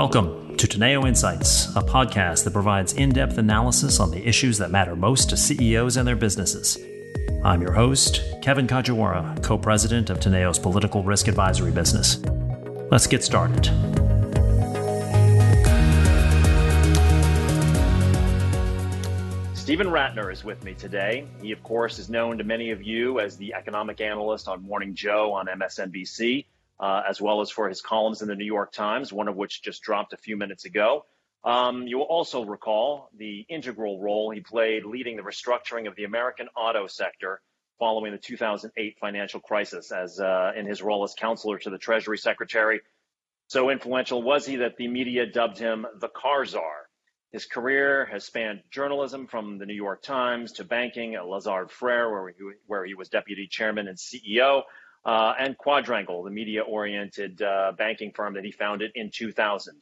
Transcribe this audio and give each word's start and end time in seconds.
Welcome 0.00 0.56
to 0.56 0.66
Teneo 0.66 1.06
Insights, 1.06 1.76
a 1.76 1.82
podcast 1.82 2.44
that 2.44 2.54
provides 2.54 2.94
in 2.94 3.10
depth 3.10 3.36
analysis 3.36 4.00
on 4.00 4.10
the 4.10 4.26
issues 4.26 4.56
that 4.56 4.70
matter 4.70 4.96
most 4.96 5.28
to 5.28 5.36
CEOs 5.36 5.98
and 5.98 6.08
their 6.08 6.16
businesses. 6.16 6.78
I'm 7.44 7.60
your 7.60 7.72
host, 7.72 8.22
Kevin 8.40 8.66
Kajiwara, 8.66 9.42
co 9.42 9.58
president 9.58 10.08
of 10.08 10.18
Teneo's 10.18 10.58
political 10.58 11.02
risk 11.02 11.28
advisory 11.28 11.70
business. 11.70 12.18
Let's 12.90 13.06
get 13.06 13.22
started. 13.22 13.66
Steven 19.54 19.88
Rattner 19.88 20.32
is 20.32 20.42
with 20.44 20.64
me 20.64 20.72
today. 20.72 21.26
He, 21.42 21.52
of 21.52 21.62
course, 21.62 21.98
is 21.98 22.08
known 22.08 22.38
to 22.38 22.44
many 22.44 22.70
of 22.70 22.82
you 22.82 23.20
as 23.20 23.36
the 23.36 23.52
economic 23.52 24.00
analyst 24.00 24.48
on 24.48 24.62
Morning 24.62 24.94
Joe 24.94 25.34
on 25.34 25.46
MSNBC 25.46 26.46
uh, 26.80 27.02
as 27.08 27.20
well 27.20 27.42
as 27.42 27.50
for 27.50 27.68
his 27.68 27.82
columns 27.82 28.22
in 28.22 28.28
the 28.28 28.34
New 28.34 28.46
York 28.46 28.72
Times, 28.72 29.12
one 29.12 29.28
of 29.28 29.36
which 29.36 29.62
just 29.62 29.82
dropped 29.82 30.12
a 30.14 30.16
few 30.16 30.36
minutes 30.36 30.64
ago. 30.64 31.04
Um, 31.44 31.86
you 31.86 31.98
will 31.98 32.04
also 32.04 32.44
recall 32.44 33.10
the 33.16 33.46
integral 33.48 34.00
role 34.00 34.30
he 34.30 34.40
played 34.40 34.84
leading 34.84 35.16
the 35.16 35.22
restructuring 35.22 35.86
of 35.86 35.96
the 35.96 36.04
American 36.04 36.48
auto 36.56 36.86
sector 36.86 37.40
following 37.78 38.12
the 38.12 38.18
2008 38.18 38.98
financial 39.00 39.40
crisis 39.40 39.90
as 39.90 40.20
uh, 40.20 40.52
in 40.56 40.66
his 40.66 40.82
role 40.82 41.02
as 41.04 41.14
counselor 41.14 41.58
to 41.58 41.70
the 41.70 41.78
Treasury 41.78 42.18
Secretary. 42.18 42.80
So 43.48 43.70
influential 43.70 44.22
was 44.22 44.46
he 44.46 44.56
that 44.56 44.76
the 44.76 44.88
media 44.88 45.26
dubbed 45.26 45.58
him 45.58 45.86
the 45.98 46.08
car 46.08 46.44
czar. 46.44 46.88
His 47.32 47.46
career 47.46 48.06
has 48.06 48.24
spanned 48.24 48.60
journalism 48.70 49.26
from 49.26 49.58
the 49.58 49.66
New 49.66 49.74
York 49.74 50.02
Times 50.02 50.52
to 50.52 50.64
banking 50.64 51.14
at 51.14 51.26
Lazard 51.26 51.68
Frères, 51.68 52.10
where 52.10 52.28
he, 52.28 52.34
where 52.66 52.84
he 52.84 52.94
was 52.94 53.08
deputy 53.08 53.46
chairman 53.46 53.88
and 53.88 53.96
CEO, 53.96 54.62
uh, 55.04 55.32
and 55.38 55.56
Quadrangle, 55.56 56.24
the 56.24 56.30
media 56.30 56.62
oriented 56.62 57.40
uh, 57.40 57.72
banking 57.76 58.12
firm 58.12 58.34
that 58.34 58.44
he 58.44 58.52
founded 58.52 58.92
in 58.94 59.10
2000. 59.10 59.74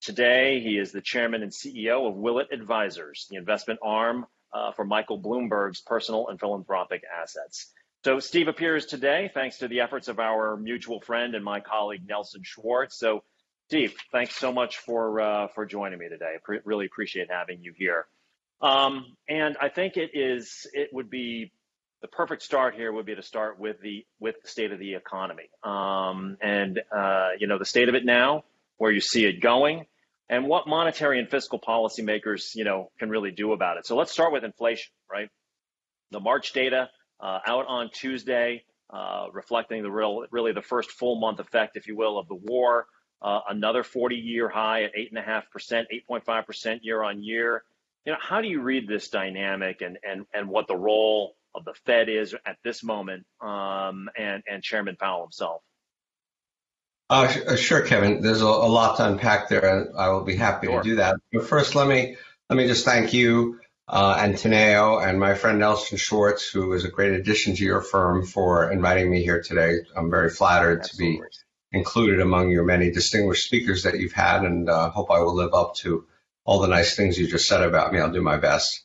Today, 0.00 0.60
he 0.60 0.78
is 0.78 0.92
the 0.92 1.00
chairman 1.00 1.42
and 1.42 1.52
CEO 1.52 2.08
of 2.08 2.14
Willett 2.16 2.48
Advisors, 2.52 3.26
the 3.30 3.36
investment 3.36 3.80
arm 3.82 4.26
uh, 4.52 4.72
for 4.72 4.84
Michael 4.84 5.20
Bloomberg's 5.20 5.80
personal 5.80 6.28
and 6.28 6.38
philanthropic 6.38 7.02
assets. 7.22 7.72
So, 8.04 8.20
Steve 8.20 8.48
appears 8.48 8.86
today 8.86 9.30
thanks 9.32 9.58
to 9.58 9.68
the 9.68 9.80
efforts 9.80 10.08
of 10.08 10.20
our 10.20 10.56
mutual 10.56 11.00
friend 11.00 11.34
and 11.34 11.44
my 11.44 11.60
colleague 11.60 12.02
Nelson 12.06 12.42
Schwartz. 12.44 12.98
So, 12.98 13.24
Steve, 13.68 13.94
thanks 14.12 14.36
so 14.36 14.52
much 14.52 14.78
for 14.78 15.20
uh, 15.20 15.48
for 15.48 15.66
joining 15.66 15.98
me 15.98 16.08
today. 16.08 16.36
Pre- 16.44 16.60
really 16.64 16.86
appreciate 16.86 17.30
having 17.30 17.62
you 17.62 17.72
here. 17.76 18.06
Um, 18.60 19.16
and 19.28 19.56
I 19.60 19.68
think 19.68 19.96
it 19.96 20.10
is 20.14 20.66
it 20.72 20.90
would 20.92 21.10
be 21.10 21.52
the 22.02 22.08
perfect 22.08 22.42
start 22.42 22.74
here 22.74 22.92
would 22.92 23.06
be 23.06 23.14
to 23.14 23.22
start 23.22 23.58
with 23.58 23.80
the 23.80 24.04
with 24.20 24.36
the 24.42 24.48
state 24.48 24.72
of 24.72 24.78
the 24.78 24.94
economy 24.94 25.50
um, 25.64 26.36
and 26.40 26.80
uh, 26.94 27.30
you 27.38 27.46
know 27.46 27.58
the 27.58 27.64
state 27.64 27.88
of 27.88 27.94
it 27.94 28.04
now, 28.04 28.44
where 28.76 28.90
you 28.90 29.00
see 29.00 29.24
it 29.24 29.40
going, 29.40 29.86
and 30.28 30.46
what 30.46 30.66
monetary 30.66 31.18
and 31.18 31.30
fiscal 31.30 31.58
policymakers 31.58 32.54
you 32.54 32.64
know 32.64 32.90
can 32.98 33.08
really 33.08 33.30
do 33.30 33.52
about 33.52 33.78
it. 33.78 33.86
So 33.86 33.96
let's 33.96 34.12
start 34.12 34.32
with 34.32 34.44
inflation, 34.44 34.92
right? 35.10 35.30
The 36.10 36.20
March 36.20 36.52
data 36.52 36.90
uh, 37.20 37.40
out 37.46 37.66
on 37.66 37.90
Tuesday, 37.92 38.64
uh, 38.90 39.26
reflecting 39.32 39.82
the 39.82 39.90
real 39.90 40.24
really 40.30 40.52
the 40.52 40.62
first 40.62 40.90
full 40.90 41.18
month 41.18 41.40
effect, 41.40 41.76
if 41.76 41.86
you 41.86 41.96
will, 41.96 42.18
of 42.18 42.28
the 42.28 42.34
war. 42.34 42.86
Uh, 43.22 43.40
another 43.48 43.82
40-year 43.82 44.46
high 44.46 44.84
at 44.84 44.92
eight 44.94 45.08
and 45.10 45.18
a 45.18 45.22
half 45.22 45.50
percent, 45.50 45.88
8.5 46.10 46.46
percent 46.46 46.84
year 46.84 47.02
on 47.02 47.22
year. 47.22 47.64
You 48.04 48.12
know, 48.12 48.18
how 48.20 48.42
do 48.42 48.46
you 48.46 48.60
read 48.60 48.86
this 48.86 49.08
dynamic 49.08 49.80
and 49.80 49.98
and 50.08 50.26
and 50.34 50.48
what 50.48 50.68
the 50.68 50.76
role 50.76 51.34
of 51.56 51.64
the 51.64 51.74
Fed 51.86 52.08
is 52.08 52.34
at 52.44 52.56
this 52.62 52.84
moment, 52.84 53.24
um, 53.40 54.08
and 54.16 54.42
and 54.50 54.62
Chairman 54.62 54.96
Powell 54.96 55.22
himself. 55.22 55.62
Uh, 57.08 57.32
uh, 57.46 57.56
sure, 57.56 57.82
Kevin. 57.82 58.20
There's 58.20 58.42
a, 58.42 58.46
a, 58.46 58.68
lot 58.68 58.96
to 58.96 59.06
unpack 59.06 59.48
there, 59.48 59.64
and 59.64 59.96
I 59.96 60.08
will 60.08 60.24
be 60.24 60.36
happy 60.36 60.66
sure. 60.66 60.82
to 60.82 60.88
do 60.88 60.96
that. 60.96 61.16
But 61.32 61.46
first, 61.46 61.74
let 61.74 61.86
me 61.86 62.16
let 62.50 62.56
me 62.56 62.66
just 62.66 62.84
thank 62.84 63.12
you 63.12 63.60
uh, 63.88 64.16
and 64.18 64.34
Teneo 64.34 65.04
and 65.06 65.20
my 65.20 65.34
friend 65.34 65.58
Nelson 65.58 65.98
Schwartz, 65.98 66.48
who 66.48 66.72
is 66.72 66.84
a 66.84 66.90
great 66.90 67.12
addition 67.12 67.54
to 67.56 67.64
your 67.64 67.80
firm, 67.80 68.26
for 68.26 68.70
inviting 68.72 69.10
me 69.10 69.22
here 69.22 69.42
today. 69.42 69.78
I'm 69.94 70.10
very 70.10 70.30
flattered 70.30 70.80
Absolutely. 70.80 71.18
to 71.18 71.22
be 71.22 71.78
included 71.78 72.20
among 72.20 72.50
your 72.50 72.64
many 72.64 72.90
distinguished 72.90 73.44
speakers 73.44 73.84
that 73.84 73.98
you've 73.98 74.12
had, 74.12 74.42
and 74.42 74.68
uh, 74.68 74.90
hope 74.90 75.10
I 75.10 75.20
will 75.20 75.34
live 75.34 75.54
up 75.54 75.76
to 75.76 76.06
all 76.44 76.60
the 76.60 76.68
nice 76.68 76.96
things 76.96 77.18
you 77.18 77.28
just 77.28 77.46
said 77.46 77.62
about 77.62 77.92
me. 77.92 78.00
I'll 78.00 78.10
do 78.10 78.22
my 78.22 78.38
best. 78.38 78.84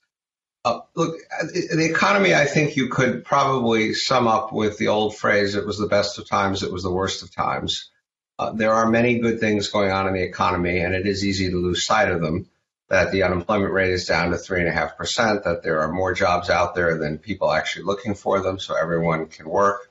Uh, 0.63 0.81
look, 0.95 1.17
the 1.41 1.89
economy, 1.89 2.35
I 2.35 2.45
think 2.45 2.75
you 2.75 2.89
could 2.89 3.25
probably 3.25 3.93
sum 3.93 4.27
up 4.27 4.53
with 4.53 4.77
the 4.77 4.89
old 4.89 5.15
phrase, 5.15 5.55
it 5.55 5.65
was 5.65 5.79
the 5.79 5.87
best 5.87 6.19
of 6.19 6.27
times, 6.27 6.61
it 6.61 6.71
was 6.71 6.83
the 6.83 6.91
worst 6.91 7.23
of 7.23 7.33
times. 7.33 7.89
Uh, 8.37 8.51
there 8.51 8.73
are 8.73 8.89
many 8.89 9.19
good 9.19 9.39
things 9.39 9.69
going 9.69 9.91
on 9.91 10.07
in 10.07 10.13
the 10.13 10.21
economy, 10.21 10.79
and 10.79 10.93
it 10.93 11.07
is 11.07 11.25
easy 11.25 11.49
to 11.49 11.57
lose 11.57 11.85
sight 11.85 12.09
of 12.09 12.21
them. 12.21 12.47
That 12.89 13.11
the 13.13 13.23
unemployment 13.23 13.71
rate 13.71 13.91
is 13.91 14.05
down 14.05 14.31
to 14.31 14.37
3.5%, 14.37 15.45
that 15.45 15.63
there 15.63 15.79
are 15.79 15.93
more 15.93 16.13
jobs 16.13 16.49
out 16.49 16.75
there 16.75 16.97
than 16.97 17.19
people 17.19 17.51
actually 17.51 17.85
looking 17.85 18.15
for 18.15 18.41
them, 18.41 18.59
so 18.59 18.75
everyone 18.75 19.27
can 19.27 19.47
work. 19.47 19.89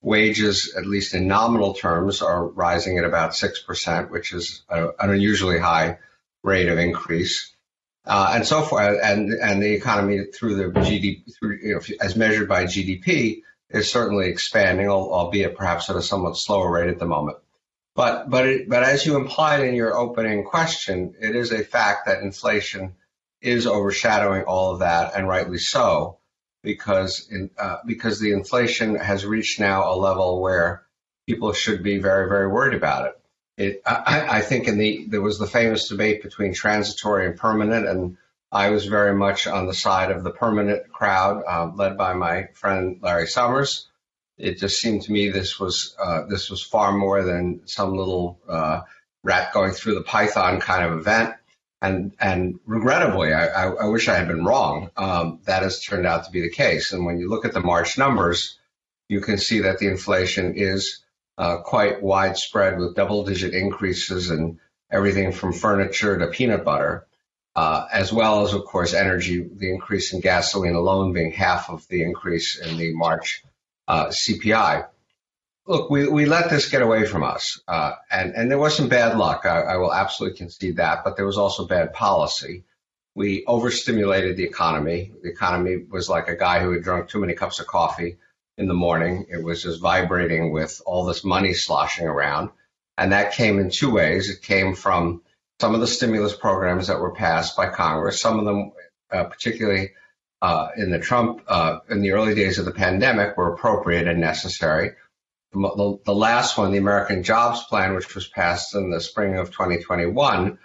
Wages, 0.00 0.74
at 0.78 0.86
least 0.86 1.14
in 1.14 1.26
nominal 1.26 1.74
terms, 1.74 2.22
are 2.22 2.46
rising 2.46 2.98
at 2.98 3.04
about 3.04 3.32
6%, 3.32 4.10
which 4.10 4.32
is 4.32 4.62
a, 4.68 4.90
an 5.00 5.10
unusually 5.10 5.58
high 5.58 5.98
rate 6.44 6.68
of 6.68 6.78
increase 6.78 7.55
uh, 8.06 8.32
and 8.34 8.46
so 8.46 8.62
forth. 8.62 8.98
And 9.02 9.32
and 9.32 9.62
the 9.62 9.72
economy 9.72 10.24
through 10.26 10.56
the 10.56 10.80
GDP, 10.80 11.24
through, 11.38 11.58
you 11.62 11.74
know, 11.74 11.80
as 12.00 12.16
measured 12.16 12.48
by 12.48 12.64
GDP, 12.64 13.42
is 13.70 13.90
certainly 13.90 14.28
expanding, 14.28 14.88
albeit 14.88 15.56
perhaps 15.56 15.90
at 15.90 15.96
a 15.96 16.02
somewhat 16.02 16.36
slower 16.36 16.70
rate 16.70 16.88
at 16.88 16.98
the 16.98 17.06
moment. 17.06 17.38
But 17.94 18.28
but 18.28 18.46
it, 18.46 18.68
but 18.68 18.82
as 18.82 19.06
you 19.06 19.16
implied 19.16 19.60
in 19.60 19.74
your 19.74 19.96
opening 19.96 20.44
question, 20.44 21.14
it 21.20 21.34
is 21.34 21.50
a 21.50 21.64
fact 21.64 22.06
that 22.06 22.22
inflation 22.22 22.94
is 23.40 23.66
overshadowing 23.66 24.42
all 24.42 24.72
of 24.72 24.80
that, 24.80 25.14
and 25.16 25.26
rightly 25.26 25.58
so, 25.58 26.18
because 26.62 27.26
in, 27.30 27.50
uh, 27.58 27.78
because 27.86 28.20
the 28.20 28.32
inflation 28.32 28.96
has 28.96 29.24
reached 29.24 29.60
now 29.60 29.90
a 29.90 29.96
level 29.96 30.40
where 30.40 30.86
people 31.26 31.52
should 31.52 31.82
be 31.82 31.98
very 31.98 32.28
very 32.28 32.48
worried 32.48 32.74
about 32.74 33.06
it. 33.06 33.20
It, 33.56 33.80
I, 33.86 34.38
I, 34.38 34.40
think 34.42 34.68
in 34.68 34.76
the 34.76 35.06
there 35.08 35.22
was 35.22 35.38
the 35.38 35.46
famous 35.46 35.88
debate 35.88 36.22
between 36.22 36.52
transitory 36.52 37.26
and 37.26 37.38
permanent, 37.38 37.88
and 37.88 38.18
I 38.52 38.68
was 38.68 38.84
very 38.84 39.14
much 39.14 39.46
on 39.46 39.66
the 39.66 39.72
side 39.72 40.10
of 40.10 40.24
the 40.24 40.30
permanent 40.30 40.92
crowd, 40.92 41.42
uh, 41.48 41.70
led 41.74 41.96
by 41.96 42.12
my 42.12 42.48
friend 42.52 42.98
Larry 43.00 43.26
Summers. 43.26 43.88
It 44.36 44.58
just 44.58 44.78
seemed 44.78 45.02
to 45.02 45.12
me 45.12 45.30
this 45.30 45.58
was 45.58 45.96
uh, 45.98 46.26
this 46.26 46.50
was 46.50 46.62
far 46.62 46.92
more 46.92 47.22
than 47.22 47.62
some 47.66 47.96
little 47.96 48.38
uh, 48.46 48.82
rat 49.22 49.54
going 49.54 49.72
through 49.72 49.94
the 49.94 50.02
python 50.02 50.60
kind 50.60 50.84
of 50.84 50.98
event. 50.98 51.34
And 51.80 52.12
and 52.20 52.60
regrettably, 52.66 53.32
I, 53.32 53.46
I, 53.46 53.66
I 53.68 53.86
wish 53.86 54.08
I 54.08 54.16
had 54.16 54.28
been 54.28 54.44
wrong. 54.44 54.90
Um, 54.98 55.40
that 55.44 55.62
has 55.62 55.80
turned 55.80 56.06
out 56.06 56.24
to 56.24 56.30
be 56.30 56.42
the 56.42 56.50
case. 56.50 56.92
And 56.92 57.06
when 57.06 57.18
you 57.18 57.30
look 57.30 57.46
at 57.46 57.54
the 57.54 57.60
March 57.60 57.96
numbers, 57.96 58.58
you 59.08 59.20
can 59.22 59.38
see 59.38 59.60
that 59.60 59.78
the 59.78 59.88
inflation 59.88 60.54
is 60.56 61.02
uh, 61.38 61.58
quite 61.58 62.02
widespread 62.02 62.78
with 62.78 62.94
double 62.94 63.24
digit 63.24 63.54
increases 63.54 64.30
in 64.30 64.58
everything 64.90 65.32
from 65.32 65.52
furniture 65.52 66.18
to 66.18 66.26
peanut 66.28 66.64
butter, 66.64 67.06
uh, 67.54 67.86
as 67.92 68.12
well 68.12 68.44
as, 68.44 68.54
of 68.54 68.64
course, 68.64 68.94
energy, 68.94 69.46
the 69.54 69.70
increase 69.70 70.12
in 70.12 70.20
gasoline 70.20 70.74
alone 70.74 71.12
being 71.12 71.32
half 71.32 71.70
of 71.70 71.86
the 71.88 72.02
increase 72.02 72.58
in 72.58 72.76
the 72.76 72.92
March 72.94 73.44
uh, 73.88 74.06
CPI. 74.06 74.86
Look, 75.66 75.90
we, 75.90 76.06
we 76.08 76.26
let 76.26 76.48
this 76.48 76.70
get 76.70 76.82
away 76.82 77.06
from 77.06 77.24
us, 77.24 77.60
uh, 77.66 77.92
and, 78.10 78.34
and 78.34 78.50
there 78.50 78.58
was 78.58 78.76
some 78.76 78.88
bad 78.88 79.18
luck. 79.18 79.44
I, 79.44 79.62
I 79.62 79.76
will 79.78 79.92
absolutely 79.92 80.38
concede 80.38 80.76
that, 80.76 81.02
but 81.02 81.16
there 81.16 81.26
was 81.26 81.38
also 81.38 81.66
bad 81.66 81.92
policy. 81.92 82.64
We 83.16 83.44
overstimulated 83.46 84.36
the 84.36 84.44
economy. 84.44 85.12
The 85.22 85.30
economy 85.30 85.78
was 85.90 86.08
like 86.08 86.28
a 86.28 86.36
guy 86.36 86.60
who 86.60 86.70
had 86.70 86.82
drunk 86.84 87.08
too 87.08 87.18
many 87.18 87.34
cups 87.34 87.58
of 87.58 87.66
coffee 87.66 88.18
in 88.58 88.68
the 88.68 88.74
morning. 88.74 89.26
It 89.30 89.42
was 89.42 89.62
just 89.62 89.80
vibrating 89.80 90.50
with 90.52 90.80
all 90.86 91.04
this 91.04 91.24
money 91.24 91.54
sloshing 91.54 92.06
around. 92.06 92.50
And 92.98 93.12
that 93.12 93.34
came 93.34 93.58
in 93.58 93.70
two 93.70 93.90
ways. 93.90 94.30
It 94.30 94.42
came 94.42 94.74
from 94.74 95.22
some 95.60 95.74
of 95.74 95.80
the 95.80 95.86
stimulus 95.86 96.34
programs 96.34 96.86
that 96.86 97.00
were 97.00 97.14
passed 97.14 97.56
by 97.56 97.68
Congress, 97.68 98.20
some 98.20 98.38
of 98.38 98.44
them, 98.44 98.72
uh, 99.10 99.24
particularly 99.24 99.92
uh, 100.42 100.68
in 100.76 100.90
the 100.90 100.98
Trump, 100.98 101.42
uh, 101.48 101.78
in 101.90 102.00
the 102.00 102.12
early 102.12 102.34
days 102.34 102.58
of 102.58 102.64
the 102.64 102.72
pandemic, 102.72 103.36
were 103.36 103.52
appropriate 103.52 104.06
and 104.06 104.20
necessary. 104.20 104.92
The, 105.52 105.98
the 106.04 106.14
last 106.14 106.58
one, 106.58 106.72
the 106.72 106.78
American 106.78 107.22
Jobs 107.22 107.64
Plan, 107.64 107.94
which 107.94 108.14
was 108.14 108.28
passed 108.28 108.74
in 108.74 108.90
the 108.90 109.00
spring 109.00 109.36
of 109.36 109.50
2021, 109.50 110.58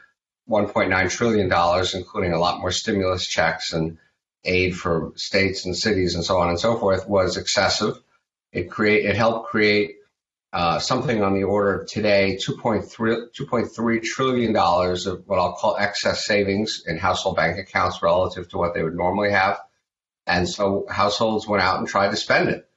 $1.9 0.50 1.10
trillion, 1.10 1.86
including 1.94 2.34
a 2.34 2.40
lot 2.40 2.60
more 2.60 2.72
stimulus 2.72 3.26
checks 3.26 3.72
and 3.72 3.98
aid 4.44 4.76
for 4.76 5.14
states 5.16 5.66
and 5.66 5.78
cities 5.78 6.16
and 6.16 6.24
so 6.24 6.38
on 6.40 6.50
and 6.50 6.60
so 6.60 6.78
forth 6.78 7.08
was 7.08 7.38
excessive. 7.38 8.02
It 8.52 8.70
create 8.70 9.06
it 9.06 9.16
helped 9.16 9.50
create 9.50 9.96
uh, 10.54 10.80
something 10.80 11.24
on 11.24 11.34
the 11.34 11.44
order 11.44 11.82
of 11.82 11.88
today 11.88 12.38
2.3 12.46 13.28
2.3 13.40 14.04
trillion 14.04 14.52
dollars 14.52 15.08
of 15.08 15.24
what 15.28 15.40
I'll 15.40 15.54
call 15.54 15.78
excess 15.78 16.26
savings 16.26 16.84
in 16.86 16.98
household 16.98 17.38
bank 17.38 17.58
accounts 17.58 18.02
relative 18.02 18.50
to 18.50 18.58
what 18.58 18.74
they 18.74 18.84
would 18.84 18.96
normally 18.96 19.32
have, 19.32 19.60
and 20.28 20.48
so 20.48 20.86
households 20.90 21.48
went 21.48 21.64
out 21.64 21.80
and 21.80 21.88
tried 21.88 22.12
to 22.12 22.18
spend 22.18 22.50
it. 22.50 22.68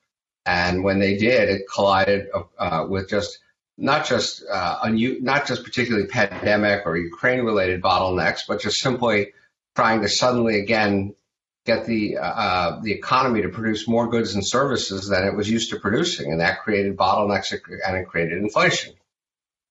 And 0.47 0.85
when 0.85 1.01
they 1.01 1.17
did, 1.17 1.49
it 1.49 1.63
collided 1.73 2.29
uh, 2.59 2.87
with 2.89 3.09
just 3.09 3.39
not 3.77 4.07
just 4.07 4.45
uh, 4.49 4.79
un- 4.83 5.25
not 5.25 5.47
just 5.47 5.65
particularly 5.65 6.07
pandemic 6.07 6.83
or 6.87 6.97
Ukraine 6.97 7.41
related 7.41 7.83
bottlenecks, 7.83 8.43
but 8.47 8.61
just 8.61 8.79
simply 8.79 9.33
trying 9.75 10.03
to 10.03 10.09
suddenly 10.09 10.61
again 10.61 11.15
get 11.65 11.87
the 11.87 12.19
uh, 12.19 12.81
the 12.83 12.93
economy 12.93 13.43
to 13.43 13.49
produce 13.49 13.89
more 13.89 14.09
goods 14.09 14.35
and 14.35 14.47
services 14.47 15.09
than 15.09 15.27
it 15.27 15.35
was 15.35 15.49
used 15.49 15.71
to 15.71 15.81
producing, 15.81 16.31
and 16.31 16.41
that 16.41 16.61
created 16.61 16.97
bottlenecks 16.97 17.53
and 17.87 17.97
it 17.97 18.07
created 18.07 18.39
inflation. 18.39 18.95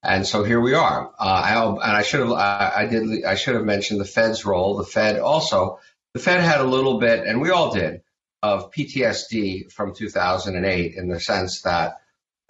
And 0.02 0.28
so 0.28 0.44
here 0.44 0.60
we 0.60 0.74
are. 0.74 1.14
Uh, 1.18 1.24
I, 1.24 1.66
and 1.66 1.80
I 1.82 2.02
should 2.02 2.20
have 2.20 2.32
I, 2.32 2.88
did 2.90 3.24
I 3.24 3.36
should 3.36 3.56
have 3.56 3.64
mentioned 3.64 4.02
the 4.02 4.06
Fed's 4.06 4.46
role. 4.46 4.78
The 4.78 4.84
Fed 4.84 5.20
also 5.20 5.80
the 6.14 6.20
Fed 6.20 6.42
had 6.42 6.60
a 6.60 6.66
little 6.66 7.00
bit, 7.00 7.26
and 7.26 7.42
we 7.42 7.52
all 7.52 7.74
did, 7.74 8.02
of 8.42 8.72
PTSD 8.72 9.72
from 9.72 9.96
2008 9.96 10.96
in 10.96 11.08
the 11.08 11.20
sense 11.20 11.62
that 11.62 12.02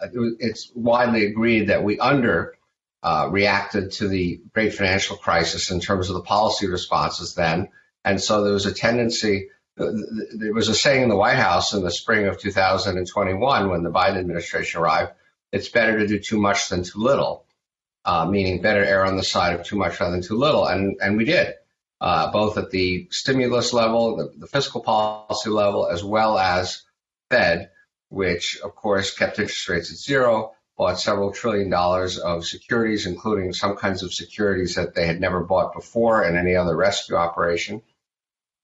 it's 0.02 0.72
widely 0.74 1.26
agreed 1.26 1.68
that 1.68 1.84
we 1.84 2.00
under 2.00 2.56
uh, 3.04 3.28
reacted 3.32 3.92
to 3.92 4.08
the 4.08 4.42
great 4.54 4.74
financial 4.74 5.18
crisis 5.18 5.72
in 5.72 5.80
terms 5.80 6.10
of 6.10 6.16
the 6.16 6.22
policy 6.22 6.68
responses 6.68 7.36
then. 7.36 7.70
And 8.06 8.22
so 8.22 8.44
there 8.44 8.54
was 8.54 8.66
a 8.66 8.74
tendency, 8.74 9.50
there 9.78 10.54
was 10.54 10.70
a 10.70 10.76
saying 10.76 11.04
in 11.04 11.10
the 11.10 11.16
White 11.16 11.38
House 11.38 11.74
in 11.74 11.84
the 11.84 11.92
spring 11.92 12.28
of 12.28 12.40
2021 12.40 13.70
when 13.70 13.84
the 13.84 13.92
Biden 13.92 14.18
administration 14.18 14.82
arrived 14.82 15.14
it's 15.54 15.70
better 15.70 16.00
to 16.00 16.08
do 16.08 16.20
too 16.20 16.42
much 16.42 16.68
than 16.68 16.84
too 16.84 17.00
little, 17.00 17.46
uh, 18.06 18.26
meaning 18.26 18.62
better 18.62 18.84
err 18.84 19.06
on 19.06 19.16
the 19.16 19.24
side 19.24 19.54
of 19.54 19.64
too 19.64 19.78
much 19.78 20.00
rather 20.00 20.12
than 20.12 20.24
too 20.24 20.36
little. 20.36 20.66
And, 20.66 20.98
and 21.00 21.16
we 21.16 21.26
did, 21.26 21.54
uh, 22.02 22.32
both 22.32 22.58
at 22.58 22.72
the 22.72 23.08
stimulus 23.12 23.72
level, 23.72 24.18
the, 24.18 24.34
the 24.36 24.48
fiscal 24.48 24.82
policy 24.82 25.52
level, 25.52 25.88
as 25.88 26.04
well 26.04 26.38
as 26.40 26.82
Fed 27.30 27.70
which 28.10 28.60
of 28.64 28.76
course 28.76 29.16
kept 29.18 29.40
interest 29.40 29.68
rates 29.70 29.92
at 29.92 29.98
zero, 29.98 30.54
bought 30.78 31.00
several 31.00 31.32
trillion 31.32 31.70
dollars 31.70 32.20
of 32.20 32.46
securities, 32.46 33.08
including 33.08 33.54
some 33.54 33.76
kinds 33.76 34.04
of 34.04 34.14
securities 34.14 34.76
that 34.76 34.94
they 34.94 35.08
had 35.08 35.20
never 35.20 35.44
bought 35.44 35.74
before 35.74 36.24
in 36.24 36.38
any 36.38 36.56
other 36.56 36.76
rescue 36.76 37.16
operation. 37.16 37.82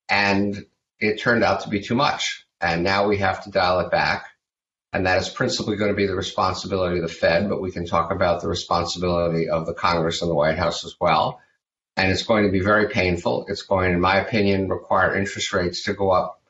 And 0.10 0.66
it 1.00 1.20
turned 1.20 1.44
out 1.44 1.62
to 1.62 1.70
be 1.70 1.82
too 1.82 1.96
much. 1.96 2.46
And 2.60 2.84
now 2.84 3.08
we 3.08 3.18
have 3.18 3.44
to 3.44 3.52
dial 3.52 3.80
it 3.82 3.92
back. 3.92 4.26
And 4.92 5.06
that 5.06 5.20
is 5.20 5.30
principally 5.30 5.78
going 5.78 5.92
to 5.92 5.96
be 5.96 6.08
the 6.08 6.16
responsibility 6.16 6.98
of 6.98 7.04
the 7.04 7.14
Fed, 7.14 7.48
but 7.48 7.62
we 7.62 7.72
can 7.72 7.86
talk 7.86 8.12
about 8.12 8.42
the 8.42 8.48
responsibility 8.48 9.48
of 9.48 9.66
the 9.68 9.74
Congress 9.74 10.22
and 10.22 10.32
the 10.32 10.36
White 10.36 10.58
House 10.58 10.84
as 10.84 10.96
well. 11.00 11.40
And 11.96 12.12
it's 12.12 12.24
going 12.24 12.46
to 12.46 12.52
be 12.52 12.62
very 12.62 12.90
painful. 12.90 13.46
It's 13.50 13.62
going, 13.62 13.94
in 13.94 14.02
my 14.02 14.18
opinion, 14.18 14.68
require 14.68 15.16
interest 15.16 15.54
rates 15.54 15.84
to 15.84 15.94
go 15.94 16.10
up 16.10 16.42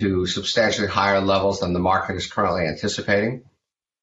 to 0.00 0.26
substantially 0.26 0.88
higher 0.88 1.20
levels 1.20 1.60
than 1.60 1.72
the 1.72 1.78
market 1.78 2.16
is 2.16 2.30
currently 2.30 2.66
anticipating. 2.66 3.44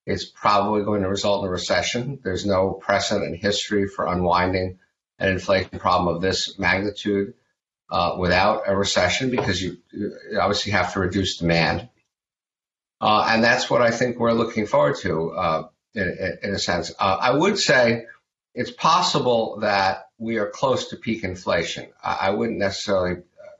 It's 0.06 0.26
probably 0.26 0.84
going 0.84 1.04
to 1.04 1.10
result 1.10 1.44
in 1.44 1.50
a 1.50 1.52
recession. 1.52 2.20
There's 2.24 2.46
no 2.46 2.72
precedent 2.72 3.26
in 3.26 3.40
history 3.40 3.88
for 3.88 4.08
unwinding 4.08 4.80
an 5.20 5.30
inflation 5.30 5.78
problem 5.78 6.14
of 6.16 6.22
this 6.22 6.58
magnitude 6.58 7.36
uh, 7.90 8.16
without 8.18 8.64
a 8.68 8.76
recession 8.76 9.30
because 9.30 9.62
you, 9.62 9.78
you, 9.92 10.40
obviously 10.40 10.72
have 10.72 10.94
to 10.94 11.00
reduce 11.00 11.38
demand. 11.38 11.90
Uh, 13.00 13.28
and 13.30 13.44
that's 13.44 13.70
what 13.70 13.82
I 13.82 13.92
think 13.92 14.18
we're 14.18 14.34
looking 14.34 14.66
forward 14.66 14.96
to 15.02 15.32
uh, 15.32 15.68
in, 15.94 16.38
in, 16.42 16.54
a 16.54 16.60
sense. 16.60 16.92
Uh, 16.98 17.18
I 17.20 17.32
would 17.32 17.60
say 17.60 18.06
it's 18.56 18.72
possible 18.72 19.60
that 19.62 20.08
we 20.18 20.38
are 20.38 20.50
close 20.50 20.90
to 20.90 20.96
peak 20.96 21.24
inflation. 21.24 21.88
I, 22.04 22.18
I 22.22 22.30
wouldn't 22.32 22.60
necessarily 22.60 23.18
uh, 23.18 23.56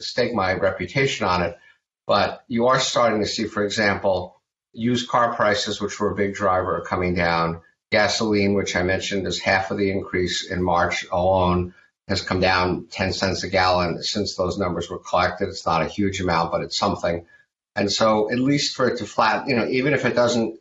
stake 0.00 0.32
my 0.32 0.54
reputation 0.54 1.26
on 1.26 1.42
it, 1.42 1.58
but 2.06 2.44
you 2.48 2.68
are 2.68 2.80
starting 2.80 3.20
to 3.20 3.26
see, 3.26 3.44
for 3.44 3.64
example, 3.64 4.40
used 4.72 5.08
car 5.08 5.34
prices, 5.34 5.80
which 5.80 5.98
were 5.98 6.12
a 6.12 6.16
big 6.16 6.34
driver, 6.34 6.76
are 6.76 6.84
coming 6.84 7.14
down. 7.14 7.62
Gasoline, 7.90 8.54
which 8.54 8.74
I 8.76 8.82
mentioned 8.82 9.26
is 9.26 9.38
half 9.38 9.70
of 9.70 9.78
the 9.78 9.90
increase 9.90 10.50
in 10.50 10.62
March 10.62 11.06
alone, 11.12 11.74
has 12.08 12.20
come 12.22 12.40
down 12.40 12.86
10 12.90 13.12
cents 13.12 13.42
a 13.44 13.48
gallon 13.48 14.02
since 14.02 14.34
those 14.34 14.58
numbers 14.58 14.90
were 14.90 14.98
collected. 14.98 15.48
It's 15.48 15.66
not 15.66 15.82
a 15.82 15.88
huge 15.88 16.20
amount, 16.20 16.52
but 16.52 16.62
it's 16.62 16.76
something. 16.76 17.26
And 17.76 17.90
so, 17.90 18.30
at 18.30 18.38
least 18.38 18.76
for 18.76 18.88
it 18.88 18.98
to 18.98 19.06
flat, 19.06 19.48
you 19.48 19.56
know, 19.56 19.66
even 19.66 19.94
if 19.94 20.04
it 20.04 20.14
doesn't, 20.14 20.60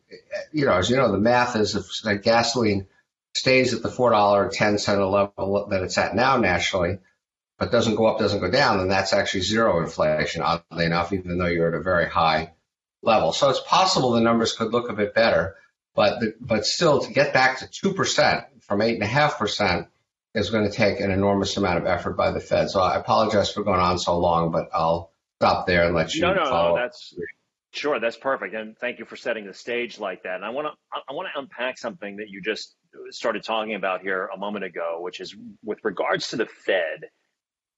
you 0.51 0.65
know, 0.65 0.73
as 0.73 0.89
you 0.89 0.95
know, 0.95 1.11
the 1.11 1.19
math 1.19 1.55
is 1.55 1.75
if 1.75 2.23
gasoline 2.23 2.87
stays 3.35 3.73
at 3.73 3.83
the 3.83 3.89
$4.10 3.89 5.11
level 5.11 5.67
that 5.69 5.83
it's 5.83 5.97
at 5.97 6.15
now 6.15 6.37
nationally, 6.37 6.99
but 7.59 7.71
doesn't 7.71 7.95
go 7.95 8.05
up, 8.07 8.19
doesn't 8.19 8.41
go 8.41 8.49
down, 8.49 8.79
then 8.79 8.87
that's 8.87 9.13
actually 9.13 9.41
zero 9.41 9.79
inflation, 9.81 10.41
oddly 10.41 10.85
enough, 10.85 11.13
even 11.13 11.37
though 11.37 11.45
you're 11.45 11.67
at 11.67 11.79
a 11.79 11.83
very 11.83 12.09
high 12.09 12.53
level. 13.03 13.31
So 13.31 13.49
it's 13.49 13.61
possible 13.61 14.11
the 14.11 14.21
numbers 14.21 14.53
could 14.53 14.71
look 14.71 14.89
a 14.89 14.93
bit 14.93 15.13
better, 15.13 15.55
but 15.93 16.19
the, 16.19 16.33
but 16.39 16.65
still 16.65 17.01
to 17.01 17.13
get 17.13 17.33
back 17.33 17.59
to 17.59 17.69
two 17.69 17.93
percent 17.93 18.45
from 18.61 18.81
eight 18.81 18.95
and 18.95 19.03
a 19.03 19.07
half 19.07 19.37
percent 19.37 19.87
is 20.35 20.49
going 20.49 20.69
to 20.69 20.71
take 20.71 20.99
an 20.99 21.11
enormous 21.11 21.57
amount 21.57 21.77
of 21.77 21.85
effort 21.85 22.17
by 22.17 22.31
the 22.31 22.39
Fed. 22.39 22.69
So 22.69 22.81
I 22.81 22.95
apologize 22.95 23.51
for 23.51 23.63
going 23.63 23.79
on 23.79 23.99
so 23.99 24.17
long, 24.17 24.51
but 24.51 24.69
I'll 24.73 25.11
stop 25.39 25.67
there 25.67 25.85
and 25.85 25.95
let 25.95 26.13
you. 26.15 26.21
No, 26.21 26.33
no, 26.33 26.45
follow. 26.45 26.75
no. 26.75 26.81
That's 26.81 27.13
sure. 27.71 27.99
That's 27.99 28.17
perfect, 28.17 28.55
and 28.55 28.77
thank 28.77 28.99
you 28.99 29.05
for 29.05 29.15
setting 29.15 29.45
the 29.45 29.53
stage 29.53 29.99
like 29.99 30.23
that. 30.23 30.35
And 30.35 30.45
I 30.45 30.49
want 30.49 30.67
to 30.67 31.01
I 31.07 31.13
want 31.13 31.29
to 31.33 31.39
unpack 31.39 31.77
something 31.77 32.17
that 32.17 32.29
you 32.29 32.41
just 32.41 32.75
started 33.09 33.43
talking 33.43 33.75
about 33.75 34.01
here 34.01 34.29
a 34.33 34.37
moment 34.37 34.65
ago, 34.65 34.99
which 35.01 35.19
is 35.19 35.35
with 35.63 35.79
regards 35.83 36.29
to 36.29 36.35
the 36.35 36.45
Fed 36.45 37.09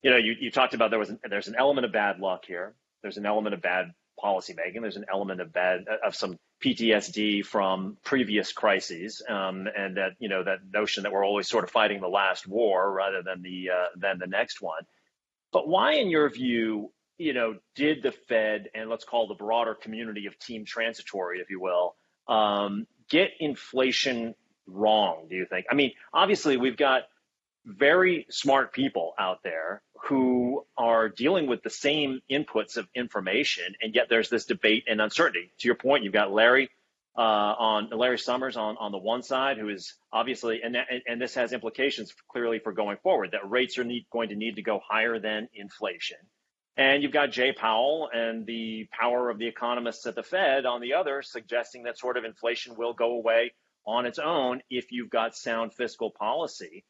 you 0.05 0.11
know, 0.11 0.17
you, 0.17 0.35
you 0.39 0.51
talked 0.51 0.75
about 0.75 0.91
there 0.91 0.99
was 0.99 1.09
an, 1.09 1.19
there's 1.27 1.47
an 1.47 1.55
element 1.57 1.83
of 1.83 1.91
bad 1.91 2.19
luck 2.19 2.45
here. 2.45 2.75
There's 3.01 3.17
an 3.17 3.25
element 3.25 3.55
of 3.55 3.61
bad 3.63 3.87
policy 4.19 4.53
making. 4.55 4.81
There's 4.81 4.97
an 4.97 5.05
element 5.11 5.41
of 5.41 5.53
bad 5.53 5.85
of 6.05 6.15
some 6.15 6.37
PTSD 6.63 7.45
from 7.45 7.97
previous 8.03 8.51
crises, 8.51 9.21
um, 9.27 9.67
and 9.75 9.97
that 9.97 10.13
you 10.19 10.29
know 10.29 10.43
that 10.43 10.59
notion 10.71 11.03
that 11.03 11.11
we're 11.11 11.25
always 11.25 11.47
sort 11.47 11.63
of 11.63 11.71
fighting 11.71 12.01
the 12.01 12.07
last 12.07 12.47
war 12.47 12.91
rather 12.91 13.21
than 13.21 13.41
the 13.41 13.69
uh, 13.71 13.85
than 13.95 14.19
the 14.19 14.27
next 14.27 14.61
one. 14.61 14.83
But 15.51 15.67
why, 15.67 15.93
in 15.93 16.09
your 16.09 16.29
view, 16.29 16.91
you 17.17 17.33
know, 17.33 17.55
did 17.75 18.03
the 18.03 18.11
Fed 18.11 18.69
and 18.73 18.89
let's 18.89 19.05
call 19.05 19.27
the 19.27 19.35
broader 19.35 19.73
community 19.73 20.25
of 20.25 20.37
team 20.39 20.65
transitory, 20.65 21.39
if 21.39 21.49
you 21.49 21.61
will, 21.61 21.95
um, 22.27 22.87
get 23.09 23.31
inflation 23.39 24.35
wrong? 24.67 25.27
Do 25.29 25.35
you 25.35 25.45
think? 25.45 25.67
I 25.69 25.75
mean, 25.75 25.91
obviously 26.13 26.57
we've 26.57 26.77
got 26.77 27.03
very 27.65 28.25
smart 28.29 28.73
people 28.73 29.13
out 29.17 29.39
there 29.43 29.81
who 30.03 30.65
are 30.77 31.09
dealing 31.09 31.47
with 31.47 31.63
the 31.63 31.69
same 31.69 32.21
inputs 32.29 32.77
of 32.77 32.87
information, 32.95 33.65
and 33.81 33.95
yet 33.95 34.07
there's 34.09 34.29
this 34.29 34.45
debate 34.45 34.83
and 34.87 35.01
uncertainty. 35.01 35.51
To 35.59 35.67
your 35.67 35.75
point, 35.75 36.03
you've 36.03 36.13
got 36.13 36.31
Larry 36.31 36.69
uh, 37.17 37.21
on 37.21 37.89
Larry 37.91 38.19
Summers 38.19 38.57
on, 38.57 38.77
on 38.77 38.91
the 38.91 38.97
one 38.97 39.23
side, 39.23 39.57
who 39.57 39.69
is 39.69 39.95
obviously, 40.11 40.61
and, 40.63 40.75
that, 40.75 40.87
and 41.07 41.21
this 41.21 41.35
has 41.35 41.53
implications 41.53 42.13
clearly 42.29 42.59
for 42.59 42.73
going 42.73 42.97
forward, 42.97 43.31
that 43.31 43.49
rates 43.49 43.77
are 43.77 43.83
need, 43.83 44.05
going 44.11 44.29
to 44.29 44.35
need 44.35 44.57
to 44.57 44.61
go 44.61 44.81
higher 44.87 45.17
than 45.17 45.47
inflation. 45.53 46.17
And 46.77 47.01
you've 47.01 47.13
got 47.13 47.31
Jay 47.31 47.53
Powell 47.53 48.09
and 48.13 48.45
the 48.45 48.87
power 48.91 49.29
of 49.29 49.39
the 49.39 49.47
economists 49.47 50.05
at 50.05 50.15
the 50.15 50.23
Fed 50.23 50.65
on 50.65 50.81
the 50.81 50.93
other, 50.93 51.21
suggesting 51.21 51.83
that 51.83 51.97
sort 51.97 52.17
of 52.17 52.25
inflation 52.25 52.75
will 52.75 52.93
go 52.93 53.13
away 53.13 53.53
on 53.87 54.05
its 54.05 54.19
own 54.19 54.61
if 54.69 54.91
you've 54.91 55.09
got 55.09 55.37
sound 55.37 55.73
fiscal 55.73 56.11
policy. 56.11 56.83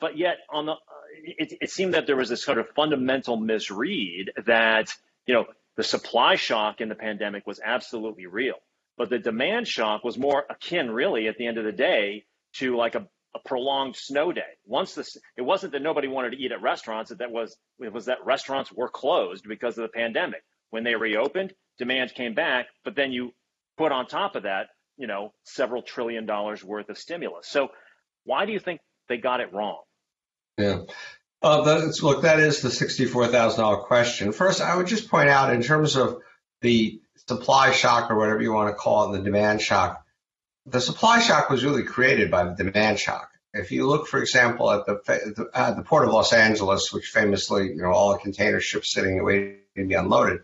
But 0.00 0.18
yet, 0.18 0.38
on 0.50 0.66
the 0.66 0.74
it, 1.22 1.52
it 1.60 1.70
seemed 1.70 1.94
that 1.94 2.06
there 2.06 2.16
was 2.16 2.28
this 2.28 2.44
sort 2.44 2.58
of 2.58 2.68
fundamental 2.70 3.36
misread 3.36 4.32
that 4.46 4.92
you 5.26 5.34
know 5.34 5.46
the 5.76 5.84
supply 5.84 6.36
shock 6.36 6.80
in 6.80 6.88
the 6.88 6.94
pandemic 6.94 7.46
was 7.46 7.60
absolutely 7.64 8.26
real, 8.26 8.56
but 8.96 9.10
the 9.10 9.18
demand 9.18 9.68
shock 9.68 10.04
was 10.04 10.18
more 10.18 10.44
akin, 10.50 10.90
really, 10.90 11.28
at 11.28 11.36
the 11.36 11.46
end 11.46 11.58
of 11.58 11.64
the 11.64 11.72
day, 11.72 12.24
to 12.54 12.76
like 12.76 12.94
a, 12.94 13.06
a 13.34 13.38
prolonged 13.44 13.96
snow 13.96 14.32
day. 14.32 14.56
Once 14.66 14.94
this, 14.94 15.16
it 15.36 15.42
wasn't 15.42 15.72
that 15.72 15.82
nobody 15.82 16.08
wanted 16.08 16.30
to 16.30 16.38
eat 16.38 16.52
at 16.52 16.62
restaurants; 16.62 17.10
that 17.10 17.30
was 17.30 17.56
it 17.80 17.92
was 17.92 18.06
that 18.06 18.24
restaurants 18.24 18.72
were 18.72 18.88
closed 18.88 19.46
because 19.48 19.78
of 19.78 19.82
the 19.82 19.88
pandemic. 19.88 20.42
When 20.70 20.84
they 20.84 20.94
reopened, 20.94 21.54
demand 21.78 22.14
came 22.14 22.34
back, 22.34 22.66
but 22.84 22.96
then 22.96 23.12
you 23.12 23.32
put 23.76 23.92
on 23.92 24.06
top 24.06 24.36
of 24.36 24.42
that, 24.42 24.68
you 24.96 25.06
know, 25.06 25.32
several 25.44 25.82
trillion 25.82 26.26
dollars 26.26 26.64
worth 26.64 26.88
of 26.88 26.98
stimulus. 26.98 27.46
So, 27.46 27.68
why 28.24 28.46
do 28.46 28.52
you 28.52 28.58
think 28.58 28.80
they 29.08 29.18
got 29.18 29.40
it 29.40 29.52
wrong? 29.52 29.82
Yeah. 30.58 30.80
Uh, 31.42 31.62
that's, 31.62 32.02
look, 32.02 32.22
that 32.22 32.40
is 32.40 32.60
the 32.62 32.70
$64,000 32.70 33.84
question. 33.84 34.32
First, 34.32 34.60
I 34.60 34.76
would 34.76 34.86
just 34.86 35.10
point 35.10 35.28
out 35.28 35.52
in 35.52 35.62
terms 35.62 35.96
of 35.96 36.18
the 36.62 37.00
supply 37.28 37.72
shock 37.72 38.10
or 38.10 38.16
whatever 38.16 38.42
you 38.42 38.52
want 38.52 38.70
to 38.70 38.74
call 38.74 39.12
it, 39.12 39.18
the 39.18 39.24
demand 39.24 39.60
shock, 39.60 40.04
the 40.64 40.80
supply 40.80 41.20
shock 41.20 41.50
was 41.50 41.64
really 41.64 41.84
created 41.84 42.30
by 42.30 42.44
the 42.44 42.54
demand 42.54 42.98
shock. 42.98 43.30
If 43.52 43.70
you 43.70 43.86
look, 43.86 44.06
for 44.06 44.20
example, 44.20 44.70
at 44.70 44.86
the, 44.86 45.00
the 45.76 45.82
port 45.82 46.06
of 46.06 46.12
Los 46.12 46.32
Angeles, 46.32 46.92
which 46.92 47.06
famously, 47.06 47.68
you 47.68 47.76
know, 47.76 47.92
all 47.92 48.12
the 48.12 48.18
container 48.18 48.60
ships 48.60 48.92
sitting 48.92 49.22
waiting 49.24 49.58
to 49.76 49.86
be 49.86 49.94
unloaded, 49.94 50.40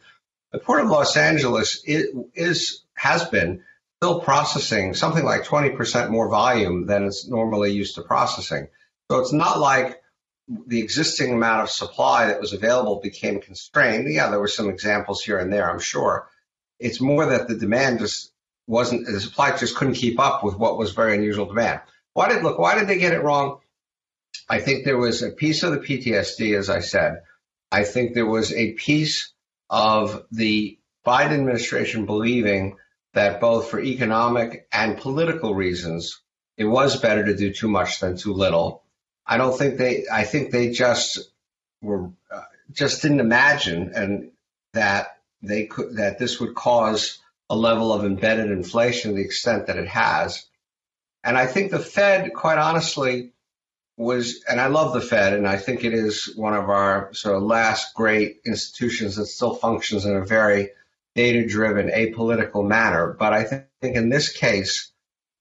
the 0.51 0.59
port 0.59 0.83
of 0.83 0.89
Los 0.89 1.17
Angeles 1.17 1.83
is, 1.85 2.09
is 2.35 2.83
has 2.95 3.25
been 3.25 3.65
still 4.03 4.19
processing 4.19 4.95
something 4.95 5.25
like 5.25 5.45
20% 5.45 6.11
more 6.11 6.29
volume 6.29 6.87
than 6.87 7.05
it's 7.05 7.29
normally 7.29 7.71
used 7.71 7.95
to 7.95 8.03
processing. 8.03 8.67
So 9.09 9.21
it's 9.21 9.33
not 9.33 9.61
like 9.61 10.03
the 10.67 10.81
existing 10.81 11.33
amount 11.33 11.63
of 11.63 11.71
supply 11.71 12.27
that 12.27 12.41
was 12.41 12.53
available 12.53 12.99
became 13.01 13.41
constrained. 13.41 14.13
Yeah, 14.13 14.29
there 14.29 14.41
were 14.41 14.49
some 14.49 14.69
examples 14.69 15.23
here 15.23 15.39
and 15.39 15.53
there, 15.53 15.71
I'm 15.71 15.79
sure. 15.79 16.29
It's 16.81 17.01
more 17.01 17.27
that 17.27 17.47
the 17.47 17.55
demand 17.55 18.01
just 18.01 18.33
wasn't 18.67 19.07
the 19.07 19.21
supply 19.21 19.57
just 19.57 19.77
couldn't 19.77 19.95
keep 19.95 20.19
up 20.19 20.43
with 20.43 20.57
what 20.57 20.79
was 20.79 20.91
very 20.91 21.15
unusual 21.15 21.47
demand. 21.47 21.83
Why 22.15 22.29
did 22.29 22.43
look? 22.43 22.59
Why 22.59 22.77
did 22.77 22.89
they 22.89 22.99
get 22.99 23.13
it 23.13 23.23
wrong? 23.23 23.61
I 24.49 24.59
think 24.59 24.85
there 24.85 24.99
was 24.99 25.23
a 25.23 25.31
piece 25.31 25.63
of 25.63 25.71
the 25.71 25.79
PTSD, 25.79 26.59
as 26.59 26.69
I 26.69 26.81
said. 26.81 27.23
I 27.71 27.85
think 27.85 28.15
there 28.15 28.27
was 28.27 28.53
a 28.53 28.73
piece 28.73 29.33
of 29.71 30.25
the 30.33 30.77
Biden 31.07 31.35
administration 31.35 32.05
believing 32.05 32.79
that 33.15 33.41
both 33.41 33.71
for 33.71 33.81
economic 33.81 34.67
and 34.73 34.99
political 34.99 35.55
reasons, 35.55 36.21
it 36.57 36.65
was 36.65 37.01
better 37.01 37.25
to 37.25 37.37
do 37.37 37.53
too 37.53 37.69
much 37.69 38.01
than 38.01 38.17
too 38.17 38.33
little. 38.33 38.83
I 39.27 39.37
don't 39.37 39.57
think 39.57 39.79
they. 39.79 40.05
I 40.11 40.25
think 40.25 40.51
they 40.51 40.71
just 40.71 41.19
were 41.81 42.11
uh, 42.33 42.43
just 42.73 43.03
didn't 43.03 43.21
imagine 43.21 43.93
and 43.95 44.31
that 44.73 45.19
they 45.43 45.67
could 45.67 45.97
that 45.97 46.19
this 46.19 46.41
would 46.41 46.55
cause 46.55 47.19
a 47.51 47.57
level 47.57 47.93
of 47.93 48.05
embedded 48.05 48.51
inflation 48.51 49.11
to 49.11 49.17
the 49.17 49.25
extent 49.25 49.67
that 49.67 49.77
it 49.77 49.89
has. 49.89 50.47
And 51.25 51.37
I 51.37 51.47
think 51.47 51.71
the 51.71 51.79
Fed, 51.79 52.33
quite 52.33 52.59
honestly, 52.59 53.33
was, 53.97 54.43
and 54.49 54.61
I 54.61 54.67
love 54.69 54.95
the 54.95 55.01
Fed, 55.01 55.35
and 55.35 55.47
I 55.47 55.57
think 55.57 55.85
it 55.85 55.95
is 55.95 56.33
one 56.35 56.55
of 56.55 56.69
our 56.71 57.13
sort 57.13 57.37
of 57.37 57.43
last 57.43 57.95
great 57.95 58.41
institutions 58.45 59.17
that 59.17 59.27
still 59.27 59.55
functions 59.55 60.05
in 60.05 60.17
a 60.17 60.25
very 60.25 60.71
data 61.15 61.47
driven, 61.47 61.89
apolitical 61.89 62.67
manner. 62.67 63.17
But 63.19 63.33
I 63.33 63.45
think 63.45 63.67
in 63.97 64.09
this 64.09 64.33
case, 64.33 64.93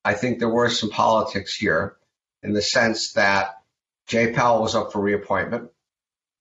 I 0.04 0.13
think 0.13 0.40
there 0.40 0.50
were 0.50 0.70
some 0.70 0.90
politics 0.90 1.56
here 1.56 1.96
in 2.44 2.54
the 2.54 2.62
sense 2.62 3.13
that 3.13 3.62
Jay 4.08 4.34
Powell 4.34 4.62
was 4.62 4.75
up 4.75 4.92
for 4.92 5.01
reappointment. 5.01 5.70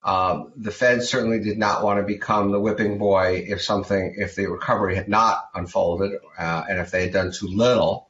Um, 0.03 0.53
the 0.57 0.71
Fed 0.71 1.03
certainly 1.03 1.41
did 1.41 1.59
not 1.59 1.85
want 1.85 2.01
to 2.01 2.07
become 2.07 2.53
the 2.53 2.61
whipping 2.61 2.97
boy 2.97 3.45
if 3.47 3.63
something, 3.63 4.15
if 4.17 4.35
the 4.35 4.47
recovery 4.47 4.97
had 4.97 5.09
not 5.09 5.51
unfolded 5.55 6.13
uh, 6.39 6.65
and 6.69 6.79
if 6.79 6.91
they 6.91 7.03
had 7.03 7.13
done 7.13 7.33
too 7.33 7.49
little. 7.49 8.09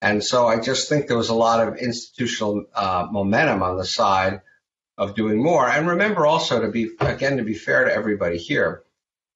And 0.00 0.24
so 0.24 0.46
I 0.46 0.58
just 0.58 0.88
think 0.88 1.06
there 1.06 1.18
was 1.18 1.28
a 1.28 1.34
lot 1.34 1.66
of 1.66 1.76
institutional 1.76 2.64
uh, 2.74 3.08
momentum 3.10 3.62
on 3.62 3.76
the 3.76 3.84
side 3.84 4.40
of 4.96 5.14
doing 5.14 5.42
more. 5.42 5.68
And 5.68 5.86
remember 5.88 6.26
also 6.26 6.62
to 6.62 6.68
be, 6.68 6.90
again, 7.00 7.36
to 7.36 7.44
be 7.44 7.54
fair 7.54 7.84
to 7.84 7.92
everybody 7.92 8.38
here, 8.38 8.84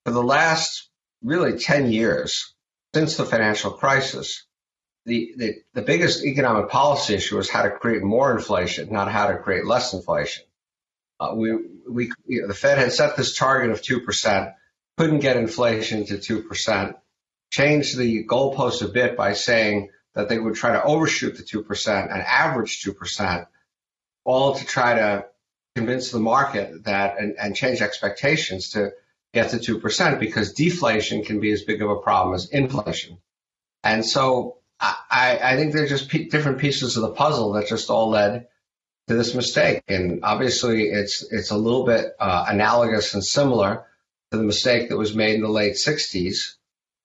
for 0.05 0.13
the 0.13 0.23
last 0.23 0.89
really 1.23 1.59
10 1.59 1.91
years 1.91 2.55
since 2.95 3.17
the 3.17 3.25
financial 3.25 3.71
crisis, 3.71 4.47
the, 5.07 5.35
the, 5.37 5.55
the 5.75 5.83
biggest 5.83 6.25
economic 6.25 6.69
policy 6.69 7.15
issue 7.15 7.37
was 7.37 7.49
how 7.49 7.63
to 7.63 7.71
create 7.71 8.03
more 8.03 8.37
inflation, 8.37 8.93
not 8.93 9.11
how 9.11 9.29
to 9.29 9.39
create 9.39 9.67
less 9.67 9.93
inflation. 9.93 10.45
Uh, 11.19 11.35
we, 11.35 11.53
we, 11.89 12.11
you 12.27 12.43
know, 12.43 12.49
the 12.49 12.55
Fed 12.55 12.79
had 12.79 12.93
set 12.93 13.17
this 13.17 13.37
target 13.37 13.71
of 13.71 13.83
2%, 13.83 14.55
couldn't 14.99 15.21
get 15.21 15.37
inflation 15.37 16.05
to 16.07 16.15
2%, 16.15 16.95
changed 17.51 17.97
the 17.97 18.25
goalpost 18.27 18.83
a 18.83 18.89
bit 18.89 19.17
by 19.17 19.33
saying 19.33 19.91
that 20.15 20.29
they 20.29 20.39
would 20.39 20.55
try 20.55 20.73
to 20.73 20.83
overshoot 20.83 21.37
the 21.37 21.43
2% 21.43 22.13
and 22.13 22.23
average 22.23 22.83
2%, 22.83 23.47
all 24.25 24.55
to 24.55 24.65
try 24.65 24.95
to 24.95 25.25
convince 25.75 26.11
the 26.11 26.21
market 26.21 26.85
that 26.85 27.19
and, 27.19 27.37
and 27.39 27.57
change 27.57 27.81
expectations 27.81 28.71
to 28.71 28.91
get 29.33 29.51
to 29.51 29.57
2% 29.57 30.21
because 30.21 30.53
deflation 30.53 31.25
can 31.25 31.41
be 31.41 31.53
as 31.53 31.63
big 31.63 31.83
of 31.83 31.91
a 31.91 31.97
problem 31.97 32.35
as 32.35 32.49
inflation. 32.51 33.19
And 33.83 34.05
so 34.05 34.59
I, 34.81 35.39
I 35.43 35.57
think 35.57 35.73
they're 35.73 35.87
just 35.87 36.09
p- 36.09 36.29
different 36.29 36.59
pieces 36.59 36.97
of 36.97 37.03
the 37.03 37.13
puzzle 37.13 37.53
that 37.53 37.69
just 37.69 37.91
all 37.91 38.11
led 38.11 38.49
to 39.09 39.15
this 39.15 39.35
mistake. 39.35 39.83
And 39.89 40.25
obviously, 40.25 40.85
it's 40.85 41.25
it's 41.31 41.51
a 41.51 41.57
little 41.57 41.85
bit 41.85 42.15
uh, 42.19 42.47
analogous 42.49 43.15
and 43.15 43.25
similar 43.25 43.87
to 44.31 44.39
the 44.39 44.43
mistake 44.43 44.89
that 44.89 44.97
was 44.97 45.15
made 45.15 45.37
in 45.37 45.43
the 45.43 45.49
late 45.49 45.75
60s 45.75 46.55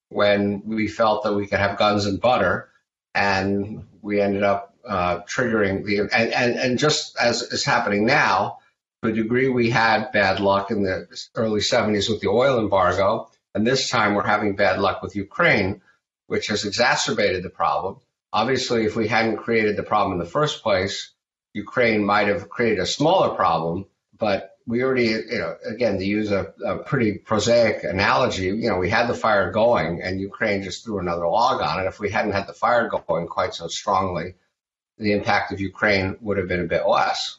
when 0.10 0.64
we 0.66 0.88
felt 0.88 1.24
that 1.24 1.34
we 1.34 1.48
could 1.48 1.60
have 1.60 1.78
guns 1.78 2.06
and 2.06 2.22
butter, 2.22 2.70
and 3.14 3.86
we 4.02 4.22
ended 4.22 4.44
up 4.44 4.76
uh, 4.88 5.20
triggering 5.24 5.84
the 5.84 6.00
and, 6.00 6.34
and 6.34 6.56
and 6.56 6.80
just 6.80 7.18
as 7.20 7.42
is 7.42 7.66
happening 7.66 8.06
now, 8.06 8.60
to 9.04 9.10
a 9.10 9.14
degree 9.14 9.48
we 9.48 9.70
had 9.70 10.12
bad 10.12 10.40
luck 10.40 10.72
in 10.72 10.84
the 10.84 11.08
early 11.36 11.62
70s 11.62 12.10
with 12.10 12.20
the 12.22 12.30
oil 12.30 12.60
embargo, 12.60 13.30
and 13.54 13.66
this 13.66 13.90
time 13.90 14.16
we're 14.16 14.26
having 14.26 14.56
bad 14.56 14.80
luck 14.80 15.02
with 15.02 15.16
Ukraine, 15.16 15.82
which 16.28 16.48
has 16.48 16.66
exacerbated 16.66 17.44
the 17.44 17.50
problem. 17.50 18.00
Obviously, 18.34 18.86
if 18.86 18.96
we 18.96 19.08
hadn't 19.08 19.38
created 19.38 19.78
the 19.78 19.84
problem 19.84 20.14
in 20.14 20.20
the 20.20 20.30
first 20.30 20.64
place, 20.64 21.14
Ukraine 21.54 22.04
might 22.04 22.28
have 22.28 22.50
created 22.50 22.80
a 22.80 22.86
smaller 22.86 23.36
problem, 23.36 23.86
but 24.18 24.58
we 24.66 24.84
already, 24.84 25.06
you 25.06 25.40
know, 25.40 25.56
again, 25.66 25.98
to 25.98 26.06
use 26.06 26.32
a, 26.32 26.54
a, 26.66 26.80
pretty 26.80 27.20
prosaic 27.20 27.84
analogy, 27.84 28.46
you 28.46 28.70
know, 28.70 28.78
we 28.78 28.90
had 28.90 29.08
the 29.08 29.14
fire 29.14 29.50
going 29.52 30.02
and 30.02 30.20
Ukraine 30.20 30.62
just 30.62 30.84
threw 30.84 31.00
another 31.00 31.26
log 31.26 31.62
on 31.62 31.80
it. 31.80 31.88
If 31.88 32.02
we 32.02 32.10
hadn't 32.10 32.34
had 32.34 32.48
the 32.48 32.54
fire 32.54 32.90
going 32.90 33.28
quite 33.28 33.54
so 33.54 33.70
strongly, 33.70 34.36
the 34.98 35.14
impact 35.14 35.54
of 35.54 35.62
Ukraine 35.62 36.18
would 36.20 36.38
have 36.38 36.50
been 36.50 36.60
a 36.60 36.66
bit 36.68 36.86
less. 36.86 37.38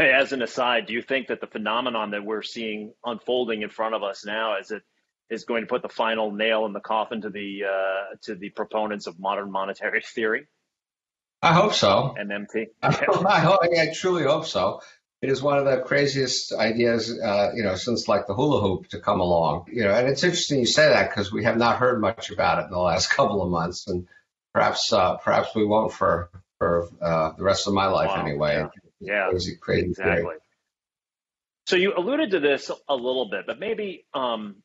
Hey, 0.00 0.12
as 0.12 0.32
an 0.32 0.40
aside, 0.40 0.86
do 0.86 0.94
you 0.94 1.02
think 1.02 1.28
that 1.28 1.42
the 1.42 1.46
phenomenon 1.46 2.12
that 2.12 2.24
we're 2.24 2.40
seeing 2.40 2.94
unfolding 3.04 3.60
in 3.60 3.68
front 3.68 3.94
of 3.94 4.02
us 4.02 4.24
now 4.24 4.56
is 4.58 4.70
it 4.70 4.80
is 5.28 5.44
going 5.44 5.60
to 5.60 5.66
put 5.66 5.82
the 5.82 5.90
final 5.90 6.32
nail 6.32 6.64
in 6.64 6.72
the 6.72 6.80
coffin 6.80 7.20
to 7.20 7.28
the 7.28 7.64
uh, 7.68 8.16
to 8.22 8.34
the 8.34 8.48
proponents 8.48 9.06
of 9.06 9.20
modern 9.20 9.52
monetary 9.52 10.00
theory? 10.14 10.46
I 11.42 11.52
hope 11.52 11.74
so. 11.74 12.14
MMT. 12.18 12.68
I, 12.82 12.92
hope, 13.40 13.60
I 13.62 13.92
truly 13.94 14.22
hope 14.22 14.46
so. 14.46 14.80
It 15.20 15.28
is 15.28 15.42
one 15.42 15.58
of 15.58 15.66
the 15.66 15.82
craziest 15.82 16.54
ideas, 16.54 17.20
uh, 17.20 17.50
you 17.54 17.62
know, 17.62 17.74
since 17.74 18.08
like 18.08 18.26
the 18.26 18.32
hula 18.32 18.62
hoop 18.62 18.88
to 18.88 19.00
come 19.00 19.20
along. 19.20 19.66
You 19.70 19.84
know, 19.84 19.92
and 19.92 20.08
it's 20.08 20.24
interesting 20.24 20.60
you 20.60 20.66
say 20.66 20.88
that 20.88 21.10
because 21.10 21.30
we 21.30 21.44
have 21.44 21.58
not 21.58 21.76
heard 21.76 22.00
much 22.00 22.30
about 22.30 22.58
it 22.58 22.64
in 22.64 22.70
the 22.70 22.78
last 22.78 23.10
couple 23.16 23.42
of 23.42 23.50
months, 23.50 23.86
and 23.86 24.08
perhaps 24.54 24.94
uh, 24.94 25.18
perhaps 25.18 25.54
we 25.54 25.66
won't 25.66 25.92
for 25.92 26.30
for 26.56 26.88
uh, 27.02 27.32
the 27.36 27.42
rest 27.42 27.66
of 27.66 27.74
my 27.74 27.84
life 27.84 28.08
wow. 28.08 28.24
anyway. 28.24 28.54
Yeah, 28.54 28.68
yeah 29.00 29.30
exactly. 29.90 30.22
Theory. 30.22 30.36
So 31.66 31.76
you 31.76 31.92
alluded 31.96 32.32
to 32.32 32.40
this 32.40 32.70
a 32.88 32.94
little 32.94 33.28
bit, 33.30 33.46
but 33.46 33.58
maybe 33.58 34.06
um, 34.14 34.56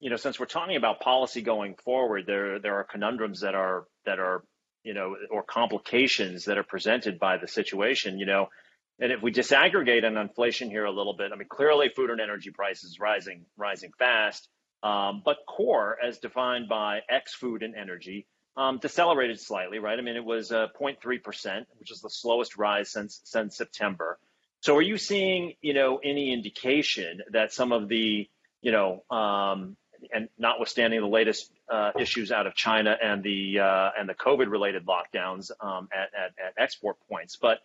you 0.00 0.10
know, 0.10 0.16
since 0.16 0.40
we're 0.40 0.46
talking 0.46 0.76
about 0.76 1.00
policy 1.00 1.42
going 1.42 1.74
forward, 1.84 2.24
there 2.26 2.58
there 2.58 2.76
are 2.76 2.84
conundrums 2.84 3.40
that 3.40 3.54
are 3.54 3.84
that 4.06 4.18
are 4.18 4.42
you 4.82 4.94
know, 4.94 5.16
or 5.30 5.42
complications 5.42 6.46
that 6.46 6.58
are 6.58 6.64
presented 6.64 7.18
by 7.18 7.36
the 7.36 7.48
situation, 7.48 8.18
you 8.18 8.26
know. 8.26 8.48
And 8.98 9.12
if 9.12 9.22
we 9.22 9.32
disaggregate 9.32 10.04
on 10.04 10.16
inflation 10.16 10.70
here 10.70 10.84
a 10.84 10.90
little 10.90 11.14
bit, 11.16 11.32
I 11.32 11.36
mean, 11.36 11.48
clearly 11.48 11.90
food 11.94 12.10
and 12.10 12.20
energy 12.20 12.50
prices 12.50 12.98
rising, 13.00 13.46
rising 13.56 13.92
fast. 13.98 14.48
Um, 14.82 15.22
but 15.24 15.38
core, 15.46 15.96
as 16.02 16.18
defined 16.18 16.68
by 16.68 17.00
X 17.08 17.34
food 17.34 17.62
and 17.62 17.74
energy, 17.74 18.26
um, 18.56 18.78
decelerated 18.78 19.40
slightly, 19.40 19.78
right? 19.78 19.98
I 19.98 20.02
mean, 20.02 20.16
it 20.16 20.24
was 20.24 20.52
uh, 20.52 20.68
0.3%, 20.80 21.66
which 21.78 21.90
is 21.90 22.00
the 22.00 22.10
slowest 22.10 22.56
rise 22.56 22.90
since 22.90 23.20
since 23.24 23.56
September. 23.56 24.18
So, 24.60 24.76
are 24.76 24.82
you 24.82 24.98
seeing, 24.98 25.54
you 25.62 25.72
know, 25.72 26.00
any 26.02 26.32
indication 26.32 27.22
that 27.32 27.52
some 27.52 27.72
of 27.72 27.88
the, 27.88 28.28
you 28.60 28.72
know, 28.72 29.04
um, 29.10 29.76
and 30.12 30.28
notwithstanding 30.38 31.00
the 31.00 31.06
latest 31.06 31.50
uh, 31.70 31.92
issues 31.98 32.32
out 32.32 32.46
of 32.46 32.54
China 32.54 32.96
and 33.02 33.22
the 33.22 33.60
uh, 33.60 33.90
and 33.98 34.08
the 34.08 34.14
COVID 34.14 34.50
related 34.50 34.86
lockdowns 34.86 35.50
um, 35.60 35.88
at, 35.92 36.08
at, 36.18 36.32
at, 36.44 36.54
export 36.58 36.96
points, 37.08 37.36
but 37.40 37.58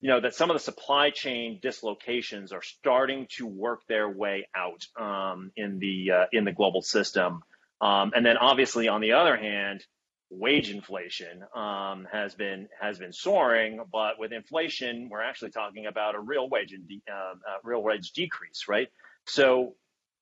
you 0.00 0.08
know 0.08 0.20
that 0.20 0.34
some 0.34 0.50
of 0.50 0.54
the 0.54 0.60
supply 0.60 1.10
chain 1.10 1.58
dislocations 1.62 2.52
are 2.52 2.62
starting 2.62 3.26
to 3.36 3.46
work 3.46 3.86
their 3.88 4.08
way 4.08 4.48
out 4.54 4.86
um, 4.96 5.52
in 5.56 5.78
the 5.78 6.10
uh, 6.10 6.26
in 6.32 6.44
the 6.44 6.52
global 6.52 6.82
system, 6.82 7.42
um, 7.80 8.12
and 8.14 8.24
then 8.24 8.36
obviously 8.36 8.88
on 8.88 9.00
the 9.00 9.12
other 9.12 9.36
hand, 9.36 9.84
wage 10.32 10.70
inflation 10.70 11.44
um, 11.54 12.06
has 12.10 12.34
been 12.34 12.68
has 12.80 12.98
been 12.98 13.12
soaring, 13.12 13.80
but 13.92 14.18
with 14.18 14.32
inflation, 14.32 15.08
we're 15.10 15.22
actually 15.22 15.50
talking 15.50 15.86
about 15.86 16.14
a 16.14 16.20
real 16.20 16.48
wage 16.48 16.72
and 16.72 16.88
de- 16.88 17.02
uh, 17.10 17.34
uh, 17.34 17.34
real 17.62 17.82
wage 17.82 18.12
decrease, 18.12 18.66
right? 18.68 18.88
So 19.26 19.74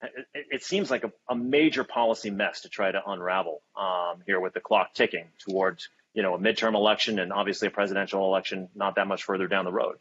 it, 0.02 0.46
it 0.50 0.64
seems 0.64 0.90
like 0.90 1.04
a, 1.04 1.12
a, 1.28 1.34
major 1.34 1.84
policy 1.84 2.30
mess 2.30 2.62
to 2.62 2.68
try 2.68 2.90
to 2.90 3.00
unravel 3.06 3.62
um, 3.78 4.22
here 4.26 4.40
with 4.40 4.54
the 4.54 4.60
clock 4.60 4.94
ticking 4.94 5.26
towards 5.38 5.88
you 6.14 6.22
know 6.22 6.34
a 6.34 6.38
midterm 6.38 6.74
election 6.74 7.18
and 7.18 7.32
obviously 7.32 7.68
a 7.68 7.70
presidential 7.70 8.24
election 8.24 8.68
not 8.74 8.96
that 8.96 9.06
much 9.06 9.24
further 9.24 9.46
down 9.46 9.64
the 9.64 9.72
road. 9.72 9.96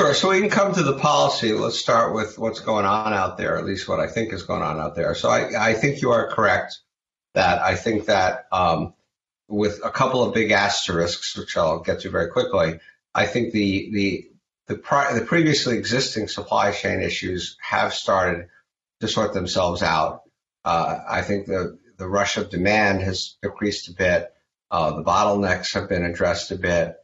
Sure. 0.00 0.14
So 0.14 0.30
we 0.30 0.40
can 0.40 0.48
come 0.48 0.72
to 0.72 0.82
the 0.82 0.96
policy. 0.96 1.52
Let's 1.52 1.78
start 1.78 2.14
with 2.14 2.38
what's 2.38 2.60
going 2.60 2.86
on 2.86 3.12
out 3.12 3.36
there, 3.36 3.58
at 3.58 3.66
least 3.66 3.86
what 3.86 4.00
I 4.00 4.06
think 4.06 4.32
is 4.32 4.44
going 4.44 4.62
on 4.62 4.80
out 4.80 4.94
there. 4.96 5.14
So 5.14 5.28
I, 5.28 5.72
I 5.72 5.74
think 5.74 6.00
you 6.00 6.12
are 6.12 6.32
correct 6.32 6.78
that 7.34 7.62
I 7.62 7.76
think 7.76 8.06
that 8.06 8.46
um, 8.52 8.94
with 9.48 9.80
a 9.84 9.90
couple 9.90 10.22
of 10.22 10.34
big 10.34 10.50
asterisks, 10.50 11.36
which 11.36 11.56
I'll 11.56 11.80
get 11.80 12.00
to 12.00 12.10
very 12.10 12.30
quickly, 12.30 12.80
I 13.14 13.26
think 13.26 13.52
the 13.52 13.90
the 13.92 14.26
the, 14.68 14.76
pri- 14.76 15.14
the 15.14 15.24
previously 15.24 15.76
existing 15.76 16.28
supply 16.28 16.70
chain 16.70 17.00
issues 17.00 17.56
have 17.60 17.92
started 17.92 18.46
to 19.00 19.08
sort 19.08 19.34
themselves 19.34 19.82
out. 19.82 20.22
Uh, 20.64 20.98
I 21.08 21.22
think 21.22 21.46
the, 21.46 21.78
the 21.96 22.06
rush 22.08 22.36
of 22.36 22.50
demand 22.50 23.02
has 23.02 23.36
decreased 23.42 23.88
a 23.88 23.94
bit. 23.94 24.32
Uh, 24.70 24.96
the 24.96 25.02
bottlenecks 25.02 25.74
have 25.74 25.88
been 25.88 26.04
addressed 26.04 26.52
a 26.52 26.56
bit. 26.56 26.96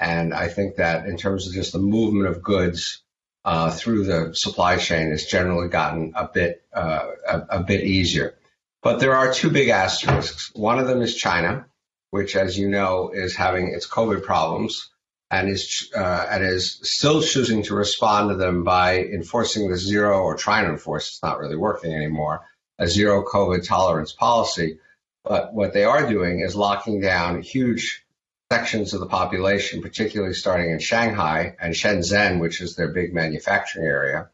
And 0.00 0.34
I 0.34 0.48
think 0.48 0.76
that 0.76 1.06
in 1.06 1.16
terms 1.16 1.46
of 1.46 1.54
just 1.54 1.72
the 1.72 1.78
movement 1.78 2.26
of 2.26 2.42
goods 2.42 3.02
uh, 3.44 3.70
through 3.70 4.04
the 4.04 4.32
supply 4.34 4.76
chain 4.76 5.10
has 5.10 5.26
generally 5.26 5.68
gotten 5.68 6.14
a 6.16 6.28
bit 6.28 6.64
uh, 6.72 7.06
a, 7.28 7.38
a, 7.50 7.62
bit 7.62 7.84
easier. 7.84 8.34
But 8.82 8.98
there 8.98 9.14
are 9.14 9.32
two 9.32 9.50
big 9.50 9.68
asterisks. 9.68 10.50
One 10.54 10.78
of 10.78 10.88
them 10.88 11.02
is 11.02 11.14
China, 11.14 11.66
which, 12.10 12.34
as 12.34 12.58
you 12.58 12.68
know, 12.68 13.10
is 13.14 13.36
having 13.36 13.68
its 13.68 13.88
COVID 13.88 14.24
problems 14.24 14.90
and 15.30 15.48
is 15.48 15.90
uh, 15.96 16.26
and 16.30 16.44
is 16.44 16.78
still 16.82 17.22
choosing 17.22 17.62
to 17.64 17.74
respond 17.74 18.30
to 18.30 18.36
them 18.36 18.64
by 18.64 18.98
enforcing 18.98 19.70
the 19.70 19.76
zero 19.76 20.20
or 20.20 20.36
trying 20.36 20.66
to 20.66 20.72
enforce. 20.72 21.08
It's 21.08 21.22
not 21.22 21.38
really 21.38 21.56
working 21.56 21.94
anymore. 21.94 22.42
A 22.78 22.88
zero 22.88 23.24
COVID 23.24 23.66
tolerance 23.66 24.12
policy. 24.12 24.78
But 25.24 25.54
what 25.54 25.72
they 25.72 25.84
are 25.84 26.08
doing 26.08 26.40
is 26.40 26.56
locking 26.56 27.00
down 27.00 27.42
huge 27.42 28.04
sections 28.50 28.92
of 28.92 29.00
the 29.00 29.06
population, 29.06 29.80
particularly 29.80 30.34
starting 30.34 30.72
in 30.72 30.80
Shanghai 30.80 31.56
and 31.60 31.72
Shenzhen, 31.72 32.40
which 32.40 32.60
is 32.60 32.74
their 32.74 32.88
big 32.88 33.14
manufacturing 33.14 33.86
area. 33.86 34.28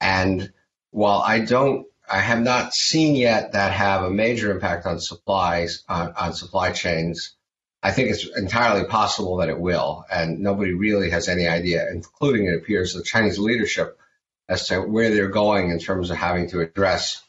And 0.00 0.52
while 0.90 1.20
I 1.20 1.40
don't, 1.40 1.86
I 2.10 2.20
have 2.20 2.40
not 2.40 2.74
seen 2.74 3.16
yet 3.16 3.52
that 3.52 3.72
have 3.72 4.02
a 4.02 4.10
major 4.10 4.50
impact 4.50 4.86
on 4.86 5.00
supplies, 5.00 5.84
on, 5.88 6.12
on 6.14 6.32
supply 6.32 6.72
chains. 6.72 7.34
I 7.82 7.92
think 7.92 8.10
it's 8.10 8.26
entirely 8.36 8.84
possible 8.86 9.36
that 9.36 9.48
it 9.48 9.58
will, 9.58 10.04
and 10.10 10.40
nobody 10.40 10.72
really 10.72 11.10
has 11.10 11.28
any 11.28 11.46
idea, 11.46 11.88
including 11.90 12.46
it 12.46 12.56
appears 12.56 12.92
the 12.92 13.02
Chinese 13.02 13.38
leadership, 13.38 13.98
as 14.48 14.66
to 14.68 14.80
where 14.80 15.10
they're 15.14 15.28
going 15.28 15.70
in 15.70 15.78
terms 15.78 16.10
of 16.10 16.16
having 16.16 16.48
to 16.50 16.60
address 16.60 17.22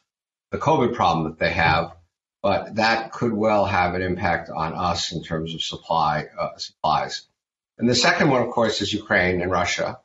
the 0.52 0.58
COVID 0.58 0.96
problem 0.96 1.30
that 1.30 1.40
they 1.40 1.52
have. 1.52 1.94
But 2.42 2.76
that 2.76 3.12
could 3.12 3.34
well 3.34 3.66
have 3.66 3.96
an 3.96 4.02
impact 4.02 4.50
on 4.50 4.74
us 4.74 5.12
in 5.12 5.24
terms 5.24 5.54
of 5.54 5.62
supply 5.62 6.28
uh, 6.40 6.58
supplies. 6.58 7.28
And 7.78 7.90
the 7.90 7.96
second 7.96 8.30
one, 8.30 8.42
of 8.42 8.50
course, 8.50 8.82
is 8.82 8.94
Ukraine 8.94 9.42
and 9.42 9.52
Russia. 9.52 10.00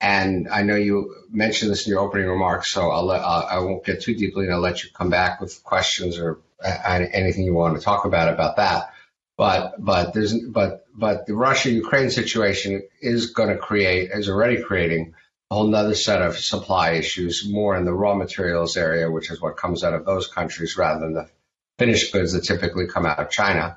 And 0.00 0.48
I 0.48 0.62
know 0.62 0.76
you 0.76 1.14
mentioned 1.30 1.70
this 1.70 1.86
in 1.86 1.92
your 1.92 2.00
opening 2.00 2.26
remarks, 2.26 2.70
so 2.70 2.90
I'll 2.90 3.06
let, 3.06 3.22
uh, 3.22 3.46
I 3.48 3.58
won't 3.60 3.84
get 3.84 4.02
too 4.02 4.14
deeply, 4.14 4.44
and 4.44 4.54
I'll 4.54 4.60
let 4.60 4.84
you 4.84 4.90
come 4.94 5.08
back 5.08 5.40
with 5.40 5.62
questions 5.64 6.18
or 6.18 6.40
uh, 6.62 7.06
anything 7.12 7.44
you 7.44 7.54
want 7.54 7.78
to 7.78 7.84
talk 7.84 8.04
about 8.04 8.32
about 8.32 8.56
that. 8.56 8.92
But 9.36 9.74
but 9.78 10.14
there's 10.14 10.34
but 10.38 10.86
but 10.94 11.26
the 11.26 11.34
Russia 11.34 11.70
Ukraine 11.70 12.10
situation 12.10 12.82
is 13.00 13.32
going 13.32 13.50
to 13.50 13.58
create 13.58 14.10
is 14.10 14.28
already 14.28 14.62
creating 14.62 15.14
a 15.50 15.54
whole 15.54 15.74
other 15.74 15.94
set 15.94 16.22
of 16.22 16.38
supply 16.38 16.92
issues, 16.92 17.46
more 17.48 17.76
in 17.76 17.84
the 17.84 17.92
raw 17.92 18.14
materials 18.14 18.76
area, 18.76 19.10
which 19.10 19.30
is 19.30 19.40
what 19.40 19.56
comes 19.56 19.84
out 19.84 19.94
of 19.94 20.06
those 20.06 20.26
countries 20.26 20.76
rather 20.76 21.00
than 21.00 21.14
the 21.14 21.28
finished 21.78 22.12
goods 22.12 22.32
that 22.32 22.44
typically 22.44 22.86
come 22.86 23.06
out 23.06 23.18
of 23.18 23.30
China. 23.30 23.76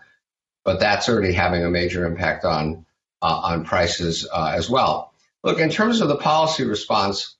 But 0.63 0.79
that's 0.79 1.09
already 1.09 1.33
having 1.33 1.63
a 1.63 1.69
major 1.69 2.05
impact 2.05 2.45
on 2.45 2.85
uh, 3.21 3.41
on 3.43 3.65
prices 3.65 4.27
uh, 4.31 4.53
as 4.55 4.69
well. 4.69 5.08
Look, 5.43 5.59
in 5.59 5.69
terms 5.69 6.01
of 6.01 6.09
the 6.09 6.17
policy 6.17 6.65
response, 6.65 7.37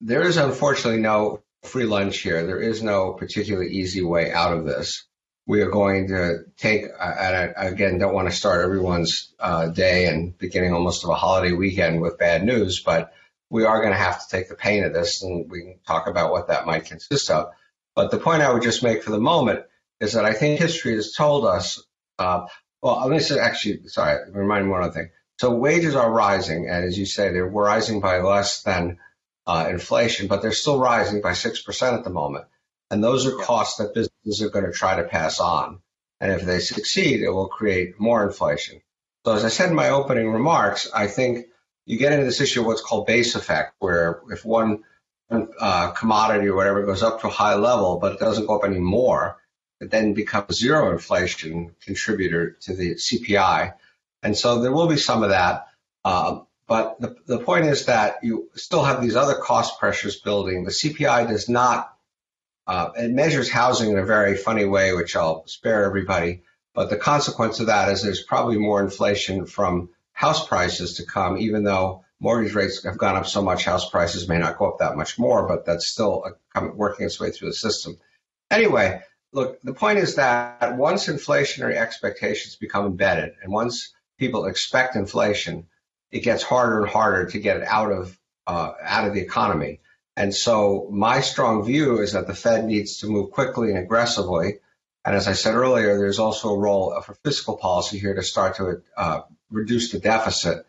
there 0.00 0.22
is 0.22 0.36
unfortunately 0.36 1.00
no 1.00 1.42
free 1.64 1.84
lunch 1.84 2.18
here. 2.18 2.46
There 2.46 2.60
is 2.60 2.82
no 2.82 3.12
particularly 3.12 3.72
easy 3.72 4.02
way 4.02 4.32
out 4.32 4.56
of 4.56 4.64
this. 4.64 5.04
We 5.46 5.60
are 5.60 5.70
going 5.70 6.08
to 6.08 6.38
take, 6.56 6.82
and 6.82 7.36
I, 7.36 7.52
again, 7.56 7.98
don't 7.98 8.14
want 8.14 8.28
to 8.28 8.34
start 8.34 8.64
everyone's 8.64 9.32
uh, 9.38 9.68
day 9.68 10.06
and 10.06 10.36
beginning 10.36 10.72
almost 10.72 11.04
of 11.04 11.10
a 11.10 11.14
holiday 11.14 11.52
weekend 11.52 12.00
with 12.00 12.18
bad 12.18 12.44
news, 12.44 12.80
but 12.80 13.12
we 13.48 13.64
are 13.64 13.80
going 13.80 13.92
to 13.92 13.98
have 13.98 14.20
to 14.20 14.36
take 14.36 14.48
the 14.48 14.56
pain 14.56 14.82
of 14.82 14.92
this, 14.92 15.22
and 15.22 15.48
we 15.50 15.62
can 15.62 15.78
talk 15.86 16.08
about 16.08 16.32
what 16.32 16.48
that 16.48 16.66
might 16.66 16.86
consist 16.86 17.30
of. 17.30 17.50
But 17.94 18.10
the 18.10 18.18
point 18.18 18.42
I 18.42 18.52
would 18.52 18.62
just 18.62 18.82
make 18.82 19.04
for 19.04 19.10
the 19.10 19.20
moment 19.20 19.64
is 20.00 20.14
that 20.14 20.24
I 20.24 20.32
think 20.32 20.58
history 20.58 20.94
has 20.94 21.12
told 21.12 21.46
us. 21.46 21.82
Uh, 22.18 22.46
well, 22.82 23.00
let 23.00 23.10
me 23.10 23.20
say, 23.20 23.38
actually, 23.38 23.86
sorry, 23.86 24.30
remind 24.32 24.66
me 24.66 24.72
one 24.72 24.82
other 24.82 24.92
thing. 24.92 25.10
So 25.38 25.54
wages 25.54 25.94
are 25.94 26.10
rising, 26.10 26.68
and 26.68 26.84
as 26.84 26.98
you 26.98 27.06
say, 27.06 27.30
they're 27.30 27.46
rising 27.46 28.00
by 28.00 28.20
less 28.20 28.62
than 28.62 28.98
uh, 29.46 29.66
inflation, 29.70 30.28
but 30.28 30.42
they're 30.42 30.52
still 30.52 30.78
rising 30.78 31.20
by 31.20 31.34
six 31.34 31.62
percent 31.62 31.96
at 31.96 32.04
the 32.04 32.10
moment. 32.10 32.46
And 32.90 33.02
those 33.02 33.26
are 33.26 33.36
costs 33.36 33.78
that 33.78 33.94
businesses 33.94 34.42
are 34.42 34.50
going 34.50 34.64
to 34.64 34.72
try 34.72 34.96
to 34.96 35.08
pass 35.08 35.40
on. 35.40 35.80
And 36.20 36.32
if 36.32 36.42
they 36.42 36.60
succeed, 36.60 37.20
it 37.20 37.30
will 37.30 37.48
create 37.48 38.00
more 38.00 38.24
inflation. 38.26 38.80
So 39.24 39.34
as 39.34 39.44
I 39.44 39.48
said 39.48 39.70
in 39.70 39.74
my 39.74 39.90
opening 39.90 40.30
remarks, 40.30 40.88
I 40.94 41.08
think 41.08 41.46
you 41.84 41.98
get 41.98 42.12
into 42.12 42.24
this 42.24 42.40
issue 42.40 42.60
of 42.60 42.66
what's 42.66 42.80
called 42.80 43.06
base 43.06 43.34
effect, 43.34 43.74
where 43.78 44.22
if 44.30 44.44
one 44.44 44.84
uh, 45.30 45.90
commodity 45.90 46.48
or 46.48 46.56
whatever 46.56 46.86
goes 46.86 47.02
up 47.02 47.20
to 47.20 47.26
a 47.26 47.30
high 47.30 47.56
level, 47.56 47.98
but 47.98 48.12
it 48.12 48.20
doesn't 48.20 48.46
go 48.46 48.58
up 48.58 48.64
anymore, 48.64 49.38
it 49.80 49.90
then 49.90 50.14
becomes 50.14 50.58
zero 50.58 50.92
inflation 50.92 51.74
contributor 51.84 52.56
to 52.62 52.74
the 52.74 52.94
CPI. 52.94 53.74
And 54.22 54.36
so 54.36 54.60
there 54.60 54.72
will 54.72 54.88
be 54.88 54.96
some 54.96 55.22
of 55.22 55.30
that. 55.30 55.66
Uh, 56.04 56.40
but 56.66 57.00
the, 57.00 57.16
the 57.26 57.38
point 57.38 57.66
is 57.66 57.86
that 57.86 58.18
you 58.22 58.50
still 58.54 58.82
have 58.82 59.00
these 59.00 59.16
other 59.16 59.34
cost 59.34 59.78
pressures 59.78 60.20
building. 60.20 60.64
The 60.64 60.70
CPI 60.70 61.28
does 61.28 61.48
not, 61.48 61.94
uh, 62.66 62.90
it 62.96 63.12
measures 63.12 63.50
housing 63.50 63.92
in 63.92 63.98
a 63.98 64.04
very 64.04 64.36
funny 64.36 64.64
way, 64.64 64.92
which 64.92 65.14
I'll 65.14 65.46
spare 65.46 65.84
everybody. 65.84 66.42
But 66.74 66.90
the 66.90 66.96
consequence 66.96 67.60
of 67.60 67.66
that 67.66 67.88
is 67.88 68.02
there's 68.02 68.22
probably 68.22 68.58
more 68.58 68.80
inflation 68.80 69.46
from 69.46 69.90
house 70.12 70.46
prices 70.46 70.94
to 70.94 71.06
come, 71.06 71.38
even 71.38 71.62
though 71.62 72.04
mortgage 72.20 72.54
rates 72.54 72.82
have 72.84 72.98
gone 72.98 73.16
up 73.16 73.26
so 73.26 73.42
much, 73.42 73.64
house 73.64 73.88
prices 73.88 74.28
may 74.28 74.38
not 74.38 74.58
go 74.58 74.70
up 74.70 74.78
that 74.78 74.96
much 74.96 75.18
more, 75.18 75.46
but 75.46 75.64
that's 75.64 75.88
still 75.88 76.24
working 76.74 77.06
its 77.06 77.20
way 77.20 77.30
through 77.30 77.48
the 77.48 77.54
system. 77.54 77.96
Anyway, 78.50 79.00
look, 79.32 79.60
the 79.62 79.74
point 79.74 79.98
is 79.98 80.16
that 80.16 80.76
once 80.76 81.06
inflationary 81.08 81.76
expectations 81.76 82.56
become 82.56 82.86
embedded 82.86 83.34
and 83.42 83.52
once 83.52 83.92
people 84.18 84.46
expect 84.46 84.96
inflation, 84.96 85.66
it 86.10 86.20
gets 86.20 86.42
harder 86.42 86.82
and 86.82 86.90
harder 86.90 87.26
to 87.26 87.38
get 87.38 87.58
it 87.58 87.64
out 87.64 87.92
of 87.92 88.18
uh, 88.46 88.72
out 88.80 89.06
of 89.06 89.14
the 89.14 89.20
economy. 89.20 89.80
And 90.16 90.34
so 90.34 90.88
my 90.90 91.20
strong 91.20 91.64
view 91.64 92.00
is 92.00 92.12
that 92.12 92.26
the 92.26 92.34
Fed 92.34 92.64
needs 92.64 92.98
to 92.98 93.06
move 93.06 93.32
quickly 93.32 93.70
and 93.70 93.78
aggressively. 93.78 94.60
And 95.04 95.14
as 95.14 95.28
I 95.28 95.34
said 95.34 95.54
earlier, 95.54 95.98
there's 95.98 96.18
also 96.18 96.50
a 96.50 96.58
role 96.58 97.00
for 97.02 97.14
fiscal 97.22 97.56
policy 97.56 97.98
here 97.98 98.14
to 98.14 98.22
start 98.22 98.56
to 98.56 98.82
uh, 98.96 99.20
reduce 99.50 99.92
the 99.92 99.98
deficit, 99.98 100.64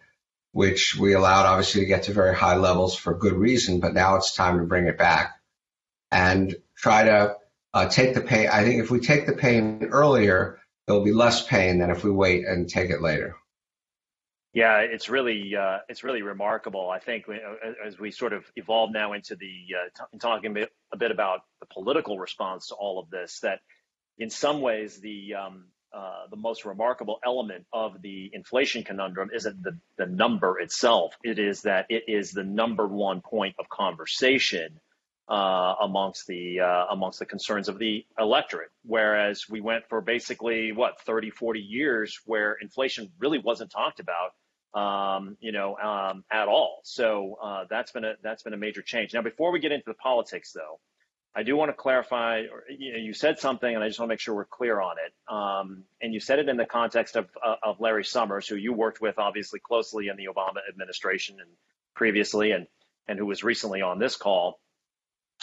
which 0.51 0.97
we 0.99 1.13
allowed 1.13 1.45
obviously 1.45 1.81
to 1.81 1.88
get 1.88 2.03
to 2.03 2.13
very 2.13 2.36
high 2.36 2.57
levels 2.57 2.95
for 2.95 3.13
good 3.13 3.33
reason, 3.33 3.79
but 3.79 3.93
now 3.93 4.15
it's 4.15 4.36
time 4.36 4.57
to 4.60 4.65
bring 4.65 4.88
it 4.88 4.97
back 4.97 5.39
and 6.12 6.55
try 6.75 7.05
to 7.05 7.36
uh, 7.73 7.88
take 7.88 8.13
the 8.15 8.21
pain. 8.21 8.49
I 8.51 8.63
think 8.63 8.83
if 8.83 8.91
we 8.91 8.99
take 8.99 9.27
the 9.27 9.33
pain 9.33 9.89
earlier, 9.91 10.60
there'll 10.88 11.04
be 11.04 11.13
less 11.13 11.45
pain 11.45 11.80
than 11.80 11.89
if 11.89 12.04
we 12.04 12.12
wait 12.12 12.47
and 12.47 12.67
take 12.67 12.89
it 12.89 13.02
later. 13.02 13.36
Yeah, 14.54 14.80
it's 14.80 15.10
really 15.10 15.56
uh, 15.56 15.80
it's 15.88 16.04
really 16.04 16.23
remarkable. 16.23 16.89
I 16.89 17.00
think 17.00 17.26
uh, 17.30 17.36
as 17.86 18.00
we 18.00 18.10
sort 18.10 18.34
of 18.34 18.43
evolve 18.56 18.91
now 18.91 19.13
into 19.13 19.36
the 19.36 19.65
uh, 19.76 20.06
t- 20.12 20.17
talking 20.17 20.52
a 20.52 20.54
bit, 20.54 20.71
a 20.91 20.97
bit, 20.97 21.12
about 21.12 21.41
the 21.60 21.67
political 21.67 22.17
response 22.17 22.69
to 22.69 22.76
all 22.76 22.97
of 22.97 23.10
this, 23.12 23.41
that 23.41 23.60
in 24.17 24.32
some 24.32 24.62
ways 24.62 25.00
the 25.00 25.36
um, 25.36 25.65
uh, 25.93 26.28
the 26.32 26.38
most 26.38 26.65
remarkable 26.65 27.19
element 27.23 27.65
of 27.71 28.02
the 28.02 28.32
inflation 28.34 28.84
conundrum 28.84 29.30
isn't 29.34 29.62
the, 29.62 29.78
the 29.97 30.08
number 30.08 30.60
itself. 30.60 31.13
It 31.23 31.38
is 31.38 31.62
that 31.63 31.86
it 31.89 32.06
is 32.08 32.32
the 32.32 32.43
number 32.43 32.88
one 32.88 33.21
point 33.21 33.56
of 33.60 33.69
conversation 33.69 34.80
uh, 35.29 35.75
amongst 35.81 36.27
the 36.27 36.61
uh, 36.61 36.85
amongst 36.89 37.19
the 37.19 37.25
concerns 37.25 37.67
of 37.67 37.77
the 37.77 38.05
electorate. 38.17 38.69
Whereas 38.83 39.45
we 39.49 39.59
went 39.59 39.87
for 39.89 40.01
basically 40.01 40.71
what 40.71 41.01
30, 41.01 41.31
40 41.31 41.59
years 41.59 42.19
where 42.25 42.53
inflation 42.61 43.11
really 43.19 43.39
wasn't 43.39 43.71
talked 43.71 43.99
about, 43.99 44.31
um, 44.73 45.37
you 45.41 45.51
know, 45.51 45.77
um, 45.77 46.23
at 46.31 46.47
all. 46.47 46.79
So 46.83 47.37
uh, 47.41 47.65
that's 47.69 47.91
been 47.91 48.05
a 48.05 48.13
that's 48.23 48.43
been 48.43 48.53
a 48.53 48.57
major 48.57 48.81
change. 48.81 49.13
Now, 49.13 49.21
before 49.21 49.51
we 49.51 49.59
get 49.59 49.71
into 49.71 49.85
the 49.87 49.95
politics, 49.95 50.53
though, 50.53 50.79
I 51.35 51.43
do 51.43 51.57
want 51.57 51.69
to 51.69 51.73
clarify. 51.73 52.43
You, 52.69 52.93
know, 52.93 52.99
you 52.99 53.13
said 53.13 53.37
something, 53.37 53.73
and 53.73 53.83
I 53.83 53.87
just 53.87 53.99
want 53.99 54.09
to 54.09 54.13
make 54.13 54.21
sure 54.21 54.33
we're 54.33 54.45
clear 54.45 54.79
on 54.79 54.95
it. 55.05 55.33
Um, 55.33 55.83
and 56.01 56.13
you 56.13 56.21
said 56.21 56.39
it 56.39 56.47
in 56.47 56.55
the 56.55 56.65
context 56.65 57.17
of 57.17 57.27
uh, 57.45 57.55
of 57.61 57.81
Larry 57.81 58.05
Summers, 58.05 58.47
who 58.47 58.55
you 58.55 58.71
worked 58.71 59.01
with 59.01 59.19
obviously 59.19 59.59
closely 59.59 60.07
in 60.07 60.15
the 60.15 60.29
Obama 60.33 60.59
administration 60.69 61.35
and 61.41 61.49
previously, 61.95 62.51
and 62.51 62.65
and 63.09 63.19
who 63.19 63.25
was 63.25 63.43
recently 63.43 63.81
on 63.81 63.99
this 63.99 64.15
call 64.15 64.61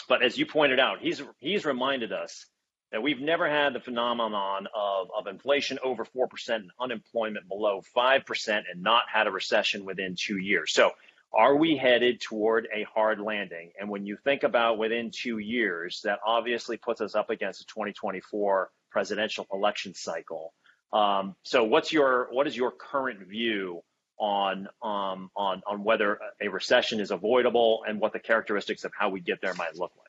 but 0.07 0.23
as 0.23 0.37
you 0.37 0.45
pointed 0.45 0.79
out, 0.79 0.99
he's 0.99 1.21
he's 1.39 1.65
reminded 1.65 2.11
us 2.11 2.45
that 2.91 3.01
we've 3.01 3.19
never 3.19 3.49
had 3.49 3.73
the 3.73 3.79
phenomenon 3.79 4.67
of, 4.73 5.09
of 5.17 5.27
inflation 5.27 5.77
over 5.83 6.05
4% 6.05 6.27
and 6.49 6.71
unemployment 6.79 7.47
below 7.47 7.81
5% 7.95 8.63
and 8.71 8.83
not 8.83 9.03
had 9.11 9.27
a 9.27 9.31
recession 9.31 9.83
within 9.83 10.15
two 10.17 10.37
years. 10.37 10.71
So 10.71 10.91
are 11.33 11.55
we 11.55 11.75
headed 11.75 12.21
toward 12.21 12.69
a 12.73 12.83
hard 12.83 13.19
landing? 13.19 13.71
And 13.77 13.89
when 13.89 14.05
you 14.05 14.17
think 14.23 14.43
about 14.43 14.77
within 14.77 15.11
two 15.11 15.39
years, 15.39 15.99
that 16.05 16.19
obviously 16.25 16.77
puts 16.77 17.01
us 17.01 17.15
up 17.15 17.29
against 17.29 17.61
a 17.61 17.65
2024 17.65 18.69
presidential 18.91 19.45
election 19.51 19.93
cycle. 19.93 20.53
Um, 20.93 21.35
so 21.43 21.65
what's 21.65 21.91
your 21.91 22.29
what 22.31 22.47
is 22.47 22.55
your 22.55 22.71
current 22.71 23.27
view 23.27 23.81
on 24.17 24.67
um, 24.81 25.29
on 25.35 25.61
on 25.67 25.83
whether 25.83 26.19
a 26.41 26.47
recession 26.47 26.99
is 26.99 27.11
avoidable 27.11 27.83
and 27.87 27.99
what 27.99 28.13
the 28.13 28.19
characteristics 28.19 28.83
of 28.83 28.91
how 28.97 29.09
we 29.09 29.19
get 29.19 29.41
there 29.41 29.53
might 29.53 29.75
look 29.75 29.91
like. 29.97 30.07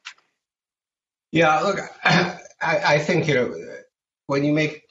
Yeah, 1.32 1.60
look, 1.60 1.78
I, 2.04 2.38
I 2.60 2.98
think 2.98 3.28
you 3.28 3.34
know 3.34 3.54
when 4.26 4.44
you 4.44 4.52
make 4.52 4.82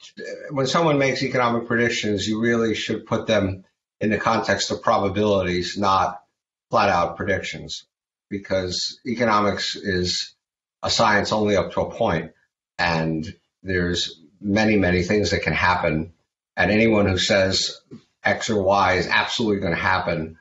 when 0.50 0.66
someone 0.66 0.98
makes 0.98 1.22
economic 1.22 1.66
predictions, 1.66 2.26
you 2.26 2.40
really 2.40 2.74
should 2.74 3.06
put 3.06 3.26
them 3.26 3.64
in 4.00 4.10
the 4.10 4.18
context 4.18 4.70
of 4.70 4.82
probabilities, 4.82 5.76
not 5.76 6.22
flat 6.70 6.90
out 6.90 7.16
predictions, 7.16 7.86
because 8.28 9.00
economics 9.06 9.76
is 9.76 10.34
a 10.82 10.90
science 10.90 11.32
only 11.32 11.56
up 11.56 11.72
to 11.72 11.80
a 11.80 11.90
point, 11.90 12.32
and 12.78 13.34
there's 13.62 14.20
many, 14.40 14.76
many 14.76 15.02
things 15.02 15.30
that 15.30 15.42
can 15.42 15.52
happen. 15.52 16.12
And 16.56 16.70
anyone 16.70 17.06
who 17.06 17.18
says 17.18 17.80
X 18.26 18.50
or 18.50 18.62
Y 18.62 18.94
is 18.94 19.06
absolutely 19.06 19.60
going 19.60 19.74
to 19.74 19.80
happen 19.80 20.36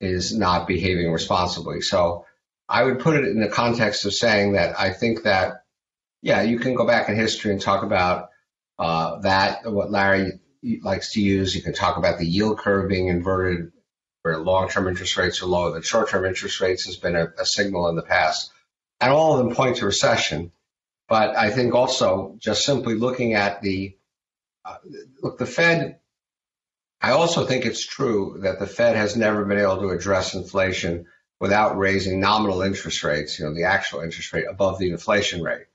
is 0.00 0.36
not 0.36 0.66
behaving 0.66 1.12
responsibly. 1.12 1.80
So 1.80 2.24
I 2.68 2.84
would 2.84 3.00
put 3.00 3.16
it 3.16 3.28
in 3.28 3.40
the 3.40 3.48
context 3.48 4.04
of 4.04 4.14
saying 4.14 4.52
that 4.52 4.78
I 4.78 4.92
think 4.92 5.24
that, 5.24 5.64
yeah, 6.22 6.42
you 6.42 6.58
can 6.58 6.74
go 6.74 6.86
back 6.86 7.08
in 7.08 7.16
history 7.16 7.52
and 7.52 7.60
talk 7.60 7.82
about 7.82 8.30
uh, 8.78 9.20
that, 9.20 9.70
what 9.70 9.90
Larry 9.90 10.40
likes 10.82 11.12
to 11.12 11.20
use. 11.20 11.54
You 11.54 11.62
can 11.62 11.74
talk 11.74 11.96
about 11.96 12.18
the 12.18 12.26
yield 12.26 12.58
curve 12.58 12.88
being 12.88 13.08
inverted, 13.08 13.72
where 14.22 14.38
long-term 14.38 14.88
interest 14.88 15.16
rates 15.16 15.42
are 15.42 15.46
lower 15.46 15.72
than 15.72 15.82
short-term 15.82 16.24
interest 16.24 16.60
rates 16.60 16.86
has 16.86 16.96
been 16.96 17.16
a, 17.16 17.28
a 17.38 17.46
signal 17.46 17.88
in 17.88 17.96
the 17.96 18.02
past. 18.02 18.50
And 19.00 19.12
all 19.12 19.36
of 19.36 19.44
them 19.44 19.54
point 19.54 19.76
to 19.76 19.86
recession. 19.86 20.52
But 21.08 21.36
I 21.36 21.50
think 21.50 21.74
also 21.74 22.36
just 22.38 22.64
simply 22.64 22.94
looking 22.94 23.34
at 23.34 23.62
the 23.62 23.96
uh, 24.64 24.76
look, 25.22 25.38
the 25.38 25.46
Fed. 25.46 25.98
I 27.00 27.12
also 27.12 27.46
think 27.46 27.64
it's 27.64 27.86
true 27.86 28.40
that 28.42 28.58
the 28.58 28.66
Fed 28.66 28.96
has 28.96 29.16
never 29.16 29.44
been 29.44 29.58
able 29.58 29.78
to 29.78 29.90
address 29.90 30.34
inflation 30.34 31.06
without 31.40 31.78
raising 31.78 32.18
nominal 32.18 32.62
interest 32.62 33.04
rates, 33.04 33.38
you 33.38 33.44
know, 33.44 33.54
the 33.54 33.64
actual 33.64 34.00
interest 34.00 34.32
rate 34.32 34.46
above 34.50 34.78
the 34.78 34.90
inflation 34.90 35.42
rate. 35.42 35.66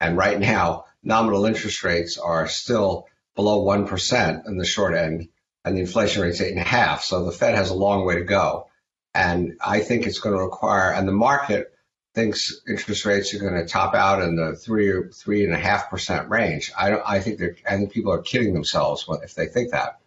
And 0.00 0.16
right 0.16 0.38
now, 0.38 0.84
nominal 1.02 1.46
interest 1.46 1.82
rates 1.82 2.18
are 2.18 2.46
still 2.46 3.08
below 3.34 3.64
1% 3.64 4.46
in 4.46 4.56
the 4.58 4.64
short 4.64 4.94
end, 4.94 5.28
and 5.64 5.76
the 5.76 5.80
inflation 5.80 6.22
rate 6.22 6.30
is 6.30 6.40
eight 6.40 6.52
and 6.52 6.60
a 6.60 6.64
half. 6.64 7.02
So 7.02 7.24
the 7.24 7.32
Fed 7.32 7.56
has 7.56 7.70
a 7.70 7.74
long 7.74 8.06
way 8.06 8.16
to 8.16 8.24
go. 8.24 8.68
And 9.12 9.58
I 9.60 9.80
think 9.80 10.06
it's 10.06 10.20
going 10.20 10.36
to 10.36 10.42
require, 10.42 10.92
and 10.92 11.06
the 11.06 11.12
market 11.12 11.72
thinks 12.14 12.60
interest 12.68 13.04
rates 13.04 13.34
are 13.34 13.38
going 13.38 13.54
to 13.54 13.66
top 13.66 13.94
out 13.94 14.22
in 14.22 14.36
the 14.36 14.54
three 14.54 14.88
or 14.88 15.10
three 15.10 15.44
and 15.44 15.52
a 15.52 15.58
half 15.58 15.90
percent 15.90 16.28
range. 16.28 16.70
I 16.78 16.90
don't. 16.90 17.02
I 17.04 17.20
think 17.20 17.38
they're. 17.38 17.56
I 17.68 17.76
think 17.76 17.92
people 17.92 18.12
are 18.12 18.22
kidding 18.22 18.52
themselves 18.54 19.04
if 19.22 19.34
they 19.34 19.46
think 19.46 19.72
that. 19.72 19.98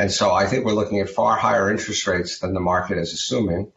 And 0.00 0.10
so 0.10 0.32
I 0.32 0.46
think 0.46 0.64
we're 0.64 0.72
looking 0.72 1.00
at 1.00 1.10
far 1.10 1.36
higher 1.36 1.70
interest 1.70 2.06
rates 2.06 2.38
than 2.38 2.54
the 2.54 2.60
market 2.60 2.96
is 2.96 3.12
assuming, 3.12 3.70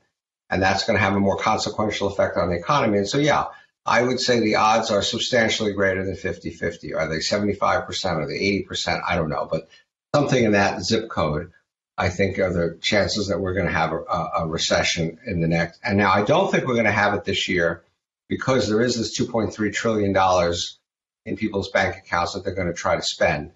and 0.49 0.63
that's 0.63 0.86
going 0.86 0.97
to 0.97 1.03
have 1.03 1.17
a 1.17 1.19
more 1.19 1.36
consequential 1.36 2.07
effect 2.07 2.38
on 2.38 2.47
the 2.47 2.55
economy. 2.55 2.99
And 2.99 3.09
so 3.09 3.17
yeah, 3.17 3.47
I 3.86 4.03
would 4.03 4.21
say 4.21 4.39
the 4.39 4.55
odds 4.55 4.89
are 4.89 5.01
substantially 5.01 5.73
greater 5.73 6.05
than 6.05 6.15
50-50. 6.15 6.95
Are 6.95 7.09
they 7.09 7.17
75%? 7.17 8.05
Are 8.05 8.25
they 8.25 8.65
80%? 8.65 9.01
I 9.05 9.17
don't 9.17 9.29
know, 9.29 9.49
but 9.51 9.67
something 10.15 10.41
in 10.41 10.53
that 10.53 10.81
zip 10.83 11.09
code. 11.09 11.51
I 11.97 12.07
think 12.07 12.39
are 12.39 12.53
the 12.53 12.79
chances 12.81 13.27
that 13.27 13.41
we're 13.41 13.53
going 13.53 13.67
to 13.67 13.73
have 13.73 13.91
a, 13.91 14.29
a, 14.38 14.47
recession 14.47 15.19
in 15.27 15.41
the 15.41 15.47
next. 15.49 15.81
And 15.83 15.97
now 15.97 16.12
I 16.12 16.23
don't 16.23 16.49
think 16.49 16.65
we're 16.65 16.73
going 16.73 16.86
to 16.86 16.91
have 16.91 17.13
it 17.15 17.25
this 17.25 17.49
year 17.49 17.83
because 18.29 18.69
there 18.69 18.81
is 18.81 18.95
this 18.95 19.19
2.3 19.19 19.73
trillion 19.73 20.13
dollars 20.13 20.79
in 21.25 21.36
people's 21.36 21.69
bank 21.69 21.97
accounts 21.97 22.33
that 22.33 22.45
they're 22.45 22.55
going 22.55 22.67
to 22.67 22.73
try 22.73 22.95
to 22.95 23.03
spend. 23.03 23.51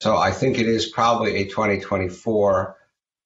So 0.00 0.16
I 0.16 0.30
think 0.30 0.58
it 0.58 0.68
is 0.68 0.86
probably 0.86 1.36
a 1.36 1.44
2024, 1.44 2.76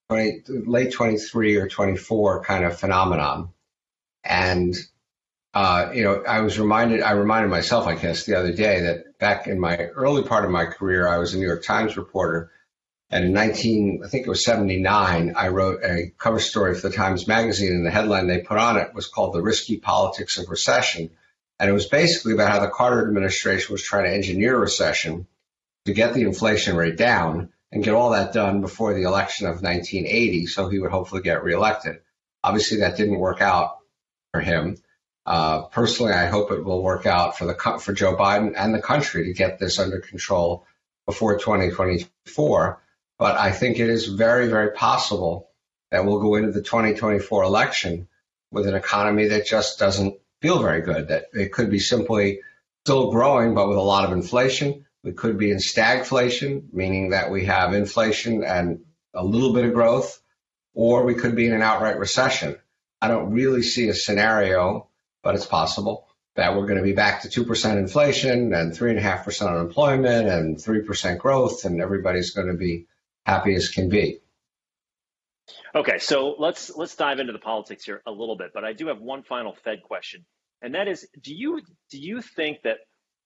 20, 0.09 0.43
late 0.65 0.91
23 0.91 1.57
or 1.57 1.67
24 1.67 2.43
kind 2.43 2.65
of 2.65 2.79
phenomenon. 2.79 3.49
And 4.23 4.75
uh, 5.53 5.91
you 5.93 6.03
know, 6.03 6.23
I 6.27 6.41
was 6.41 6.57
reminded, 6.57 7.03
I 7.03 7.11
reminded 7.11 7.49
myself, 7.49 7.85
I 7.85 7.93
guess, 7.93 8.25
the 8.25 8.35
other 8.35 8.53
day 8.53 8.81
that 8.81 9.19
back 9.19 9.45
in 9.45 9.59
my 9.59 9.77
early 9.77 10.23
part 10.23 10.45
of 10.45 10.51
my 10.51 10.65
career, 10.65 11.07
I 11.07 11.19
was 11.19 11.35
a 11.35 11.37
New 11.37 11.45
York 11.45 11.63
Times 11.63 11.95
reporter 11.95 12.51
and 13.13 13.25
in 13.25 13.33
19, 13.33 14.01
I 14.03 14.07
think 14.07 14.25
it 14.25 14.29
was 14.29 14.43
79, 14.43 15.33
I 15.35 15.49
wrote 15.49 15.83
a 15.83 16.11
cover 16.17 16.39
story 16.39 16.73
for 16.73 16.89
the 16.89 16.95
Times 16.95 17.27
Magazine, 17.27 17.71
and 17.71 17.85
the 17.85 17.91
headline 17.91 18.25
they 18.25 18.39
put 18.39 18.57
on 18.57 18.77
it 18.77 18.95
was 18.95 19.05
called 19.05 19.35
The 19.35 19.41
Risky 19.41 19.77
Politics 19.77 20.39
of 20.39 20.49
Recession. 20.49 21.11
And 21.59 21.69
it 21.69 21.73
was 21.73 21.85
basically 21.85 22.33
about 22.33 22.51
how 22.51 22.59
the 22.59 22.71
Carter 22.71 23.07
administration 23.07 23.71
was 23.71 23.83
trying 23.83 24.05
to 24.05 24.13
engineer 24.13 24.55
a 24.55 24.61
recession 24.61 25.27
to 25.85 25.93
get 25.93 26.13
the 26.13 26.21
inflation 26.21 26.75
rate 26.75 26.97
down 26.97 27.49
and 27.71 27.83
get 27.83 27.93
all 27.93 28.11
that 28.11 28.33
done 28.33 28.61
before 28.61 28.93
the 28.93 29.03
election 29.03 29.47
of 29.47 29.61
1980 29.61 30.45
so 30.45 30.69
he 30.69 30.79
would 30.79 30.91
hopefully 30.91 31.21
get 31.21 31.43
reelected. 31.43 31.99
Obviously, 32.43 32.79
that 32.79 32.97
didn't 32.97 33.19
work 33.19 33.41
out 33.41 33.79
for 34.31 34.41
him. 34.41 34.77
Uh, 35.25 35.63
personally, 35.63 36.11
I 36.11 36.27
hope 36.27 36.51
it 36.51 36.63
will 36.63 36.83
work 36.83 37.05
out 37.05 37.37
for 37.37 37.45
the 37.45 37.55
for 37.79 37.93
Joe 37.93 38.15
Biden 38.15 38.53
and 38.57 38.73
the 38.73 38.81
country 38.81 39.25
to 39.25 39.33
get 39.33 39.57
this 39.57 39.79
under 39.79 39.99
control 39.99 40.65
before 41.05 41.39
2024. 41.39 42.81
But 43.17 43.37
I 43.37 43.51
think 43.51 43.79
it 43.79 43.89
is 43.89 44.07
very, 44.07 44.49
very 44.49 44.71
possible 44.71 45.49
that 45.91 46.05
we'll 46.05 46.19
go 46.19 46.35
into 46.35 46.51
the 46.51 46.61
2024 46.61 47.43
election 47.43 48.07
with 48.51 48.67
an 48.67 48.75
economy 48.75 49.27
that 49.29 49.45
just 49.45 49.79
doesn't 49.79 50.15
feel 50.41 50.61
very 50.61 50.81
good, 50.81 51.07
that 51.07 51.25
it 51.33 51.53
could 51.53 51.69
be 51.69 51.79
simply 51.79 52.41
still 52.83 53.11
growing, 53.11 53.55
but 53.55 53.69
with 53.69 53.77
a 53.77 53.81
lot 53.81 54.03
of 54.05 54.11
inflation. 54.11 54.82
We 55.03 55.11
could 55.11 55.37
be 55.37 55.51
in 55.51 55.57
stagflation, 55.57 56.73
meaning 56.73 57.09
that 57.09 57.29
we 57.29 57.45
have 57.45 57.73
inflation 57.73 58.43
and 58.43 58.85
a 59.13 59.23
little 59.23 59.53
bit 59.53 59.65
of 59.65 59.73
growth, 59.73 60.21
or 60.73 61.03
we 61.03 61.15
could 61.15 61.35
be 61.35 61.45
in 61.45 61.53
an 61.53 61.61
outright 61.61 61.99
recession. 61.99 62.57
I 63.01 63.09
don't 63.09 63.31
really 63.31 63.63
see 63.63 63.89
a 63.89 63.93
scenario, 63.93 64.87
but 65.21 65.35
it's 65.35 65.45
possible 65.45 66.07
that 66.35 66.55
we're 66.55 66.65
going 66.65 66.77
to 66.77 66.83
be 66.83 66.93
back 66.93 67.21
to 67.21 67.27
2% 67.27 67.77
inflation 67.77 68.53
and 68.53 68.71
3.5% 68.71 69.47
unemployment 69.47 70.27
and 70.27 70.57
3% 70.57 71.17
growth, 71.17 71.65
and 71.65 71.81
everybody's 71.81 72.31
going 72.31 72.47
to 72.47 72.53
be 72.53 72.87
happy 73.25 73.55
as 73.55 73.69
can 73.69 73.89
be. 73.89 74.19
Okay, 75.75 75.97
so 75.97 76.35
let's 76.37 76.75
let's 76.75 76.95
dive 76.95 77.19
into 77.19 77.33
the 77.33 77.39
politics 77.39 77.83
here 77.83 78.01
a 78.05 78.11
little 78.11 78.37
bit, 78.37 78.51
but 78.53 78.63
I 78.63 78.73
do 78.73 78.87
have 78.87 78.99
one 78.99 79.23
final 79.23 79.55
Fed 79.63 79.81
question, 79.83 80.23
and 80.61 80.75
that 80.75 80.87
is, 80.87 81.07
do 81.21 81.33
you 81.33 81.61
do 81.89 81.99
you 81.99 82.21
think 82.21 82.61
that 82.63 82.77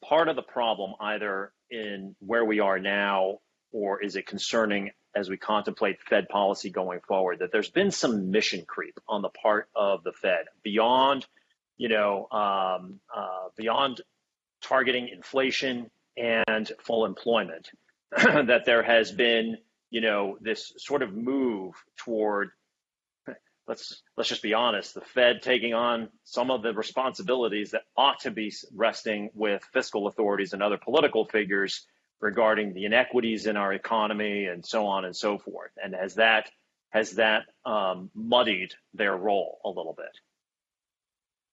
part 0.02 0.30
of 0.30 0.36
the 0.36 0.42
problem, 0.42 0.94
either 1.00 1.52
in 1.70 2.16
where 2.20 2.46
we 2.46 2.60
are 2.60 2.80
now, 2.80 3.40
or 3.72 4.02
is 4.02 4.16
it 4.16 4.26
concerning 4.26 4.92
as 5.16 5.30
we 5.30 5.38
contemplate 5.38 6.02
Fed 6.02 6.30
policy 6.30 6.70
going 6.70 7.00
forward, 7.08 7.40
that 7.40 7.52
there's 7.52 7.70
been 7.72 7.92
some 7.92 8.30
mission 8.30 8.66
creep 8.68 9.00
on 9.08 9.22
the 9.22 9.30
part 9.30 9.68
of 9.76 10.04
the 10.04 10.12
Fed 10.12 10.46
beyond, 10.64 11.26
you 11.78 11.90
know, 11.90 12.28
um, 12.32 13.00
uh, 13.16 13.50
beyond 13.56 14.02
targeting 14.62 15.08
inflation 15.08 15.90
and 16.16 16.72
full 16.80 17.06
employment, 17.06 17.70
that 18.12 18.64
there 18.66 18.84
has 18.84 19.12
been 19.12 19.58
you 19.90 20.02
know, 20.02 20.38
this 20.42 20.74
sort 20.78 21.02
of 21.02 21.14
move 21.14 21.74
toward 21.98 22.50
let's 23.68 24.02
let's 24.16 24.30
just 24.30 24.42
be 24.42 24.54
honest, 24.54 24.94
the 24.94 25.02
Fed 25.02 25.42
taking 25.42 25.74
on 25.74 26.10
some 26.24 26.52
of 26.52 26.64
the 26.64 26.74
responsibilities 26.74 27.72
that 27.72 27.84
ought 27.96 28.22
to 28.22 28.32
be 28.32 28.54
resting 28.74 29.30
with 29.34 29.64
fiscal 29.74 30.08
authorities 30.08 30.54
and 30.54 30.64
other 30.64 30.78
political 30.78 31.26
figures 31.26 31.86
regarding 32.20 32.74
the 32.74 32.86
inequities 32.86 33.46
in 33.46 33.58
our 33.58 33.74
economy 33.74 34.46
and 34.46 34.66
so 34.66 34.88
on 34.88 35.06
and 35.06 35.16
so 35.16 35.38
forth. 35.38 35.72
And 35.82 35.94
has 35.94 36.16
that 36.16 36.50
has 36.90 37.12
that 37.14 37.44
um, 37.66 38.10
muddied 38.16 38.74
their 38.94 39.16
role 39.16 39.60
a 39.66 39.70
little 39.70 39.94
bit? 39.96 40.10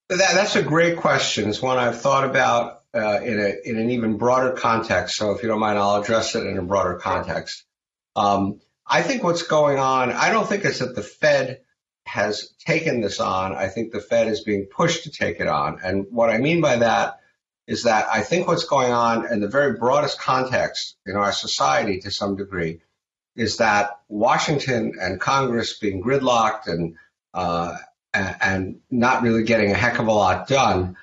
That, 0.09 0.35
that's 0.35 0.55
a 0.55 0.63
great 0.63 0.97
question. 0.97 1.49
It's 1.49 1.61
one 1.61 1.77
I've 1.77 1.99
thought 1.99 2.23
about 2.23 2.83
uh, 2.93 3.19
in 3.21 3.39
a 3.39 3.69
in 3.69 3.77
an 3.77 3.89
even 3.91 4.17
broader 4.17 4.51
context. 4.51 5.17
So 5.17 5.31
if 5.31 5.43
you 5.43 5.49
don't 5.49 5.59
mind, 5.59 5.77
I'll 5.77 6.01
address 6.01 6.35
it 6.35 6.45
in 6.45 6.57
a 6.57 6.63
broader 6.63 6.95
context. 6.95 7.63
Um, 8.15 8.61
I 8.87 9.01
think 9.01 9.23
what's 9.23 9.43
going 9.43 9.79
on, 9.79 10.11
I 10.11 10.29
don't 10.29 10.47
think 10.47 10.63
it's 10.63 10.79
that 10.79 10.95
the 10.95 11.01
Fed 11.01 11.61
has 12.05 12.53
taken 12.65 13.01
this 13.01 13.19
on. 13.19 13.55
I 13.55 13.67
think 13.67 13.91
the 13.91 13.99
Fed 13.99 14.27
is 14.27 14.41
being 14.41 14.65
pushed 14.65 15.03
to 15.03 15.11
take 15.11 15.39
it 15.39 15.47
on. 15.47 15.79
And 15.83 16.05
what 16.11 16.29
I 16.29 16.37
mean 16.37 16.61
by 16.61 16.77
that 16.77 17.19
is 17.67 17.83
that 17.83 18.07
I 18.11 18.21
think 18.21 18.47
what's 18.47 18.65
going 18.65 18.91
on 18.91 19.31
in 19.31 19.39
the 19.39 19.47
very 19.47 19.77
broadest 19.77 20.19
context 20.19 20.95
in 21.05 21.15
our 21.15 21.31
society 21.31 21.99
to 22.01 22.11
some 22.11 22.35
degree 22.35 22.81
is 23.35 23.57
that 23.57 23.99
Washington 24.07 24.93
and 25.01 25.19
Congress 25.19 25.77
being 25.77 26.03
gridlocked 26.03 26.67
and 26.67 26.95
uh, 27.33 27.75
and 28.13 28.79
not 28.89 29.23
really 29.23 29.43
getting 29.43 29.71
a 29.71 29.75
heck 29.75 29.99
of 29.99 30.07
a 30.07 30.11
lot 30.11 30.47
done 30.47 30.95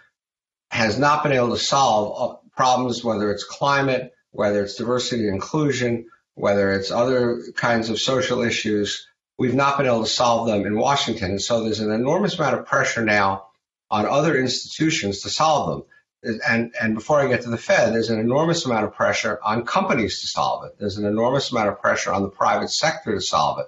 has 0.70 0.98
not 0.98 1.22
been 1.22 1.32
able 1.32 1.50
to 1.50 1.62
solve 1.62 2.32
uh, 2.32 2.36
problems, 2.56 3.04
whether 3.04 3.30
it's 3.30 3.44
climate, 3.44 4.14
whether 4.30 4.62
it's 4.62 4.76
diversity 4.76 5.26
and 5.26 5.34
inclusion, 5.34 6.06
whether 6.34 6.72
it's 6.72 6.90
other 6.90 7.42
kinds 7.54 7.90
of 7.90 8.00
social 8.00 8.42
issues, 8.42 9.06
we've 9.42 9.56
not 9.56 9.76
been 9.76 9.86
able 9.86 10.04
to 10.04 10.08
solve 10.08 10.46
them 10.46 10.64
in 10.64 10.78
Washington. 10.78 11.32
And 11.32 11.42
so 11.42 11.64
there's 11.64 11.80
an 11.80 11.90
enormous 11.90 12.38
amount 12.38 12.54
of 12.54 12.64
pressure 12.64 13.04
now 13.04 13.46
on 13.90 14.06
other 14.06 14.38
institutions 14.38 15.22
to 15.22 15.30
solve 15.30 15.84
them. 16.22 16.38
And, 16.48 16.72
and 16.80 16.94
before 16.94 17.20
I 17.20 17.26
get 17.26 17.42
to 17.42 17.50
the 17.50 17.58
Fed, 17.58 17.92
there's 17.92 18.10
an 18.10 18.20
enormous 18.20 18.64
amount 18.64 18.84
of 18.84 18.94
pressure 18.94 19.40
on 19.42 19.66
companies 19.66 20.20
to 20.20 20.28
solve 20.28 20.66
it. 20.66 20.76
There's 20.78 20.96
an 20.96 21.06
enormous 21.06 21.50
amount 21.50 21.70
of 21.70 21.80
pressure 21.80 22.12
on 22.12 22.22
the 22.22 22.28
private 22.28 22.70
sector 22.70 23.16
to 23.16 23.20
solve 23.20 23.58
it, 23.58 23.66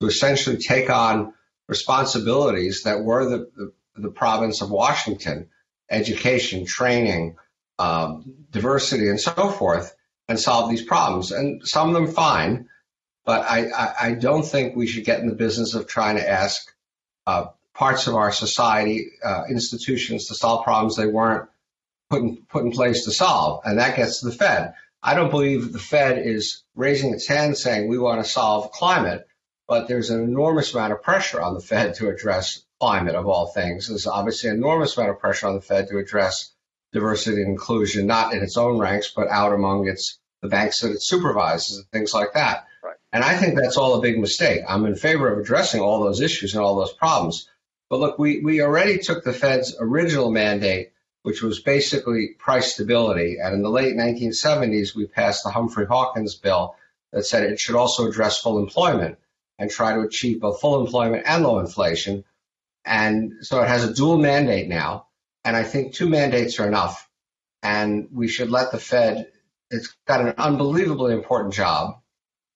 to 0.00 0.06
essentially 0.06 0.58
take 0.58 0.90
on 0.90 1.32
responsibilities 1.66 2.82
that 2.82 3.02
were 3.02 3.24
the, 3.24 3.50
the, 3.56 3.72
the 3.96 4.10
province 4.10 4.60
of 4.60 4.70
Washington, 4.70 5.48
education, 5.90 6.66
training, 6.66 7.36
um, 7.78 8.34
diversity, 8.50 9.08
and 9.08 9.18
so 9.18 9.48
forth, 9.48 9.96
and 10.28 10.38
solve 10.38 10.68
these 10.68 10.82
problems. 10.82 11.32
And 11.32 11.66
some 11.66 11.88
of 11.88 11.94
them 11.94 12.12
fine, 12.12 12.68
but 13.26 13.42
I, 13.42 13.68
I, 13.70 13.94
I 14.02 14.14
don't 14.14 14.44
think 14.44 14.76
we 14.76 14.86
should 14.86 15.04
get 15.04 15.20
in 15.20 15.26
the 15.26 15.34
business 15.34 15.74
of 15.74 15.86
trying 15.86 16.16
to 16.16 16.26
ask 16.26 16.72
uh, 17.26 17.46
parts 17.74 18.06
of 18.06 18.14
our 18.14 18.32
society, 18.32 19.10
uh, 19.22 19.42
institutions 19.50 20.28
to 20.28 20.34
solve 20.34 20.64
problems 20.64 20.96
they 20.96 21.08
weren't 21.08 21.48
put 22.08 22.22
in, 22.22 22.38
put 22.48 22.64
in 22.64 22.70
place 22.70 23.04
to 23.04 23.10
solve, 23.10 23.62
and 23.64 23.78
that 23.78 23.96
gets 23.96 24.20
to 24.20 24.26
the 24.26 24.32
Fed. 24.32 24.74
I 25.02 25.14
don't 25.14 25.30
believe 25.30 25.72
the 25.72 25.78
Fed 25.78 26.18
is 26.24 26.62
raising 26.74 27.12
its 27.12 27.26
hand 27.26 27.58
saying 27.58 27.88
we 27.88 27.98
want 27.98 28.24
to 28.24 28.30
solve 28.30 28.70
climate, 28.70 29.26
but 29.68 29.88
there's 29.88 30.10
an 30.10 30.22
enormous 30.22 30.72
amount 30.72 30.92
of 30.92 31.02
pressure 31.02 31.40
on 31.42 31.54
the 31.54 31.60
Fed 31.60 31.96
to 31.96 32.08
address 32.08 32.62
climate 32.80 33.16
of 33.16 33.26
all 33.26 33.48
things. 33.48 33.88
There's 33.88 34.06
obviously 34.06 34.50
an 34.50 34.56
enormous 34.56 34.96
amount 34.96 35.10
of 35.10 35.18
pressure 35.18 35.48
on 35.48 35.54
the 35.54 35.60
Fed 35.60 35.88
to 35.88 35.98
address 35.98 36.52
diversity 36.92 37.42
and 37.42 37.50
inclusion, 37.50 38.06
not 38.06 38.32
in 38.32 38.42
its 38.42 38.56
own 38.56 38.78
ranks, 38.78 39.12
but 39.14 39.28
out 39.28 39.52
among 39.52 39.88
its 39.88 40.18
the 40.42 40.48
banks 40.48 40.80
that 40.80 40.92
it 40.92 41.02
supervises 41.02 41.78
and 41.78 41.86
things 41.88 42.14
like 42.14 42.34
that. 42.34 42.65
And 43.16 43.24
I 43.24 43.34
think 43.34 43.58
that's 43.58 43.78
all 43.78 43.94
a 43.94 44.02
big 44.02 44.18
mistake. 44.18 44.60
I'm 44.68 44.84
in 44.84 44.94
favor 44.94 45.32
of 45.32 45.38
addressing 45.38 45.80
all 45.80 46.04
those 46.04 46.20
issues 46.20 46.52
and 46.52 46.62
all 46.62 46.76
those 46.76 46.92
problems. 46.92 47.48
But 47.88 48.00
look, 48.00 48.18
we, 48.18 48.40
we 48.40 48.60
already 48.60 48.98
took 48.98 49.24
the 49.24 49.32
Fed's 49.32 49.74
original 49.80 50.30
mandate, 50.30 50.92
which 51.22 51.40
was 51.40 51.60
basically 51.60 52.36
price 52.38 52.74
stability. 52.74 53.38
And 53.42 53.54
in 53.54 53.62
the 53.62 53.70
late 53.70 53.96
1970s, 53.96 54.94
we 54.94 55.06
passed 55.06 55.44
the 55.44 55.50
Humphrey 55.50 55.86
Hawkins 55.86 56.34
bill 56.34 56.76
that 57.10 57.24
said 57.24 57.44
it 57.44 57.58
should 57.58 57.74
also 57.74 58.06
address 58.06 58.38
full 58.38 58.58
employment 58.58 59.16
and 59.58 59.70
try 59.70 59.94
to 59.94 60.00
achieve 60.00 60.42
both 60.42 60.60
full 60.60 60.84
employment 60.84 61.22
and 61.24 61.42
low 61.42 61.58
inflation. 61.58 62.22
And 62.84 63.32
so 63.40 63.62
it 63.62 63.68
has 63.68 63.82
a 63.82 63.94
dual 63.94 64.18
mandate 64.18 64.68
now. 64.68 65.06
And 65.42 65.56
I 65.56 65.62
think 65.62 65.94
two 65.94 66.10
mandates 66.10 66.60
are 66.60 66.68
enough. 66.68 67.08
And 67.62 68.08
we 68.12 68.28
should 68.28 68.50
let 68.50 68.72
the 68.72 68.78
Fed, 68.78 69.32
it's 69.70 69.96
got 70.06 70.20
an 70.20 70.34
unbelievably 70.36 71.14
important 71.14 71.54
job. 71.54 72.02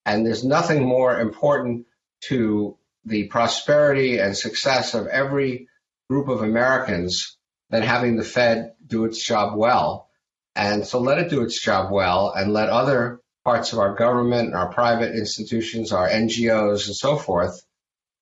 And 0.05 0.25
there's 0.25 0.43
nothing 0.43 0.85
more 0.85 1.19
important 1.19 1.85
to 2.25 2.77
the 3.05 3.27
prosperity 3.27 4.19
and 4.19 4.35
success 4.35 4.93
of 4.93 5.07
every 5.07 5.67
group 6.09 6.27
of 6.27 6.41
Americans 6.41 7.37
than 7.69 7.83
having 7.83 8.15
the 8.15 8.23
Fed 8.23 8.73
do 8.85 9.05
its 9.05 9.23
job 9.23 9.57
well. 9.57 10.09
And 10.55 10.85
so 10.85 10.99
let 10.99 11.17
it 11.17 11.29
do 11.29 11.41
its 11.41 11.61
job 11.61 11.91
well 11.91 12.33
and 12.35 12.51
let 12.51 12.69
other 12.69 13.21
parts 13.43 13.73
of 13.73 13.79
our 13.79 13.95
government, 13.95 14.53
our 14.53 14.71
private 14.71 15.15
institutions, 15.15 15.91
our 15.91 16.07
NGOs, 16.07 16.87
and 16.87 16.95
so 16.95 17.15
forth 17.15 17.61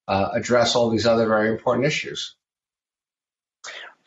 uh, 0.07 0.29
address 0.33 0.75
all 0.75 0.89
these 0.89 1.05
other 1.05 1.27
very 1.27 1.49
important 1.49 1.85
issues. 1.85 2.35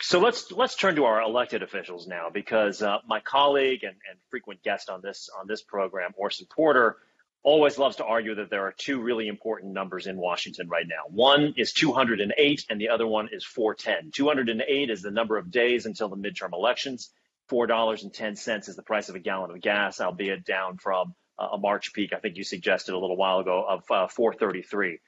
So 0.01 0.19
let's 0.19 0.51
let's 0.51 0.75
turn 0.75 0.97
to 0.97 1.05
our 1.05 1.23
elected 1.23 1.63
officials 1.63 2.09
now, 2.09 2.29
because 2.29 2.83
uh, 2.83 2.99
my 3.07 3.21
colleague 3.21 3.85
and, 3.85 3.95
and 4.11 4.19
frequent 4.31 4.63
guest 4.63 4.91
on 4.91 5.01
this 5.01 5.31
on 5.39 5.47
this 5.47 5.63
program, 5.63 6.11
Orson 6.17 6.47
Porter, 6.51 6.97
always 7.43 7.77
loves 7.77 7.97
to 7.97 8.05
argue 8.05 8.37
that 8.37 8.51
there 8.51 8.67
are 8.67 8.75
two 8.77 9.01
really 9.01 9.27
important 9.27 9.73
numbers 9.73 10.07
in 10.07 10.17
Washington 10.17 10.69
right 10.69 10.87
now. 10.87 11.03
One 11.09 11.55
is 11.57 11.73
208 11.73 12.67
and 12.71 12.81
the 12.81 12.91
other 12.91 13.07
one 13.07 13.29
is 13.33 13.45
410. 13.45 14.13
208 14.13 14.91
is 14.91 15.03
the 15.03 15.11
number 15.11 15.37
of 15.37 15.51
days 15.51 15.87
until 15.87 16.09
the 16.09 16.17
midterm 16.17 16.53
elections. 16.53 17.11
$4.10 17.51 18.69
is 18.69 18.77
the 18.77 18.83
price 18.83 19.09
of 19.09 19.17
a 19.17 19.19
gallon 19.19 19.51
of 19.51 19.61
gas, 19.61 20.01
albeit 20.01 20.45
down 20.45 20.79
from 20.79 21.15
uh, 21.39 21.49
a 21.53 21.59
March 21.59 21.93
peak, 21.93 22.13
I 22.13 22.19
think 22.19 22.37
you 22.37 22.45
suggested 22.45 22.95
a 22.95 22.99
little 22.99 23.17
while 23.17 23.41
ago, 23.41 23.65
of 23.69 23.91
uh, 23.91 24.07
433. 24.07 25.01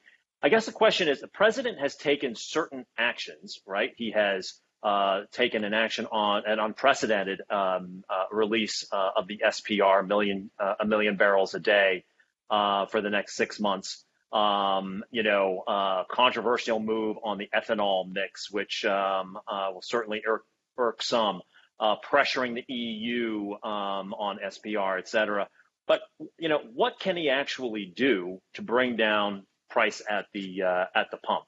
I 0.43 0.49
guess 0.49 0.65
the 0.65 0.71
question 0.71 1.07
is 1.07 1.21
the 1.21 1.27
president 1.27 1.79
has 1.79 1.95
taken 1.95 2.35
certain 2.35 2.85
actions, 2.97 3.61
right? 3.65 3.93
He 3.95 4.11
has 4.11 4.53
uh, 4.83 5.21
taken 5.31 5.63
an 5.63 5.73
action 5.73 6.05
on 6.11 6.43
an 6.45 6.59
unprecedented 6.59 7.41
um, 7.49 8.03
uh, 8.09 8.25
release 8.31 8.85
uh, 8.91 9.11
of 9.15 9.27
the 9.27 9.41
SPR, 9.43 10.05
million, 10.05 10.51
a 10.79 10.85
million 10.85 11.15
barrels 11.15 11.55
a 11.55 11.59
day 11.59 12.03
uh, 12.49 12.85
for 12.87 13.01
the 13.01 13.09
next 13.09 13.35
six 13.35 13.59
months. 13.59 14.03
Um, 14.31 15.03
you 15.11 15.23
know, 15.23 15.63
uh, 15.65 16.03
controversial 16.11 16.79
move 16.79 17.17
on 17.23 17.37
the 17.37 17.49
ethanol 17.55 18.11
mix, 18.11 18.51
which 18.51 18.83
um, 18.83 19.37
uh, 19.47 19.69
will 19.73 19.81
certainly 19.81 20.23
irk, 20.27 20.43
irk 20.77 21.01
some, 21.01 21.41
uh, 21.79 21.95
pressuring 21.97 22.55
the 22.55 22.73
EU 22.73 23.53
um, 23.63 24.13
on 24.13 24.39
SPR, 24.45 24.97
et 24.99 25.07
cetera. 25.07 25.47
But 25.87 26.01
you 26.39 26.49
know, 26.49 26.59
what 26.73 26.99
can 26.99 27.15
he 27.15 27.29
actually 27.29 27.85
do 27.95 28.41
to 28.55 28.61
bring 28.61 28.97
down 28.97 29.45
price 29.69 30.01
at 30.09 30.25
the 30.33 30.63
uh, 30.63 30.85
at 30.95 31.11
the 31.11 31.17
pump? 31.17 31.45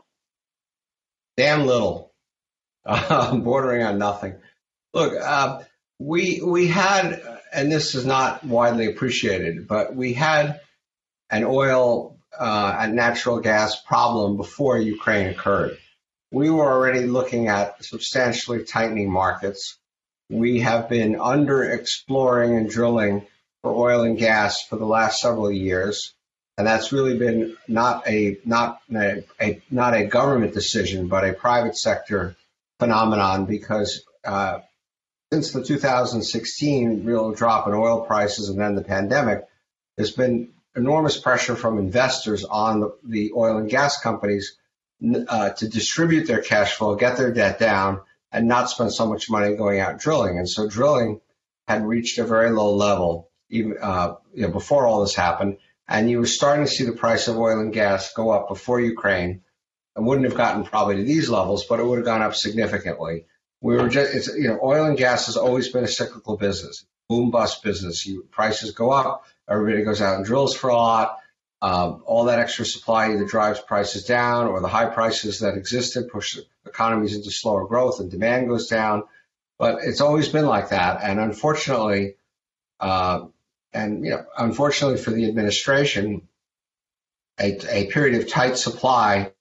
Damn 1.36 1.66
little, 1.66 2.14
bordering 2.86 3.84
on 3.84 3.98
nothing. 3.98 4.36
Look, 4.94 5.14
uh, 5.22 5.64
we 6.00 6.42
we 6.44 6.68
had, 6.68 7.22
and 7.52 7.72
this 7.72 7.96
is 7.96 8.06
not 8.06 8.44
widely 8.44 8.88
appreciated, 8.88 9.68
but 9.68 9.96
we 9.96 10.14
had 10.14 10.62
an 11.30 11.44
oil 11.44 12.18
uh, 12.38 12.78
and 12.80 12.96
natural 12.96 13.40
gas 13.40 13.82
problem 13.82 14.38
before 14.38 14.78
Ukraine 14.78 15.28
occurred. 15.28 15.78
We 16.32 16.50
were 16.50 16.70
already 16.72 17.06
looking 17.06 17.48
at 17.48 17.84
substantially 17.84 18.64
tightening 18.64 19.12
markets. 19.12 19.78
We 20.30 20.60
have 20.60 20.90
been 20.90 21.20
under 21.20 21.64
exploring 21.64 22.58
and 22.58 22.70
drilling 22.70 23.26
for 23.62 23.74
oil 23.74 24.04
and 24.04 24.18
gas 24.18 24.62
for 24.62 24.76
the 24.76 24.86
last 24.86 25.22
several 25.22 25.52
years, 25.52 26.14
and 26.58 26.68
that's 26.68 26.92
really 26.92 27.18
been 27.18 27.56
not 27.68 28.08
a 28.08 28.38
not 28.44 28.82
a, 28.94 29.24
a 29.42 29.62
not 29.72 29.96
a 29.96 30.06
government 30.06 30.54
decision, 30.54 31.08
but 31.08 31.24
a 31.24 31.34
private 31.34 31.78
sector 31.78 32.36
phenomenon 32.80 33.46
because 33.46 34.04
uh, 34.26 34.60
since 35.32 35.52
the 35.52 35.64
2016 35.64 37.06
real 37.06 37.32
drop 37.32 37.68
in 37.68 37.74
oil 37.74 38.02
prices 38.02 38.50
and 38.50 38.60
then 38.60 38.76
the 38.76 38.84
pandemic, 38.84 39.46
there's 39.96 40.12
been 40.12 40.50
enormous 40.78 41.18
pressure 41.18 41.56
from 41.56 41.80
investors 41.80 42.46
on 42.46 42.80
the, 42.80 42.98
the 43.04 43.32
oil 43.36 43.58
and 43.58 43.70
gas 43.70 44.00
companies 44.00 44.58
uh, 45.28 45.50
to 45.50 45.68
distribute 45.68 46.28
their 46.28 46.42
cash 46.42 46.74
flow, 46.74 46.96
get 46.96 47.18
their 47.18 47.34
debt 47.34 47.60
down, 47.60 48.02
and 48.32 48.48
not 48.48 48.70
spend 48.70 48.94
so 48.94 49.08
much 49.08 49.30
money 49.30 49.56
going 49.56 49.80
out 49.80 50.00
drilling. 50.00 50.38
And 50.38 50.48
so 50.48 50.70
drilling 50.70 51.20
had 51.68 51.86
reached 51.86 52.18
a 52.18 52.24
very 52.24 52.52
low 52.52 52.76
level 52.76 53.30
even 53.50 53.78
uh, 53.82 54.16
you 54.34 54.44
know, 54.44 54.52
before 54.52 54.86
all 54.86 55.02
this 55.02 55.16
happened. 55.16 55.58
And 55.88 56.10
you 56.10 56.20
were 56.20 56.26
starting 56.26 56.66
to 56.66 56.72
see 56.72 56.84
the 56.84 56.92
price 56.92 57.28
of 57.28 57.38
oil 57.38 57.60
and 57.60 57.74
gas 57.74 58.14
go 58.14 58.30
up 58.30 58.50
before 58.50 58.82
Ukraine. 58.82 59.42
It 59.96 60.04
wouldn't 60.04 60.28
have 60.28 60.38
gotten 60.38 60.64
probably 60.64 60.98
to 60.98 61.04
these 61.04 61.30
levels, 61.30 61.66
but 61.66 61.80
it 61.80 61.86
would 61.86 62.00
have 62.00 62.06
gone 62.06 62.22
up 62.22 62.36
significantly. 62.36 63.26
We 63.62 63.78
were 63.78 63.90
just, 63.90 64.36
you 64.38 64.50
know, 64.50 64.60
oil 64.62 64.86
and 64.86 64.98
gas 64.98 65.26
has 65.26 65.38
always 65.38 65.70
been 65.70 65.84
a 65.84 65.88
cyclical 65.88 66.38
business, 66.38 66.86
boom 67.10 67.32
bust 67.32 67.64
business. 67.64 68.06
You, 68.06 68.28
prices 68.30 68.72
go 68.72 68.92
up, 68.92 69.26
Everybody 69.50 69.84
goes 69.84 70.02
out 70.02 70.18
and 70.18 70.26
drills 70.26 70.56
for 70.56 70.70
a 70.70 70.76
lot. 70.76 71.18
Um, 71.62 72.04
all 72.06 72.26
that 72.26 72.40
extra 72.40 72.66
supply 72.66 73.12
either 73.12 73.26
drives 73.26 73.60
prices 73.60 74.06
down 74.06 74.48
or 74.48 74.62
the 74.62 74.68
high 74.68 74.86
prices 74.86 75.40
that 75.40 75.58
existed 75.58 76.10
push 76.10 76.38
economies 76.66 77.16
into 77.16 77.32
slower 77.32 77.66
growth 77.66 78.00
and 78.00 78.12
demand 78.12 78.48
goes 78.48 78.68
down. 78.68 79.04
But 79.58 79.80
it's 79.84 80.02
always 80.02 80.30
been 80.30 80.46
like 80.46 80.70
that. 80.70 81.00
And 81.02 81.20
unfortunately, 81.20 82.16
uh, 82.80 83.26
and 83.74 84.04
you 84.04 84.12
know, 84.12 84.26
unfortunately 84.38 85.00
for 85.00 85.12
the 85.12 85.28
administration, 85.28 86.28
a, 87.40 87.58
a 87.72 87.88
period 87.88 88.22
of 88.22 88.30
tight 88.30 88.58
supply 88.58 89.32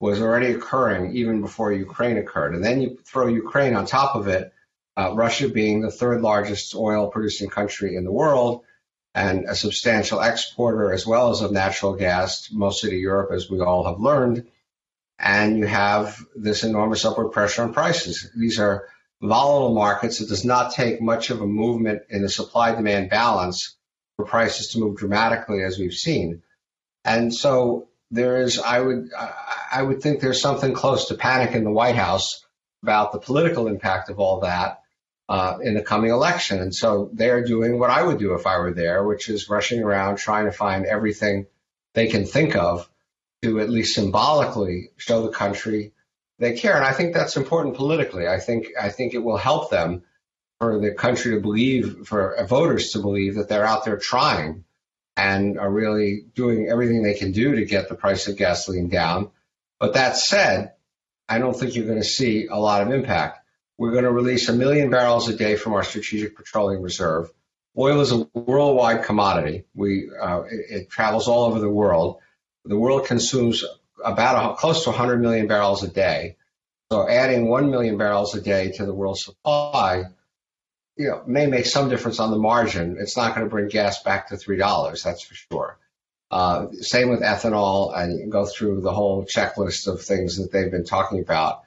was 0.00 0.20
already 0.20 0.52
occurring 0.52 1.16
even 1.16 1.40
before 1.40 1.72
Ukraine 1.72 2.18
occurred. 2.18 2.54
And 2.54 2.64
then 2.64 2.80
you 2.80 2.98
throw 3.04 3.26
Ukraine 3.26 3.74
on 3.74 3.84
top 3.84 4.14
of 4.14 4.28
it, 4.28 4.52
uh, 4.96 5.12
Russia 5.14 5.48
being 5.48 5.80
the 5.80 5.90
third 5.90 6.22
largest 6.22 6.74
oil 6.74 7.08
producing 7.08 7.50
country 7.50 7.96
in 7.96 8.04
the 8.04 8.12
world, 8.12 8.62
and 9.18 9.46
a 9.48 9.54
substantial 9.56 10.20
exporter 10.20 10.92
as 10.92 11.04
well 11.04 11.30
as 11.30 11.40
of 11.40 11.50
natural 11.50 11.94
gas, 11.94 12.50
mostly 12.52 12.90
to 12.90 12.96
Europe, 12.96 13.32
as 13.32 13.50
we 13.50 13.58
all 13.60 13.84
have 13.84 13.98
learned. 13.98 14.46
And 15.18 15.58
you 15.58 15.66
have 15.66 16.24
this 16.36 16.62
enormous 16.62 17.04
upward 17.04 17.32
pressure 17.32 17.64
on 17.64 17.72
prices. 17.72 18.30
These 18.36 18.60
are 18.60 18.86
volatile 19.20 19.74
markets. 19.74 20.20
It 20.20 20.28
does 20.28 20.44
not 20.44 20.72
take 20.72 21.00
much 21.00 21.30
of 21.30 21.40
a 21.40 21.46
movement 21.46 22.02
in 22.08 22.22
the 22.22 22.28
supply 22.28 22.72
demand 22.76 23.10
balance 23.10 23.76
for 24.14 24.24
prices 24.24 24.68
to 24.68 24.78
move 24.78 24.96
dramatically, 24.96 25.64
as 25.64 25.80
we've 25.80 25.94
seen. 25.94 26.42
And 27.04 27.34
so 27.34 27.88
there 28.12 28.40
is, 28.40 28.60
I 28.60 28.78
would, 28.78 29.10
I 29.72 29.82
would 29.82 30.00
think 30.00 30.20
there's 30.20 30.40
something 30.40 30.74
close 30.74 31.08
to 31.08 31.14
panic 31.16 31.56
in 31.56 31.64
the 31.64 31.72
White 31.72 31.96
House 31.96 32.46
about 32.84 33.10
the 33.10 33.18
political 33.18 33.66
impact 33.66 34.10
of 34.10 34.20
all 34.20 34.40
that 34.40 34.78
uh, 35.28 35.58
in 35.62 35.74
the 35.74 35.82
coming 35.82 36.10
election. 36.10 36.60
And 36.60 36.74
so 36.74 37.10
they're 37.12 37.44
doing 37.44 37.78
what 37.78 37.90
I 37.90 38.02
would 38.02 38.18
do 38.18 38.34
if 38.34 38.46
I 38.46 38.58
were 38.58 38.72
there, 38.72 39.04
which 39.04 39.28
is 39.28 39.48
rushing 39.48 39.82
around 39.82 40.16
trying 40.16 40.46
to 40.46 40.52
find 40.52 40.86
everything 40.86 41.46
they 41.94 42.06
can 42.06 42.24
think 42.24 42.56
of 42.56 42.88
to 43.42 43.60
at 43.60 43.70
least 43.70 43.94
symbolically 43.94 44.90
show 44.96 45.22
the 45.22 45.32
country 45.32 45.92
they 46.38 46.56
care. 46.56 46.76
And 46.76 46.84
I 46.84 46.92
think 46.92 47.14
that's 47.14 47.36
important 47.36 47.76
politically. 47.76 48.26
I 48.26 48.38
think 48.38 48.68
I 48.80 48.88
think 48.88 49.14
it 49.14 49.22
will 49.22 49.36
help 49.36 49.70
them 49.70 50.02
for 50.58 50.80
the 50.80 50.92
country 50.92 51.34
to 51.34 51.40
believe, 51.40 52.06
for 52.06 52.36
voters 52.48 52.92
to 52.92 53.00
believe 53.00 53.36
that 53.36 53.48
they're 53.48 53.66
out 53.66 53.84
there 53.84 53.96
trying 53.96 54.64
and 55.16 55.58
are 55.58 55.70
really 55.70 56.24
doing 56.34 56.68
everything 56.68 57.02
they 57.02 57.14
can 57.14 57.32
do 57.32 57.56
to 57.56 57.64
get 57.64 57.88
the 57.88 57.94
price 57.94 58.28
of 58.28 58.36
gasoline 58.36 58.88
down. 58.88 59.30
But 59.78 59.94
that 59.94 60.16
said, 60.16 60.72
I 61.28 61.38
don't 61.38 61.54
think 61.54 61.74
you're 61.74 61.86
going 61.86 61.98
to 61.98 62.04
see 62.04 62.46
a 62.46 62.56
lot 62.56 62.82
of 62.82 62.92
impact. 62.92 63.40
We're 63.78 63.92
going 63.92 64.04
to 64.04 64.12
release 64.12 64.48
a 64.48 64.52
million 64.52 64.90
barrels 64.90 65.28
a 65.28 65.36
day 65.36 65.56
from 65.56 65.72
our 65.74 65.84
strategic 65.84 66.36
petroleum 66.36 66.82
reserve. 66.82 67.30
Oil 67.76 68.00
is 68.00 68.12
a 68.12 68.28
worldwide 68.34 69.04
commodity. 69.04 69.64
We 69.74 70.10
uh, 70.20 70.42
it, 70.50 70.66
it, 70.68 70.90
travels 70.90 71.28
all 71.28 71.44
over 71.44 71.60
the 71.60 71.70
world. 71.70 72.18
The 72.64 72.76
world 72.76 73.06
consumes 73.06 73.64
about 74.04 74.52
a, 74.52 74.56
close 74.56 74.82
to 74.84 74.90
100 74.90 75.20
million 75.20 75.46
barrels 75.46 75.82
a 75.84 75.88
day. 75.88 76.36
So 76.90 77.08
adding 77.08 77.48
1 77.48 77.70
million 77.70 77.96
barrels 77.96 78.34
a 78.34 78.40
day 78.40 78.72
to 78.72 78.84
the 78.84 78.94
world 78.94 79.18
supply 79.18 80.06
you 80.98 81.06
know, 81.08 81.22
may 81.26 81.46
make 81.46 81.64
some 81.64 81.88
difference 81.88 82.18
on 82.18 82.32
the 82.32 82.38
margin. 82.38 82.96
It's 82.98 83.16
not 83.16 83.34
going 83.34 83.46
to 83.46 83.50
bring 83.50 83.68
gas 83.68 84.02
back 84.02 84.28
to 84.28 84.36
three 84.36 84.56
dollars, 84.56 85.04
that's 85.04 85.22
for 85.22 85.34
sure. 85.34 85.78
Uh, 86.30 86.66
same 86.72 87.08
with 87.08 87.22
ethanol, 87.22 87.96
and 87.96 88.30
go 88.30 88.44
through 88.44 88.80
the 88.80 88.92
whole 88.92 89.24
checklist 89.24 89.86
of 89.86 90.02
things 90.02 90.36
that 90.36 90.50
they've 90.50 90.70
been 90.70 90.84
talking 90.84 91.20
about. 91.20 91.62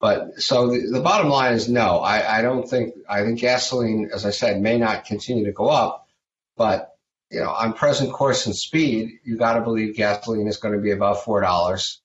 But 0.00 0.40
so 0.40 0.70
the, 0.70 0.88
the 0.90 1.00
bottom 1.00 1.28
line 1.28 1.52
is 1.52 1.68
no. 1.68 1.98
I, 1.98 2.38
I 2.38 2.42
don't 2.42 2.68
think 2.68 2.94
I 3.08 3.22
think 3.22 3.38
gasoline, 3.38 4.10
as 4.12 4.24
I 4.24 4.30
said, 4.30 4.60
may 4.60 4.78
not 4.78 5.04
continue 5.04 5.44
to 5.44 5.52
go 5.52 5.68
up, 5.68 6.08
but 6.56 6.96
you 7.30 7.40
know, 7.40 7.50
on 7.50 7.74
present 7.74 8.12
course 8.12 8.46
and 8.46 8.56
speed, 8.56 9.20
you 9.24 9.36
got 9.36 9.54
to 9.54 9.60
believe 9.60 9.94
gasoline 9.94 10.48
is 10.48 10.56
going 10.56 10.74
to 10.74 10.80
be 10.80 10.90
above 10.90 11.22
four 11.22 11.42
dollars 11.42 12.00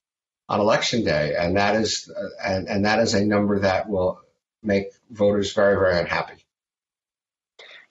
on 0.48 0.60
election 0.60 1.04
day, 1.04 1.34
and 1.38 1.56
that 1.56 1.74
is 1.74 2.12
uh, 2.14 2.28
and, 2.46 2.68
and 2.68 2.84
that 2.84 3.00
is 3.00 3.14
a 3.14 3.24
number 3.24 3.60
that 3.60 3.88
will 3.88 4.20
make 4.62 4.88
voters 5.10 5.54
very 5.54 5.76
very 5.76 5.98
unhappy. 5.98 6.44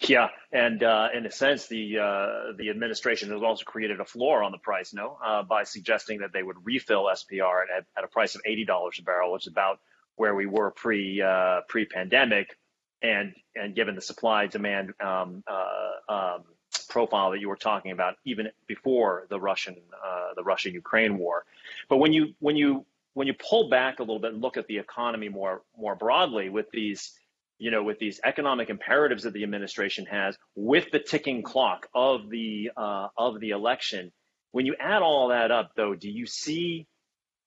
Yeah, 0.01 0.27
and 0.51 0.83
uh, 0.83 1.07
in 1.15 1.25
a 1.25 1.31
sense, 1.31 1.67
the 1.67 1.97
uh, 1.97 2.53
the 2.57 2.69
administration 2.69 3.31
has 3.31 3.41
also 3.41 3.63
created 3.63 3.99
a 3.99 4.05
floor 4.05 4.43
on 4.43 4.51
the 4.51 4.59
price, 4.59 4.93
no, 4.93 5.17
uh, 5.25 5.41
by 5.41 5.63
suggesting 5.63 6.19
that 6.19 6.31
they 6.31 6.43
would 6.43 6.57
refill 6.63 7.05
SPR 7.05 7.63
at, 7.75 7.85
at 7.97 8.03
a 8.03 8.07
price 8.07 8.35
of 8.35 8.41
eighty 8.45 8.65
dollars 8.65 8.99
a 8.99 9.03
barrel, 9.03 9.33
which 9.33 9.47
is 9.47 9.51
about 9.51 9.79
where 10.15 10.35
we 10.35 10.45
were 10.45 10.71
pre 10.71 11.21
uh, 11.21 11.61
pre 11.67 11.85
pandemic, 11.85 12.57
and 13.01 13.33
and 13.55 13.75
given 13.75 13.95
the 13.95 14.01
supply 14.01 14.47
demand 14.47 14.93
um, 15.01 15.43
uh, 15.47 16.13
um, 16.13 16.43
profile 16.89 17.31
that 17.31 17.39
you 17.39 17.49
were 17.49 17.55
talking 17.55 17.91
about, 17.91 18.15
even 18.25 18.49
before 18.67 19.27
the 19.29 19.39
Russian 19.39 19.75
uh, 20.05 20.33
the 20.35 20.43
Russia 20.43 20.71
Ukraine 20.71 21.17
war, 21.17 21.45
but 21.89 21.97
when 21.97 22.13
you 22.13 22.33
when 22.39 22.55
you 22.55 22.85
when 23.13 23.27
you 23.27 23.33
pull 23.33 23.69
back 23.69 23.99
a 23.99 24.03
little 24.03 24.19
bit 24.19 24.33
and 24.33 24.41
look 24.41 24.57
at 24.57 24.67
the 24.67 24.77
economy 24.77 25.29
more 25.29 25.63
more 25.77 25.95
broadly 25.95 26.49
with 26.49 26.69
these 26.71 27.13
you 27.57 27.71
know, 27.71 27.83
with 27.83 27.99
these 27.99 28.19
economic 28.23 28.69
imperatives 28.69 29.23
that 29.23 29.33
the 29.33 29.43
administration 29.43 30.05
has, 30.07 30.37
with 30.55 30.91
the 30.91 30.99
ticking 30.99 31.41
clock 31.41 31.87
of 31.93 32.29
the 32.29 32.71
uh, 32.75 33.07
of 33.17 33.39
the 33.39 33.51
election, 33.51 34.11
when 34.51 34.65
you 34.65 34.75
add 34.79 35.01
all 35.01 35.29
that 35.29 35.51
up, 35.51 35.71
though, 35.75 35.95
do 35.95 36.09
you 36.09 36.25
see? 36.25 36.87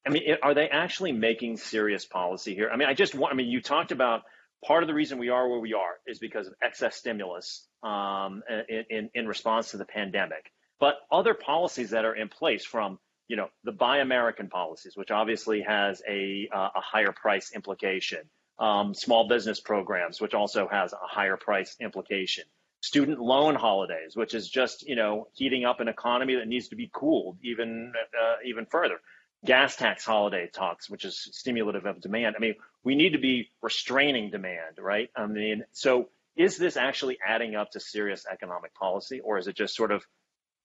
I 0.08 0.10
mean, 0.10 0.22
are 0.42 0.54
they 0.54 0.68
actually 0.68 1.12
making 1.12 1.58
serious 1.58 2.06
policy 2.06 2.54
here? 2.54 2.70
I 2.72 2.76
mean, 2.76 2.88
I 2.88 2.94
just 2.94 3.14
want. 3.14 3.32
I 3.32 3.36
mean, 3.36 3.48
you 3.48 3.60
talked 3.60 3.92
about 3.92 4.22
part 4.64 4.82
of 4.82 4.86
the 4.86 4.94
reason 4.94 5.18
we 5.18 5.28
are 5.28 5.48
where 5.48 5.60
we 5.60 5.74
are 5.74 5.98
is 6.06 6.18
because 6.18 6.46
of 6.46 6.54
excess 6.62 6.96
stimulus 6.96 7.66
um, 7.82 8.42
in, 8.68 8.84
in 8.88 9.10
in 9.14 9.28
response 9.28 9.72
to 9.72 9.76
the 9.76 9.84
pandemic, 9.84 10.50
but 10.80 10.94
other 11.12 11.34
policies 11.34 11.90
that 11.90 12.06
are 12.06 12.14
in 12.14 12.28
place 12.28 12.64
from 12.64 12.98
you 13.28 13.36
know 13.36 13.48
the 13.64 13.72
Buy 13.72 13.98
American 13.98 14.48
policies, 14.48 14.96
which 14.96 15.10
obviously 15.10 15.60
has 15.60 16.00
a 16.08 16.48
uh, 16.50 16.70
a 16.74 16.80
higher 16.80 17.12
price 17.12 17.52
implication 17.54 18.30
um, 18.58 18.94
small 18.94 19.28
business 19.28 19.60
programs, 19.60 20.20
which 20.20 20.34
also 20.34 20.68
has 20.68 20.92
a 20.92 20.98
higher 21.02 21.36
price 21.36 21.76
implication. 21.80 22.44
Student 22.80 23.20
loan 23.20 23.56
holidays, 23.56 24.14
which 24.14 24.34
is 24.34 24.48
just 24.48 24.88
you 24.88 24.96
know 24.96 25.28
heating 25.34 25.64
up 25.64 25.80
an 25.80 25.88
economy 25.88 26.36
that 26.36 26.48
needs 26.48 26.68
to 26.68 26.76
be 26.76 26.90
cooled 26.92 27.38
even 27.42 27.92
uh, 27.96 28.36
even 28.46 28.66
further. 28.66 29.00
Gas 29.44 29.76
tax 29.76 30.04
holiday 30.04 30.50
talks, 30.52 30.90
which 30.90 31.04
is 31.04 31.28
stimulative 31.32 31.86
of 31.86 32.00
demand. 32.00 32.34
I 32.36 32.40
mean, 32.40 32.56
we 32.82 32.96
need 32.96 33.12
to 33.12 33.18
be 33.18 33.50
restraining 33.62 34.30
demand, 34.30 34.78
right? 34.78 35.10
I 35.14 35.26
mean, 35.26 35.64
so 35.72 36.08
is 36.36 36.56
this 36.56 36.76
actually 36.76 37.18
adding 37.24 37.54
up 37.54 37.70
to 37.72 37.80
serious 37.80 38.26
economic 38.30 38.74
policy, 38.74 39.20
or 39.20 39.38
is 39.38 39.46
it 39.46 39.56
just 39.56 39.76
sort 39.76 39.92
of 39.92 40.04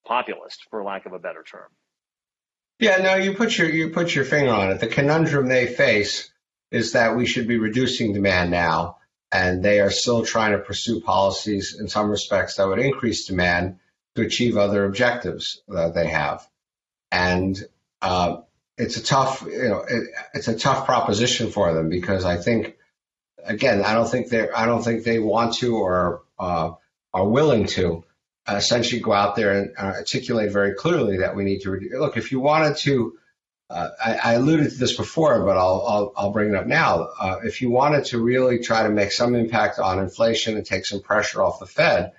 populist, 0.05 0.67
for 0.69 0.83
lack 0.83 1.05
of 1.05 1.13
a 1.13 1.19
better 1.19 1.43
term? 1.43 1.69
Yeah, 2.79 2.97
no, 2.97 3.15
you 3.15 3.36
put 3.36 3.57
your 3.57 3.69
you 3.69 3.89
put 3.89 4.13
your 4.13 4.25
finger 4.25 4.51
on 4.51 4.71
it. 4.71 4.79
The 4.79 4.88
conundrum 4.88 5.47
they 5.47 5.67
face 5.67 6.31
is 6.71 6.93
that 6.93 7.15
we 7.15 7.25
should 7.25 7.47
be 7.47 7.57
reducing 7.57 8.13
demand 8.13 8.49
now, 8.51 8.97
and 9.31 9.63
they 9.63 9.79
are 9.79 9.91
still 9.91 10.25
trying 10.25 10.53
to 10.53 10.57
pursue 10.57 10.99
policies 10.99 11.77
in 11.79 11.88
some 11.88 12.09
respects 12.09 12.55
that 12.55 12.67
would 12.67 12.79
increase 12.79 13.25
demand 13.25 13.77
to 14.15 14.23
achieve 14.23 14.57
other 14.57 14.86
objectives 14.86 15.62
that 15.67 15.93
they 15.93 16.07
have. 16.07 16.47
And 17.12 17.57
uh, 18.01 18.38
it's 18.77 18.97
a 18.97 19.03
tough, 19.03 19.43
you 19.45 19.69
know, 19.69 19.86
it, 19.88 20.09
it's 20.33 20.47
a 20.47 20.57
tough 20.57 20.86
proposition 20.86 21.51
for 21.51 21.73
them 21.73 21.89
because 21.89 22.25
I 22.25 22.38
think, 22.38 22.75
again, 23.43 23.83
I 23.83 23.93
don't 23.93 24.09
think 24.09 24.29
they, 24.29 24.49
I 24.49 24.65
don't 24.65 24.83
think 24.83 25.03
they 25.03 25.19
want 25.19 25.55
to 25.55 25.77
or 25.77 26.23
uh, 26.39 26.71
are 27.13 27.27
willing 27.27 27.67
to 27.67 28.03
essentially 28.47 29.01
go 29.01 29.13
out 29.13 29.36
there 29.36 29.51
and 29.51 29.77
articulate 29.77 30.51
very 30.51 30.73
clearly 30.73 31.17
that 31.17 31.36
we 31.36 31.43
need 31.43 31.62
to 31.62 31.79
look. 31.93 32.17
If 32.17 32.31
you 32.31 32.39
wanted 32.39 32.77
to 32.77 33.17
uh, 33.69 33.89
I, 34.03 34.13
I, 34.15 34.33
alluded 34.33 34.71
to 34.71 34.77
this 34.77 34.95
before, 34.95 35.43
but 35.43 35.57
I'll, 35.57 35.86
I'll, 35.88 36.13
I'll 36.15 36.31
bring 36.31 36.49
it 36.49 36.55
up 36.55 36.67
now. 36.67 37.07
Uh, 37.19 37.39
if 37.43 37.62
you 37.62 37.71
wanted 37.71 38.05
to 38.05 38.19
really 38.21 38.59
try 38.59 38.83
to 38.83 38.89
make 38.89 39.12
some 39.12 39.33
impact 39.33 39.79
on 39.79 39.99
inflation 39.99 40.57
and 40.57 40.65
take 40.65 40.86
some 40.86 41.01
pressure 41.01 41.41
off 41.41 41.59
the 41.59 41.65
Fed, 41.65 42.12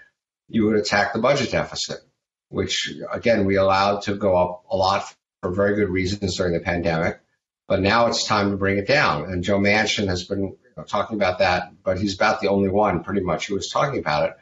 you 0.48 0.66
would 0.66 0.76
attack 0.76 1.12
the 1.12 1.20
budget 1.20 1.52
deficit, 1.52 2.00
which 2.48 2.92
again 3.12 3.44
we 3.44 3.56
allowed 3.56 4.02
to 4.02 4.16
go 4.16 4.36
up 4.36 4.64
a 4.68 4.76
lot 4.76 5.14
for 5.44 5.52
very 5.52 5.76
good 5.76 5.90
reasons 5.90 6.36
during 6.36 6.54
the 6.54 6.60
pandemic. 6.60 7.20
But 7.68 7.80
now 7.80 8.06
it's 8.06 8.26
time 8.26 8.50
to 8.50 8.56
bring 8.56 8.78
it 8.78 8.88
down. 8.88 9.24
And 9.24 9.44
Joe 9.44 9.58
Manchin 9.58 10.08
has 10.08 10.24
been 10.24 10.42
you 10.42 10.58
know, 10.76 10.84
talking 10.84 11.16
about 11.16 11.38
that, 11.38 11.72
but 11.82 11.98
he's 11.98 12.14
about 12.14 12.40
the 12.40 12.48
only 12.48 12.68
one 12.68 13.04
pretty 13.04 13.20
much 13.20 13.46
who 13.46 13.54
was 13.54 13.68
talking 13.68 13.98
about 13.98 14.30
it. 14.30 14.36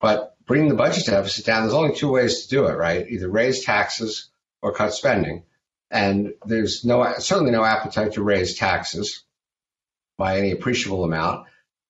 But 0.00 0.36
bringing 0.46 0.68
the 0.68 0.74
budget 0.74 1.06
deficit 1.06 1.44
down, 1.44 1.62
there's 1.62 1.74
only 1.74 1.94
two 1.94 2.10
ways 2.10 2.44
to 2.44 2.48
do 2.48 2.66
it, 2.66 2.76
right? 2.76 3.06
Either 3.08 3.28
raise 3.28 3.64
taxes 3.64 4.30
or 4.62 4.72
cut 4.72 4.94
spending 4.94 5.44
and 5.94 6.34
there's 6.44 6.84
no 6.84 7.14
certainly 7.18 7.52
no 7.52 7.64
appetite 7.64 8.12
to 8.14 8.22
raise 8.22 8.56
taxes 8.58 9.22
by 10.18 10.38
any 10.38 10.50
appreciable 10.50 11.04
amount 11.04 11.46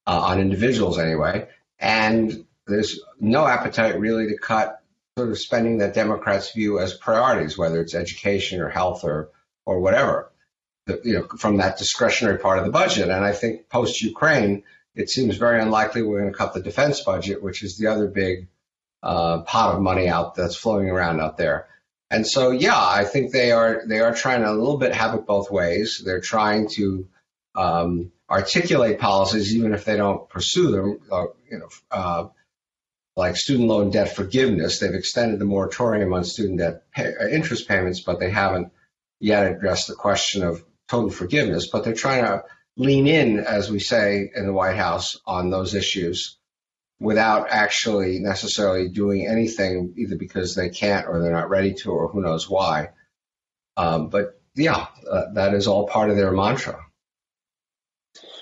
uh, 0.06 0.20
on 0.20 0.40
individuals 0.40 0.98
anyway, 0.98 1.48
and 1.78 2.44
there's 2.66 3.00
no 3.18 3.46
appetite 3.46 3.98
really 3.98 4.28
to 4.28 4.38
cut 4.38 4.82
sort 5.16 5.30
of 5.30 5.38
spending 5.38 5.78
that 5.78 5.94
Democrats 5.94 6.52
view 6.52 6.80
as 6.80 6.94
priorities, 6.94 7.56
whether 7.56 7.80
it's 7.80 7.94
education 7.94 8.60
or 8.60 8.68
health 8.68 9.04
or 9.04 9.30
or 9.64 9.80
whatever, 9.80 10.32
the, 10.86 11.00
you 11.04 11.14
know, 11.14 11.26
from 11.38 11.58
that 11.58 11.78
discretionary 11.78 12.38
part 12.38 12.58
of 12.58 12.64
the 12.64 12.70
budget. 12.70 13.08
And 13.08 13.24
I 13.24 13.32
think 13.32 13.68
post 13.68 14.02
Ukraine, 14.02 14.64
it 14.94 15.08
seems 15.08 15.36
very 15.36 15.60
unlikely 15.60 16.02
we're 16.02 16.20
going 16.20 16.32
to 16.32 16.36
cut 16.36 16.52
the 16.52 16.62
defense 16.62 17.00
budget, 17.00 17.42
which 17.42 17.62
is 17.62 17.78
the 17.78 17.86
other 17.86 18.08
big 18.08 18.48
uh, 19.02 19.42
pot 19.42 19.74
of 19.74 19.80
money 19.80 20.08
out 20.08 20.34
that's 20.34 20.56
flowing 20.56 20.90
around 20.90 21.20
out 21.20 21.36
there. 21.36 21.68
And 22.10 22.26
so, 22.26 22.50
yeah, 22.50 22.76
I 22.76 23.04
think 23.04 23.32
they 23.32 23.52
are 23.52 23.82
they 23.86 24.00
are 24.00 24.14
trying 24.14 24.42
to 24.42 24.50
a 24.50 24.52
little 24.52 24.78
bit 24.78 24.94
have 24.94 25.14
it 25.14 25.26
both 25.26 25.50
ways. 25.50 26.02
They're 26.04 26.20
trying 26.20 26.68
to 26.70 27.08
um, 27.54 28.12
articulate 28.28 28.98
policies, 28.98 29.54
even 29.56 29.74
if 29.74 29.84
they 29.84 29.96
don't 29.96 30.28
pursue 30.28 30.70
them. 30.70 31.00
Uh, 31.10 31.26
you 31.50 31.58
know, 31.58 31.68
uh, 31.90 32.28
like 33.16 33.36
student 33.36 33.68
loan 33.68 33.90
debt 33.90 34.14
forgiveness, 34.14 34.78
they've 34.78 34.94
extended 34.94 35.38
the 35.38 35.44
moratorium 35.44 36.12
on 36.12 36.24
student 36.24 36.58
debt 36.58 36.90
pay, 36.92 37.14
uh, 37.14 37.28
interest 37.28 37.68
payments, 37.68 38.00
but 38.00 38.18
they 38.18 38.30
haven't 38.30 38.72
yet 39.20 39.46
addressed 39.46 39.88
the 39.88 39.94
question 39.94 40.42
of 40.42 40.64
total 40.88 41.10
forgiveness. 41.10 41.68
But 41.70 41.84
they're 41.84 41.94
trying 41.94 42.24
to 42.24 42.44
lean 42.76 43.06
in, 43.06 43.38
as 43.38 43.70
we 43.70 43.78
say 43.78 44.30
in 44.34 44.46
the 44.46 44.52
White 44.52 44.76
House, 44.76 45.18
on 45.26 45.50
those 45.50 45.74
issues 45.74 46.36
without 47.00 47.48
actually 47.50 48.18
necessarily 48.18 48.88
doing 48.88 49.26
anything, 49.26 49.94
either 49.96 50.16
because 50.16 50.54
they 50.54 50.70
can't 50.70 51.06
or 51.06 51.20
they're 51.20 51.32
not 51.32 51.50
ready 51.50 51.74
to, 51.74 51.90
or 51.90 52.08
who 52.08 52.22
knows 52.22 52.48
why. 52.48 52.90
Um, 53.76 54.08
but 54.08 54.40
yeah, 54.54 54.86
uh, 55.10 55.32
that 55.34 55.54
is 55.54 55.66
all 55.66 55.86
part 55.86 56.10
of 56.10 56.16
their 56.16 56.32
mantra. 56.32 56.83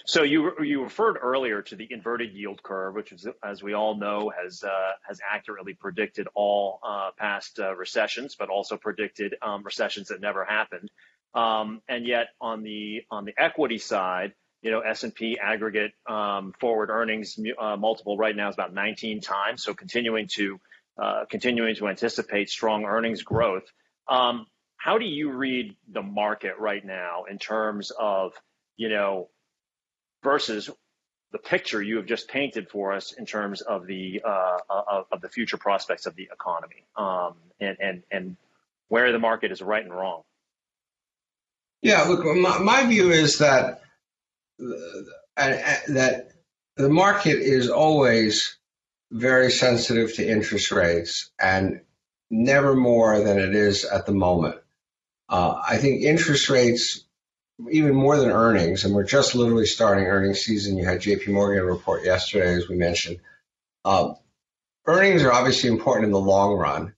So 0.04 0.22
you 0.24 0.52
you 0.62 0.82
referred 0.82 1.16
earlier 1.20 1.62
to 1.62 1.76
the 1.76 1.86
inverted 1.90 2.32
yield 2.32 2.62
curve, 2.62 2.94
which 2.94 3.12
is, 3.12 3.26
as 3.44 3.62
we 3.62 3.72
all 3.74 3.96
know, 3.96 4.32
has 4.36 4.64
uh, 4.64 4.92
has 5.06 5.20
accurately 5.28 5.74
predicted 5.74 6.26
all 6.34 6.80
uh, 6.82 7.10
past 7.16 7.60
uh, 7.60 7.74
recessions, 7.76 8.34
but 8.36 8.48
also 8.48 8.76
predicted 8.76 9.36
um, 9.42 9.62
recessions 9.62 10.08
that 10.08 10.20
never 10.20 10.44
happened. 10.44 10.90
Um, 11.34 11.82
and 11.88 12.06
yet, 12.06 12.28
on 12.40 12.62
the 12.62 13.02
on 13.10 13.24
the 13.24 13.34
equity 13.38 13.78
side, 13.78 14.34
you 14.62 14.70
know, 14.70 14.80
S&P 14.80 15.38
aggregate 15.38 15.92
um, 16.08 16.52
forward 16.58 16.90
earnings 16.90 17.38
uh, 17.58 17.76
multiple 17.76 18.16
right 18.16 18.34
now 18.34 18.48
is 18.48 18.54
about 18.54 18.72
19 18.72 19.20
times. 19.20 19.62
So 19.62 19.74
continuing 19.74 20.28
to 20.34 20.60
uh, 21.00 21.24
continuing 21.30 21.74
to 21.76 21.88
anticipate 21.88 22.50
strong 22.50 22.84
earnings 22.84 23.22
growth. 23.22 23.64
Um, 24.08 24.46
how 24.76 24.98
do 24.98 25.04
you 25.04 25.30
read 25.30 25.76
the 25.90 26.02
market 26.02 26.54
right 26.58 26.84
now 26.84 27.24
in 27.30 27.38
terms 27.38 27.92
of, 27.98 28.32
you 28.76 28.88
know, 28.88 29.28
versus 30.22 30.70
the 31.32 31.38
picture 31.38 31.82
you 31.82 31.96
have 31.96 32.06
just 32.06 32.28
painted 32.28 32.68
for 32.68 32.92
us 32.92 33.12
in 33.12 33.26
terms 33.26 33.62
of 33.62 33.86
the 33.86 34.22
uh, 34.24 34.58
of, 34.68 35.06
of, 35.10 35.20
the 35.20 35.28
future 35.28 35.56
prospects 35.56 36.06
of 36.06 36.14
the 36.14 36.28
economy 36.32 36.84
um, 36.96 37.34
and 37.60 37.76
and 37.80 38.02
and 38.10 38.36
where 38.88 39.10
the 39.12 39.18
market 39.18 39.50
is 39.50 39.62
right 39.62 39.82
and 39.82 39.92
wrong? 39.92 40.22
Yeah, 41.80 42.02
look, 42.02 42.24
my, 42.24 42.58
my 42.58 42.86
view 42.86 43.10
is 43.10 43.38
that 43.38 43.80
that 44.58 46.32
the 46.76 46.88
market 46.88 47.38
is 47.38 47.70
always 47.70 48.58
very 49.10 49.50
sensitive 49.50 50.14
to 50.14 50.26
interest 50.26 50.70
rates 50.70 51.30
and 51.40 51.80
never 52.30 52.74
more 52.74 53.20
than 53.20 53.38
it 53.38 53.54
is 53.54 53.84
at 53.84 54.06
the 54.06 54.12
moment. 54.12 54.56
Uh, 55.28 55.60
I 55.66 55.78
think 55.78 56.02
interest 56.02 56.48
rates 56.48 57.04
even 57.70 57.94
more 57.94 58.16
than 58.16 58.30
earnings, 58.30 58.84
and 58.84 58.94
we're 58.94 59.04
just 59.04 59.34
literally 59.34 59.66
starting 59.66 60.04
earnings 60.04 60.40
season. 60.40 60.76
You 60.76 60.84
had 60.84 61.00
JP 61.00 61.28
Morgan 61.28 61.64
report 61.64 62.04
yesterday, 62.04 62.54
as 62.54 62.68
we 62.68 62.76
mentioned. 62.76 63.18
Um, 63.84 64.16
earnings 64.86 65.22
are 65.22 65.32
obviously 65.32 65.70
important 65.70 66.06
in 66.06 66.12
the 66.12 66.20
long 66.20 66.56
run, 66.56 66.94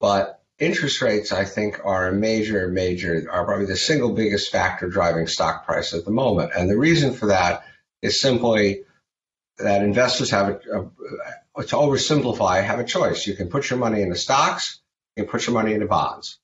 but 0.00 0.42
interest 0.58 1.02
rates, 1.02 1.32
I 1.32 1.44
think, 1.44 1.80
are 1.84 2.08
a 2.08 2.12
major, 2.12 2.68
major, 2.68 3.26
are 3.30 3.44
probably 3.44 3.66
the 3.66 3.76
single 3.76 4.12
biggest 4.12 4.50
factor 4.50 4.88
driving 4.88 5.26
stock 5.26 5.66
price 5.66 5.94
at 5.94 6.04
the 6.04 6.10
moment. 6.10 6.52
And 6.56 6.70
the 6.70 6.78
reason 6.78 7.12
for 7.12 7.26
that 7.26 7.64
is 8.02 8.20
simply 8.20 8.82
that 9.58 9.82
investors 9.82 10.30
have, 10.30 10.48
a, 10.48 10.90
a, 11.56 11.64
to 11.64 11.76
oversimplify, 11.76 12.62
have 12.62 12.78
a 12.78 12.84
choice. 12.84 13.26
You 13.26 13.34
can 13.34 13.48
put 13.48 13.70
your 13.70 13.78
money 13.78 14.02
into 14.02 14.16
stocks, 14.16 14.80
you 15.16 15.24
can 15.24 15.30
put 15.30 15.46
your 15.46 15.54
money 15.54 15.72
into 15.72 15.86
bonds. 15.86 16.38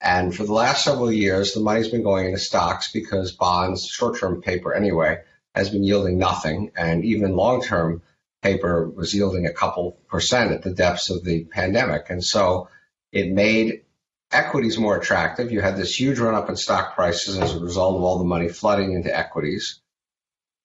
And 0.00 0.34
for 0.34 0.44
the 0.44 0.52
last 0.52 0.84
several 0.84 1.10
years, 1.10 1.52
the 1.52 1.60
money's 1.60 1.88
been 1.88 2.02
going 2.02 2.26
into 2.26 2.38
stocks 2.38 2.92
because 2.92 3.32
bonds, 3.32 3.86
short 3.86 4.18
term 4.18 4.42
paper 4.42 4.72
anyway, 4.72 5.18
has 5.54 5.70
been 5.70 5.84
yielding 5.84 6.18
nothing. 6.18 6.70
And 6.76 7.04
even 7.04 7.36
long 7.36 7.62
term 7.62 8.02
paper 8.42 8.88
was 8.88 9.14
yielding 9.14 9.46
a 9.46 9.52
couple 9.52 9.98
percent 10.08 10.52
at 10.52 10.62
the 10.62 10.72
depths 10.72 11.10
of 11.10 11.24
the 11.24 11.44
pandemic. 11.44 12.10
And 12.10 12.24
so 12.24 12.68
it 13.10 13.32
made 13.32 13.82
equities 14.30 14.78
more 14.78 14.96
attractive. 14.96 15.50
You 15.50 15.60
had 15.60 15.76
this 15.76 15.98
huge 15.98 16.18
run 16.18 16.34
up 16.34 16.48
in 16.48 16.56
stock 16.56 16.94
prices 16.94 17.38
as 17.38 17.54
a 17.54 17.60
result 17.60 17.96
of 17.96 18.02
all 18.02 18.18
the 18.18 18.24
money 18.24 18.48
flooding 18.48 18.92
into 18.92 19.16
equities. 19.16 19.80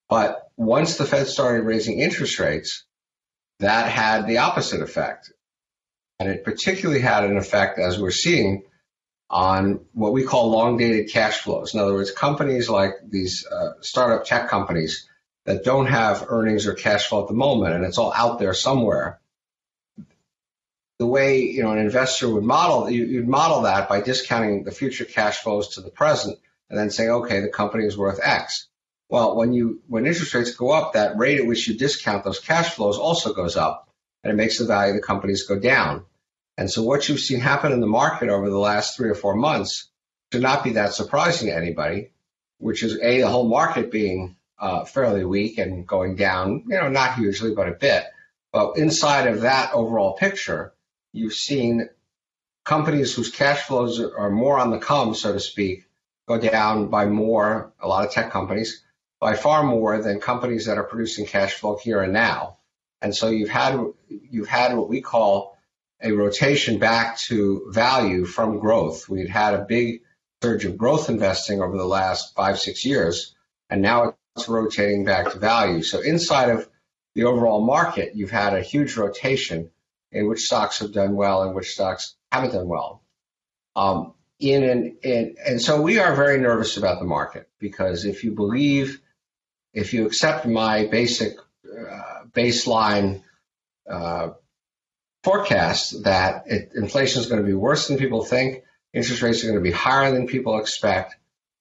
But 0.09 0.49
once 0.57 0.97
the 0.97 1.05
Fed 1.05 1.27
started 1.27 1.63
raising 1.63 1.99
interest 1.99 2.39
rates, 2.39 2.85
that 3.59 3.89
had 3.89 4.27
the 4.27 4.39
opposite 4.39 4.81
effect. 4.81 5.31
And 6.19 6.29
it 6.29 6.43
particularly 6.43 7.01
had 7.01 7.23
an 7.23 7.37
effect, 7.37 7.79
as 7.79 7.99
we're 7.99 8.11
seeing, 8.11 8.63
on 9.33 9.83
what 9.93 10.13
we 10.13 10.23
call 10.23 10.51
long 10.51 10.77
dated 10.77 11.09
cash 11.09 11.39
flows. 11.39 11.73
In 11.73 11.79
other 11.79 11.95
words, 11.95 12.11
companies 12.11 12.69
like 12.69 12.93
these 13.03 13.47
uh, 13.47 13.71
startup 13.81 14.25
tech 14.25 14.47
companies 14.47 15.09
that 15.45 15.63
don't 15.63 15.87
have 15.87 16.27
earnings 16.29 16.67
or 16.67 16.75
cash 16.75 17.07
flow 17.07 17.23
at 17.23 17.29
the 17.29 17.33
moment, 17.33 17.73
and 17.73 17.83
it's 17.83 17.97
all 17.97 18.13
out 18.13 18.37
there 18.37 18.53
somewhere. 18.53 19.19
The 20.99 21.07
way 21.07 21.41
you 21.41 21.63
know 21.63 21.71
an 21.71 21.79
investor 21.79 22.29
would 22.29 22.43
model 22.43 22.91
you'd 22.91 23.27
model 23.27 23.63
that 23.63 23.89
by 23.89 24.01
discounting 24.01 24.63
the 24.63 24.71
future 24.71 25.03
cash 25.03 25.37
flows 25.39 25.69
to 25.69 25.81
the 25.81 25.89
present, 25.89 26.37
and 26.69 26.77
then 26.77 26.91
saying, 26.91 27.09
okay, 27.09 27.39
the 27.39 27.49
company 27.49 27.85
is 27.85 27.97
worth 27.97 28.19
X. 28.21 28.67
Well, 29.09 29.35
when 29.35 29.51
you 29.51 29.81
when 29.87 30.05
interest 30.05 30.35
rates 30.35 30.55
go 30.55 30.69
up, 30.69 30.93
that 30.93 31.17
rate 31.17 31.39
at 31.39 31.47
which 31.47 31.67
you 31.67 31.75
discount 31.75 32.23
those 32.23 32.39
cash 32.39 32.75
flows 32.75 32.99
also 32.99 33.33
goes 33.33 33.57
up, 33.57 33.89
and 34.23 34.31
it 34.31 34.35
makes 34.35 34.59
the 34.59 34.65
value 34.65 34.93
of 34.93 35.01
the 35.01 35.07
companies 35.07 35.47
go 35.47 35.57
down. 35.57 36.05
And 36.57 36.69
so 36.69 36.83
what 36.83 37.09
you've 37.09 37.19
seen 37.19 37.39
happen 37.39 37.71
in 37.71 37.81
the 37.81 37.87
market 37.87 38.29
over 38.29 38.49
the 38.49 38.59
last 38.59 38.95
three 38.95 39.09
or 39.09 39.15
four 39.15 39.35
months 39.35 39.89
should 40.31 40.41
not 40.41 40.63
be 40.63 40.71
that 40.71 40.93
surprising 40.93 41.47
to 41.47 41.55
anybody, 41.55 42.11
which 42.59 42.83
is 42.83 42.99
a 43.01 43.21
the 43.21 43.29
whole 43.29 43.47
market 43.47 43.91
being 43.91 44.35
uh, 44.59 44.85
fairly 44.85 45.25
weak 45.25 45.57
and 45.57 45.87
going 45.87 46.15
down, 46.15 46.63
you 46.67 46.75
know, 46.75 46.89
not 46.89 47.15
hugely, 47.15 47.53
but 47.53 47.67
a 47.67 47.73
bit. 47.73 48.05
But 48.51 48.77
inside 48.77 49.27
of 49.27 49.41
that 49.41 49.73
overall 49.73 50.13
picture, 50.13 50.73
you've 51.11 51.33
seen 51.33 51.89
companies 52.63 53.13
whose 53.13 53.31
cash 53.31 53.63
flows 53.63 53.99
are 53.99 54.29
more 54.29 54.59
on 54.59 54.71
the 54.71 54.77
come, 54.77 55.15
so 55.15 55.33
to 55.33 55.39
speak, 55.39 55.85
go 56.27 56.37
down 56.37 56.87
by 56.87 57.07
more, 57.07 57.73
a 57.81 57.87
lot 57.87 58.05
of 58.05 58.11
tech 58.11 58.31
companies, 58.31 58.83
by 59.19 59.35
far 59.35 59.63
more 59.63 60.01
than 60.01 60.19
companies 60.19 60.67
that 60.67 60.77
are 60.77 60.83
producing 60.83 61.25
cash 61.25 61.53
flow 61.55 61.77
here 61.77 62.01
and 62.01 62.13
now. 62.13 62.57
And 63.01 63.13
so 63.15 63.29
you've 63.29 63.49
had 63.49 63.79
you've 64.07 64.47
had 64.47 64.75
what 64.77 64.87
we 64.87 65.01
call 65.01 65.52
a 66.03 66.11
rotation 66.11 66.79
back 66.79 67.17
to 67.17 67.67
value 67.69 68.25
from 68.25 68.59
growth. 68.59 69.07
We'd 69.07 69.29
had 69.29 69.53
a 69.53 69.65
big 69.67 70.01
surge 70.43 70.65
of 70.65 70.77
growth 70.77 71.09
investing 71.09 71.61
over 71.61 71.77
the 71.77 71.85
last 71.85 72.35
five, 72.35 72.59
six 72.59 72.85
years, 72.85 73.33
and 73.69 73.81
now 73.81 74.15
it's 74.35 74.49
rotating 74.49 75.05
back 75.05 75.31
to 75.31 75.39
value. 75.39 75.81
So 75.81 76.01
inside 76.01 76.49
of 76.49 76.67
the 77.15 77.23
overall 77.23 77.65
market, 77.65 78.15
you've 78.15 78.31
had 78.31 78.53
a 78.53 78.61
huge 78.61 78.97
rotation 78.97 79.69
in 80.11 80.27
which 80.27 80.41
stocks 80.41 80.79
have 80.79 80.91
done 80.91 81.15
well 81.15 81.43
and 81.43 81.55
which 81.55 81.71
stocks 81.71 82.15
haven't 82.31 82.51
done 82.51 82.67
well. 82.67 83.03
Um, 83.75 84.13
in 84.39 84.63
an, 84.63 84.97
in, 85.03 85.35
and 85.45 85.61
so 85.61 85.81
we 85.81 85.99
are 85.99 86.15
very 86.15 86.39
nervous 86.39 86.75
about 86.77 86.99
the 86.99 87.05
market 87.05 87.49
because 87.59 88.03
if 88.05 88.23
you 88.23 88.31
believe, 88.31 88.99
if 89.73 89.93
you 89.93 90.05
accept 90.05 90.45
my 90.45 90.85
basic 90.87 91.37
uh, 91.65 92.25
baseline 92.31 93.23
uh, 93.89 94.31
forecast 95.23 96.03
that 96.03 96.43
it, 96.47 96.71
inflation 96.75 97.21
is 97.21 97.27
going 97.27 97.41
to 97.41 97.47
be 97.47 97.53
worse 97.53 97.87
than 97.87 97.97
people 97.97 98.23
think, 98.23 98.63
interest 98.93 99.21
rates 99.21 99.43
are 99.43 99.47
going 99.47 99.59
to 99.59 99.63
be 99.63 99.71
higher 99.71 100.11
than 100.11 100.27
people 100.27 100.59
expect. 100.59 101.15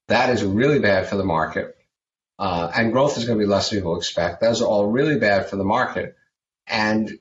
That 0.08 0.30
is 0.30 0.44
really 0.44 0.80
bad 0.80 1.08
for 1.08 1.16
the 1.16 1.24
market. 1.24 1.76
Uh, 2.38 2.70
and 2.74 2.92
growth 2.92 3.16
is 3.16 3.24
going 3.24 3.38
to 3.38 3.44
be 3.44 3.48
less 3.48 3.70
than 3.70 3.78
people 3.78 3.96
expect. 3.96 4.40
Those 4.40 4.62
are 4.62 4.66
all 4.66 4.86
really 4.86 5.18
bad 5.18 5.48
for 5.48 5.56
the 5.56 5.64
market. 5.64 6.16
And 6.66 7.18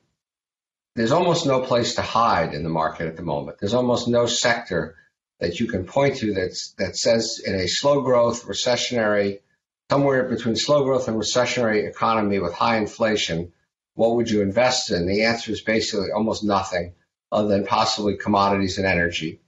there's 0.96 1.12
almost 1.12 1.46
no 1.46 1.62
place 1.62 1.96
to 1.96 2.02
hide 2.02 2.54
in 2.54 2.64
the 2.64 2.70
market 2.70 3.08
at 3.08 3.16
the 3.16 3.24
moment. 3.24 3.58
There's 3.60 3.74
almost 3.74 4.08
no 4.08 4.26
sector 4.26 4.96
that 5.39 5.60
you 5.60 5.68
can 5.68 5.86
point 5.86 6.18
to 6.18 6.34
that's, 6.34 6.74
that 6.78 6.98
says 6.98 7.42
in 7.46 7.56
a 7.56 7.68
slow 7.68 8.02
growth, 8.02 8.46
recessionary, 8.46 9.39
somewhere 9.89 10.24
between 10.24 10.56
slow 10.56 10.84
growth 10.84 11.08
and 11.08 11.18
recessionary 11.18 11.88
economy 11.88 12.39
with 12.39 12.54
high 12.54 12.78
inflation, 12.78 13.54
what 13.96 14.16
would 14.16 14.30
you 14.30 14.42
invest 14.42 14.92
in? 14.92 15.08
The 15.08 15.24
answer 15.24 15.52
is 15.52 15.62
basically 15.62 16.12
almost 16.12 16.44
nothing 16.44 16.94
other 17.32 17.48
than 17.48 17.66
possibly 17.66 18.18
commodities 18.18 18.78
and 18.78 18.88
energy. 18.88 19.42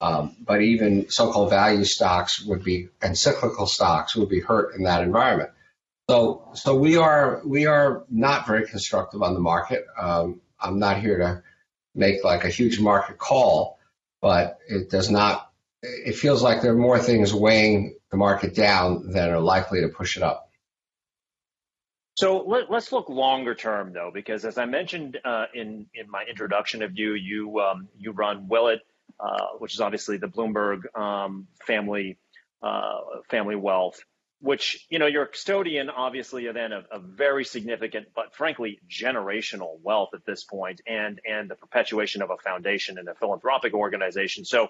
Um, 0.00 0.36
but 0.40 0.62
even 0.62 1.10
so-called 1.10 1.50
value 1.50 1.84
stocks 1.84 2.42
would 2.44 2.64
be 2.64 2.88
and 3.02 3.16
cyclical 3.16 3.66
stocks 3.66 4.16
would 4.16 4.30
be 4.30 4.40
hurt 4.40 4.74
in 4.74 4.84
that 4.84 5.02
environment. 5.02 5.50
So, 6.08 6.48
so 6.54 6.74
we 6.74 6.96
are 6.96 7.42
we 7.44 7.66
are 7.66 8.04
not 8.10 8.46
very 8.46 8.66
constructive 8.66 9.22
on 9.22 9.34
the 9.34 9.40
market. 9.40 9.84
Um, 9.96 10.40
I'm 10.58 10.78
not 10.78 11.00
here 11.00 11.18
to 11.18 11.42
make 11.94 12.24
like 12.24 12.44
a 12.44 12.48
huge 12.48 12.80
market 12.80 13.18
call, 13.18 13.78
but 14.20 14.58
it 14.68 14.90
does 14.90 15.10
not. 15.10 15.50
It 15.82 16.16
feels 16.16 16.42
like 16.42 16.62
there 16.62 16.72
are 16.72 16.76
more 16.76 16.98
things 16.98 17.32
weighing 17.32 17.96
the 18.10 18.16
market 18.16 18.54
down 18.54 19.12
than 19.12 19.30
are 19.30 19.40
likely 19.40 19.82
to 19.82 19.88
push 19.88 20.16
it 20.16 20.22
up. 20.22 20.49
So 22.20 22.44
let, 22.46 22.70
us 22.70 22.92
look 22.92 23.08
longer 23.08 23.54
term, 23.54 23.94
though, 23.94 24.10
because 24.12 24.44
as 24.44 24.58
I 24.58 24.66
mentioned 24.66 25.18
uh, 25.24 25.46
in 25.54 25.86
in 25.94 26.10
my 26.10 26.22
introduction 26.28 26.82
of 26.82 26.98
you, 26.98 27.14
you 27.14 27.60
um, 27.60 27.88
you 27.96 28.10
run 28.12 28.46
Willet, 28.46 28.80
uh, 29.18 29.46
which 29.58 29.72
is 29.72 29.80
obviously 29.80 30.18
the 30.18 30.26
Bloomberg 30.26 30.94
um, 30.94 31.48
family 31.66 32.18
uh, 32.62 32.98
family 33.30 33.56
wealth, 33.56 34.04
which 34.42 34.86
you 34.90 34.98
know 34.98 35.06
you're 35.06 35.22
a 35.22 35.28
custodian, 35.28 35.88
obviously, 35.88 36.46
then 36.52 36.72
of 36.74 36.84
a 36.92 36.98
very 36.98 37.42
significant, 37.46 38.08
but 38.14 38.34
frankly 38.34 38.80
generational 38.86 39.80
wealth 39.82 40.10
at 40.12 40.26
this 40.26 40.44
point, 40.44 40.82
and 40.86 41.22
and 41.26 41.48
the 41.48 41.54
perpetuation 41.54 42.20
of 42.20 42.28
a 42.28 42.36
foundation 42.36 42.98
and 42.98 43.08
a 43.08 43.14
philanthropic 43.14 43.72
organization. 43.72 44.44
So 44.44 44.68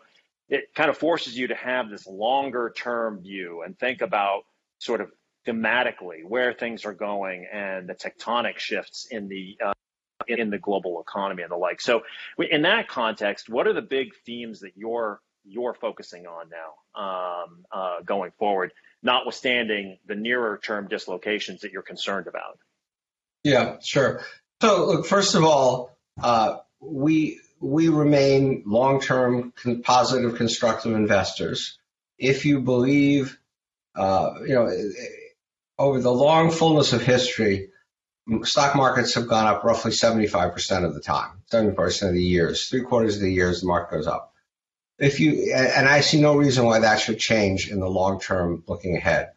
it 0.49 0.73
kind 0.77 0.89
of 0.89 0.97
forces 0.97 1.37
you 1.37 1.49
to 1.49 1.57
have 1.57 1.91
this 1.91 2.07
longer 2.07 2.73
term 2.77 3.23
view 3.23 3.63
and 3.63 3.77
think 3.77 4.03
about 4.03 4.45
sort 4.79 5.01
of 5.01 5.11
thematically 5.47 6.25
where 6.25 6.53
things 6.53 6.85
are 6.85 6.93
going 6.93 7.47
and 7.53 7.89
the 7.89 7.95
tectonic 7.95 8.59
shifts 8.59 9.07
in 9.11 9.29
the 9.29 9.57
uh, 9.65 9.73
in 10.29 10.51
the 10.51 10.59
global 10.59 11.01
economy 11.01 11.43
and 11.43 11.51
the 11.51 11.57
like. 11.57 11.81
So, 11.81 12.03
in 12.39 12.63
that 12.63 12.89
context, 12.89 13.49
what 13.49 13.67
are 13.67 13.73
the 13.73 13.83
big 13.83 14.15
themes 14.27 14.61
that 14.61 14.73
you're 14.77 15.21
you're 15.45 15.75
focusing 15.75 16.27
on 16.27 16.51
now 16.51 17.03
um, 17.03 17.65
uh, 17.73 18.03
going 18.05 18.31
forward, 18.39 18.73
notwithstanding 19.03 19.99
the 20.07 20.15
nearer 20.15 20.61
term 20.63 20.89
dislocations 20.89 21.63
that 21.63 21.73
you're 21.73 21.83
concerned 21.83 22.27
about? 22.27 22.59
Yeah, 23.43 23.77
sure. 23.83 24.23
So, 24.61 24.87
look, 24.87 25.07
first 25.07 25.35
of 25.35 25.45
all, 25.45 25.97
uh, 26.23 26.59
we 26.81 27.41
we 27.61 27.89
remain 27.89 28.63
long 28.67 29.01
term 29.01 29.53
positive, 29.83 30.37
constructive 30.37 30.93
investors. 30.93 31.79
If 32.19 32.45
you 32.45 32.61
believe, 32.61 33.39
uh, 33.95 34.35
you 34.47 34.55
know 34.55 34.71
over 35.81 35.99
the 35.99 36.13
long 36.13 36.51
fullness 36.51 36.93
of 36.93 37.03
history, 37.03 37.71
stock 38.43 38.77
markets 38.77 39.15
have 39.15 39.27
gone 39.27 39.47
up 39.47 39.65
roughly 39.65 39.91
75% 39.91 40.85
of 40.85 40.95
the 40.95 41.01
time, 41.01 41.41
70% 41.51 42.09
of 42.09 42.13
the 42.13 42.23
years, 42.23 42.69
three 42.69 42.83
quarters 42.83 43.17
of 43.17 43.23
the 43.23 43.33
years, 43.33 43.63
the 43.63 43.67
market 43.67 43.97
goes 43.97 44.07
up. 44.07 44.35
If 44.99 45.21
you, 45.21 45.55
and 45.55 45.89
I 45.89 46.03
see 46.03 46.21
no 46.21 46.37
reason 46.37 46.67
why 46.67 46.81
that 46.81 47.01
should 47.01 47.19
change 47.19 47.71
in 47.71 47.81
the 47.81 47.89
long 47.89 48.21
term 48.21 48.63
looking 48.69 48.95
ahead. 48.95 49.31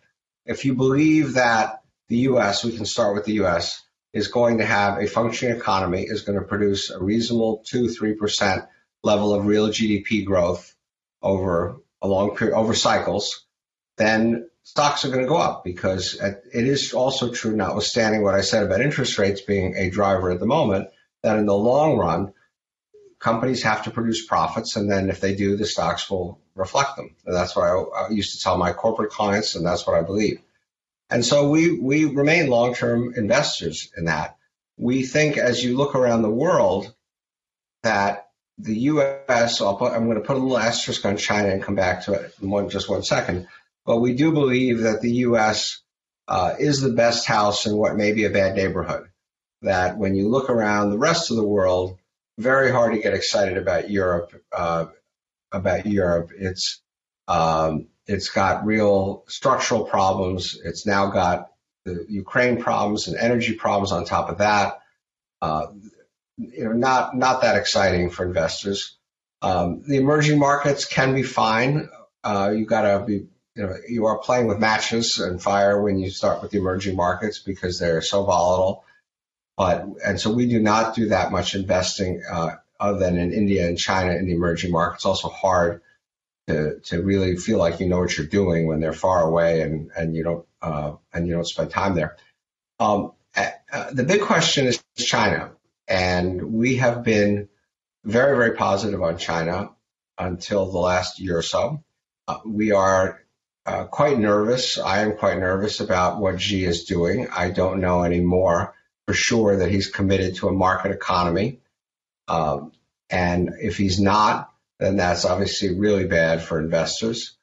If 0.45 0.65
you 0.65 0.75
believe 0.75 1.35
that 1.35 1.81
the 2.09 2.17
U.S., 2.17 2.65
we 2.65 2.75
can 2.75 2.85
start 2.85 3.15
with 3.15 3.23
the 3.23 3.35
U.S., 3.35 3.81
is 4.11 4.27
going 4.27 4.57
to 4.57 4.65
have 4.65 5.01
a 5.01 5.07
functioning 5.07 5.55
economy, 5.55 6.03
is 6.03 6.23
going 6.23 6.37
to 6.37 6.45
produce 6.45 6.91
a 6.91 7.01
reasonable 7.01 7.63
two, 7.65 7.87
three 7.87 8.15
percent 8.15 8.65
level 9.01 9.33
of 9.33 9.45
real 9.45 9.69
GDP 9.69 10.25
growth 10.25 10.75
over 11.21 11.77
a 12.01 12.07
long 12.07 12.35
period, 12.35 12.55
over 12.55 12.73
cycles, 12.73 13.45
then 13.97 14.49
stocks 14.63 15.05
are 15.05 15.09
going 15.09 15.21
to 15.21 15.29
go 15.29 15.37
up 15.37 15.63
because 15.63 16.15
it 16.15 16.43
is 16.53 16.93
also 16.93 17.31
true, 17.31 17.55
notwithstanding 17.55 18.23
what 18.23 18.35
I 18.35 18.41
said 18.41 18.63
about 18.63 18.81
interest 18.81 19.17
rates 19.17 19.41
being 19.41 19.75
a 19.75 19.89
driver 19.89 20.31
at 20.31 20.39
the 20.39 20.45
moment, 20.45 20.89
that 21.21 21.37
in 21.37 21.45
the 21.45 21.55
long 21.55 21.97
run, 21.97 22.33
companies 23.19 23.63
have 23.63 23.83
to 23.83 23.91
produce 23.91 24.25
profits, 24.25 24.75
and 24.75 24.91
then 24.91 25.09
if 25.09 25.19
they 25.19 25.35
do, 25.35 25.55
the 25.55 25.65
stocks 25.65 26.09
will 26.09 26.39
reflect 26.55 26.95
them. 26.97 27.15
And 27.25 27.35
that's 27.35 27.55
what 27.55 27.65
I, 27.65 27.73
I 27.73 28.09
used 28.09 28.37
to 28.37 28.43
tell 28.43 28.57
my 28.57 28.73
corporate 28.73 29.11
clients, 29.11 29.55
and 29.55 29.65
that's 29.65 29.87
what 29.87 29.97
I 29.97 30.01
believe. 30.01 30.41
And 31.09 31.23
so 31.23 31.49
we 31.49 31.79
we 31.79 32.05
remain 32.05 32.49
long-term 32.49 33.13
investors 33.15 33.91
in 33.95 34.05
that. 34.05 34.37
We 34.77 35.03
think 35.05 35.37
as 35.37 35.63
you 35.63 35.77
look 35.77 35.95
around 35.95 36.23
the 36.23 36.29
world 36.29 36.93
that 37.83 38.29
the 38.57 38.75
U.S. 38.75 39.61
I'll 39.61 39.75
put, 39.75 39.91
I'm 39.91 40.05
going 40.05 40.19
to 40.19 40.25
put 40.25 40.37
a 40.37 40.39
little 40.39 40.57
asterisk 40.57 41.05
on 41.05 41.17
China 41.17 41.49
and 41.49 41.61
come 41.61 41.75
back 41.75 42.05
to 42.05 42.13
it 42.13 42.33
in 42.41 42.49
one 42.49 42.69
just 42.69 42.89
one 42.89 43.03
second. 43.03 43.47
But 43.85 43.97
we 43.97 44.13
do 44.13 44.31
believe 44.31 44.81
that 44.81 45.01
the 45.01 45.11
U.S. 45.27 45.81
Uh, 46.27 46.55
is 46.57 46.81
the 46.81 46.93
best 46.93 47.25
house 47.25 47.65
in 47.65 47.75
what 47.75 47.95
may 47.95 48.13
be 48.13 48.25
a 48.25 48.29
bad 48.29 48.55
neighborhood. 48.55 49.09
That 49.61 49.97
when 49.97 50.15
you 50.15 50.29
look 50.29 50.49
around 50.49 50.89
the 50.89 50.97
rest 50.97 51.31
of 51.31 51.37
the 51.37 51.47
world, 51.47 51.97
very 52.37 52.71
hard 52.71 52.93
to 52.93 53.01
get 53.01 53.13
excited 53.13 53.57
about 53.57 53.89
Europe. 53.89 54.33
Uh, 54.51 54.85
about 55.51 55.85
Europe, 55.85 56.31
it's 56.37 56.81
um, 57.27 57.87
it's 58.07 58.29
got 58.29 58.65
real 58.65 59.23
structural 59.27 59.85
problems. 59.85 60.59
It's 60.63 60.85
now 60.85 61.11
got 61.11 61.51
the 61.85 62.05
Ukraine 62.09 62.61
problems 62.61 63.07
and 63.07 63.17
energy 63.17 63.53
problems 63.53 63.91
on 63.91 64.05
top 64.05 64.29
of 64.29 64.39
that. 64.39 64.79
Uh, 65.41 65.67
you 66.37 66.65
know, 66.65 66.73
not 66.73 67.15
not 67.15 67.41
that 67.41 67.57
exciting 67.57 68.09
for 68.09 68.25
investors. 68.25 68.97
Um, 69.41 69.83
the 69.85 69.97
emerging 69.97 70.39
markets 70.39 70.85
can 70.85 71.13
be 71.13 71.23
fine. 71.23 71.89
Uh, 72.23 72.53
you 72.55 72.65
got 72.65 72.83
to 72.83 73.05
be, 73.05 73.27
you 73.55 73.63
know, 73.63 73.75
you 73.87 74.05
are 74.07 74.17
playing 74.17 74.47
with 74.47 74.59
matches 74.59 75.19
and 75.19 75.41
fire 75.41 75.81
when 75.81 75.99
you 75.99 76.09
start 76.09 76.41
with 76.41 76.51
the 76.51 76.57
emerging 76.57 76.95
markets 76.95 77.39
because 77.39 77.79
they're 77.79 78.01
so 78.01 78.23
volatile. 78.23 78.83
But 79.55 79.85
and 80.03 80.19
so 80.19 80.33
we 80.33 80.47
do 80.47 80.59
not 80.59 80.95
do 80.95 81.09
that 81.09 81.31
much 81.31 81.53
investing 81.53 82.23
uh, 82.29 82.55
other 82.79 82.99
than 82.99 83.17
in 83.17 83.31
India 83.31 83.67
and 83.67 83.77
China 83.77 84.13
in 84.15 84.25
the 84.25 84.33
emerging 84.33 84.71
markets. 84.71 85.01
It's 85.01 85.05
also 85.05 85.29
hard 85.29 85.81
to 86.47 86.79
to 86.85 87.01
really 87.01 87.37
feel 87.37 87.59
like 87.59 87.79
you 87.79 87.87
know 87.87 87.99
what 87.99 88.17
you're 88.17 88.25
doing 88.25 88.67
when 88.67 88.79
they're 88.79 88.93
far 88.93 89.21
away 89.21 89.61
and 89.61 89.91
and 89.95 90.15
you 90.15 90.23
don't 90.23 90.45
uh, 90.61 90.93
and 91.13 91.27
you 91.27 91.35
don't 91.35 91.47
spend 91.47 91.69
time 91.69 91.93
there. 91.93 92.17
Um, 92.79 93.11
uh, 93.35 93.91
the 93.91 94.03
big 94.03 94.21
question 94.21 94.65
is 94.65 94.83
China, 94.97 95.51
and 95.87 96.53
we 96.53 96.77
have 96.77 97.03
been 97.03 97.49
very 98.03 98.35
very 98.35 98.55
positive 98.55 99.03
on 99.03 99.19
China 99.19 99.69
until 100.17 100.71
the 100.71 100.79
last 100.79 101.19
year 101.19 101.37
or 101.37 101.43
so. 101.43 101.83
Uh, 102.27 102.39
we 102.45 102.71
are 102.71 103.22
uh, 103.65 103.85
quite 103.85 104.19
nervous. 104.19 104.77
I 104.77 105.01
am 105.01 105.17
quite 105.17 105.39
nervous 105.39 105.79
about 105.79 106.19
what 106.19 106.41
Xi 106.41 106.65
is 106.65 106.83
doing. 106.83 107.27
I 107.29 107.49
don't 107.49 107.81
know 107.81 108.03
anymore 108.03 108.73
for 109.07 109.13
sure 109.13 109.57
that 109.57 109.71
he's 109.71 109.87
committed 109.87 110.35
to 110.35 110.47
a 110.47 110.53
market 110.53 110.91
economy. 110.91 111.59
Um, 112.27 112.71
and 113.09 113.51
if 113.59 113.77
he's 113.77 113.99
not, 113.99 114.51
then 114.79 114.97
that's 114.97 115.25
obviously 115.25 115.77
really 115.77 116.05
bad 116.05 116.41
for 116.41 116.59
investors. 116.59 117.37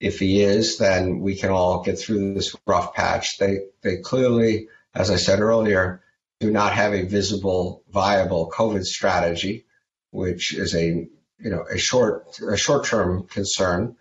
If 0.00 0.18
he 0.18 0.42
is, 0.42 0.78
then 0.78 1.20
we 1.20 1.36
can 1.36 1.50
all 1.50 1.82
get 1.82 1.98
through 1.98 2.34
this 2.34 2.54
rough 2.66 2.94
patch. 2.94 3.38
They 3.38 3.60
they 3.82 3.96
clearly, 3.96 4.68
as 4.94 5.10
I 5.10 5.16
said 5.16 5.40
earlier, 5.40 6.02
do 6.38 6.50
not 6.50 6.74
have 6.74 6.92
a 6.92 7.04
visible, 7.04 7.82
viable 7.90 8.50
COVID 8.50 8.84
strategy, 8.84 9.64
which 10.10 10.54
is 10.54 10.74
a 10.74 11.08
you 11.38 11.50
know 11.50 11.64
a 11.70 11.78
short 11.78 12.38
a 12.46 12.56
short 12.56 12.84
term 12.84 13.24
concern. 13.24 13.96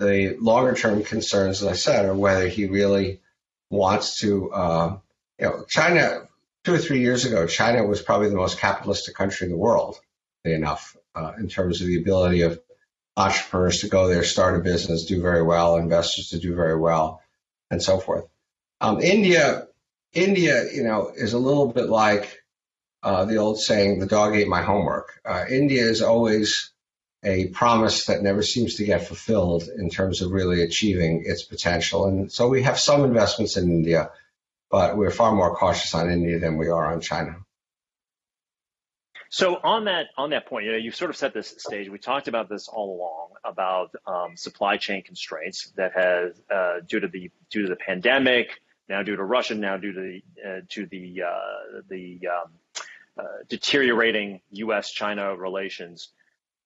The 0.00 0.36
longer 0.40 0.74
term 0.74 1.02
concerns, 1.04 1.62
as 1.62 1.68
I 1.68 1.74
said, 1.74 2.06
are 2.06 2.14
whether 2.14 2.48
he 2.48 2.66
really 2.66 3.20
wants 3.70 4.20
to. 4.20 4.50
Uh, 4.50 4.98
you 5.38 5.46
know, 5.46 5.64
China 5.68 6.22
two 6.64 6.74
or 6.74 6.78
three 6.78 7.00
years 7.00 7.24
ago, 7.24 7.46
China 7.46 7.84
was 7.84 8.02
probably 8.02 8.28
the 8.28 8.36
most 8.36 8.58
capitalistic 8.58 9.14
country 9.14 9.46
in 9.46 9.52
the 9.52 9.58
world. 9.58 9.98
Enough 10.44 10.96
uh, 11.14 11.32
in 11.38 11.48
terms 11.48 11.82
of 11.82 11.86
the 11.86 12.00
ability 12.00 12.42
of 12.42 12.60
entrepreneurs 13.16 13.80
to 13.80 13.88
go 13.88 14.08
there, 14.08 14.24
start 14.24 14.56
a 14.56 14.62
business, 14.62 15.04
do 15.04 15.20
very 15.20 15.42
well, 15.42 15.76
investors 15.76 16.30
to 16.30 16.38
do 16.38 16.54
very 16.54 16.78
well, 16.78 17.20
and 17.70 17.82
so 17.82 18.00
forth. 18.00 18.26
Um, 18.80 19.00
India, 19.00 19.66
India, 20.14 20.64
you 20.72 20.82
know, 20.82 21.12
is 21.14 21.34
a 21.34 21.38
little 21.38 21.70
bit 21.72 21.90
like 21.90 22.42
uh, 23.02 23.26
the 23.26 23.36
old 23.36 23.60
saying, 23.60 23.98
"The 23.98 24.06
dog 24.06 24.34
ate 24.34 24.48
my 24.48 24.62
homework." 24.62 25.20
Uh, 25.24 25.44
India 25.50 25.82
is 25.82 26.00
always 26.00 26.69
a 27.22 27.48
promise 27.48 28.06
that 28.06 28.22
never 28.22 28.42
seems 28.42 28.76
to 28.76 28.84
get 28.84 29.06
fulfilled 29.06 29.64
in 29.76 29.90
terms 29.90 30.22
of 30.22 30.32
really 30.32 30.62
achieving 30.62 31.24
its 31.26 31.42
potential, 31.42 32.06
and 32.06 32.32
so 32.32 32.48
we 32.48 32.62
have 32.62 32.78
some 32.78 33.04
investments 33.04 33.56
in 33.56 33.64
India, 33.64 34.10
but 34.70 34.96
we're 34.96 35.10
far 35.10 35.32
more 35.34 35.54
cautious 35.54 35.94
on 35.94 36.10
India 36.10 36.38
than 36.38 36.56
we 36.56 36.68
are 36.68 36.92
on 36.92 37.00
China. 37.00 37.36
So 39.32 39.60
on 39.62 39.84
that 39.84 40.06
on 40.16 40.30
that 40.30 40.46
point, 40.46 40.66
you 40.66 40.72
know, 40.72 40.78
you've 40.78 40.96
sort 40.96 41.10
of 41.10 41.16
set 41.16 41.32
this 41.32 41.54
stage. 41.56 41.88
We 41.88 41.98
talked 41.98 42.26
about 42.26 42.48
this 42.48 42.66
all 42.66 42.96
along 42.96 43.28
about 43.44 43.94
um, 44.04 44.36
supply 44.36 44.76
chain 44.76 45.02
constraints 45.02 45.70
that 45.76 45.92
has 45.94 46.42
uh, 46.52 46.80
due 46.86 46.98
to 46.98 47.06
the 47.06 47.30
due 47.48 47.62
to 47.62 47.68
the 47.68 47.76
pandemic, 47.76 48.48
now 48.88 49.04
due 49.04 49.14
to 49.14 49.22
Russia, 49.22 49.54
now 49.54 49.76
due 49.76 49.92
to 49.92 50.00
the 50.00 50.22
uh, 50.44 50.60
to 50.70 50.86
the 50.86 51.22
uh, 51.22 51.80
the 51.88 52.20
um, 52.26 52.52
uh, 53.16 53.22
deteriorating 53.48 54.40
U.S.-China 54.50 55.38
relations. 55.38 56.08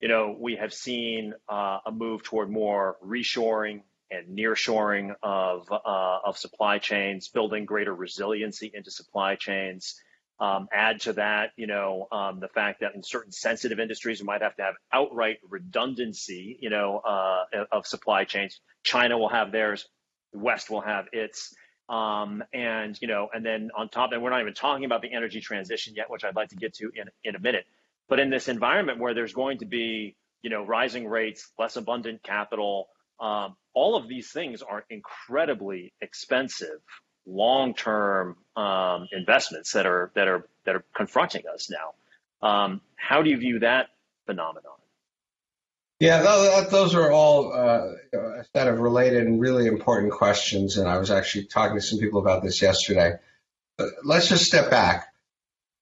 You 0.01 0.09
know, 0.09 0.37
we 0.39 0.57
have 0.57 0.75
seen 0.75 1.35
uh, 1.49 1.79
a 1.87 1.93
move 1.93 2.23
toward 2.23 2.51
more 2.51 2.97
reshoring 3.05 3.83
and 4.11 4.37
nearshoring 4.37 5.15
of 5.23 5.71
uh, 5.73 6.19
of 6.25 6.37
supply 6.37 6.79
chains, 6.79 7.29
building 7.29 7.65
greater 7.65 7.95
resiliency 7.95 8.71
into 8.73 8.91
supply 8.91 9.37
chains. 9.37 10.01
Um, 10.41 10.67
add 10.73 11.01
to 11.03 11.13
that, 11.15 11.51
you 11.57 11.69
know, 11.69 12.09
um, 12.11 12.41
the 12.41 12.49
fact 12.49 12.81
that 12.81 12.97
in 12.97 13.05
certain 13.05 13.31
sensitive 13.31 13.79
industries, 13.79 14.21
we 14.21 14.27
might 14.27 14.43
have 14.43 14.57
to 14.57 14.63
have 14.63 14.75
outright 14.93 15.39
redundancy, 15.49 16.59
you 16.61 16.71
know, 16.71 16.99
uh, 16.99 17.45
of 17.71 17.87
supply 17.87 18.25
chains. 18.25 18.61
China 18.83 19.17
will 19.17 19.29
have 19.29 19.53
theirs, 19.53 19.87
the 20.33 20.41
West 20.41 20.71
will 20.71 20.81
have 20.81 21.07
its. 21.13 21.55
Um, 21.89 22.43
and 22.53 22.99
you 23.01 23.09
know, 23.09 23.29
and 23.33 23.45
then 23.45 23.71
on 23.77 23.91
top, 23.91 24.13
and 24.13 24.23
we're 24.23 24.31
not 24.31 24.41
even 24.41 24.55
talking 24.55 24.87
about 24.87 25.03
the 25.03 25.13
energy 25.13 25.41
transition 25.41 25.95
yet, 25.95 26.11
which 26.11 26.25
I'd 26.25 26.35
like 26.35 26.49
to 26.49 26.57
get 26.57 26.75
to 26.75 26.91
in 26.95 27.09
in 27.25 27.37
a 27.37 27.39
minute. 27.39 27.67
But 28.09 28.21
in 28.21 28.31
this 28.31 28.49
environment 28.49 28.99
where 28.99 29.15
there's 29.15 29.33
going 29.33 29.59
to 29.59 29.67
be, 29.67 30.17
you 30.43 30.51
know, 30.51 30.65
rising 30.65 31.09
rates, 31.09 31.51
less 31.59 31.77
abundant 31.77 32.23
capital, 32.23 32.89
um, 33.21 33.57
all 33.73 33.97
of 33.97 34.09
these 34.09 34.31
things 34.31 34.63
are 34.63 34.85
incredibly 34.91 35.93
expensive 36.01 36.81
long-term 37.27 38.37
um, 38.57 39.09
investments 39.13 39.73
that 39.73 39.87
are 39.87 40.13
that 40.15 40.29
are 40.29 40.47
that 40.67 40.77
are 40.77 40.85
confronting 40.95 41.43
us 41.53 41.71
now. 41.71 42.47
Um, 42.47 42.81
how 42.97 43.23
do 43.23 43.31
you 43.31 43.39
view 43.39 43.61
that 43.61 43.89
phenomenon? 44.27 44.73
Yeah, 46.01 46.23
those 46.71 46.95
are 46.95 47.11
all 47.11 47.53
uh, 47.53 47.93
a 48.13 48.45
set 48.55 48.69
of 48.69 48.81
related 48.81 49.27
and 49.27 49.41
really 49.41 49.67
important 49.67 50.13
questions. 50.13 50.77
And 50.77 50.89
I 50.89 50.99
was 50.99 51.11
actually 51.11 51.47
talking 51.47 51.77
to 51.77 51.83
some 51.83 51.99
people 51.99 52.21
about 52.21 52.43
this 52.43 52.61
yesterday. 52.61 53.15
But 53.79 53.89
let's 54.03 54.29
just 54.29 54.45
step 54.45 54.71
back. 54.71 55.14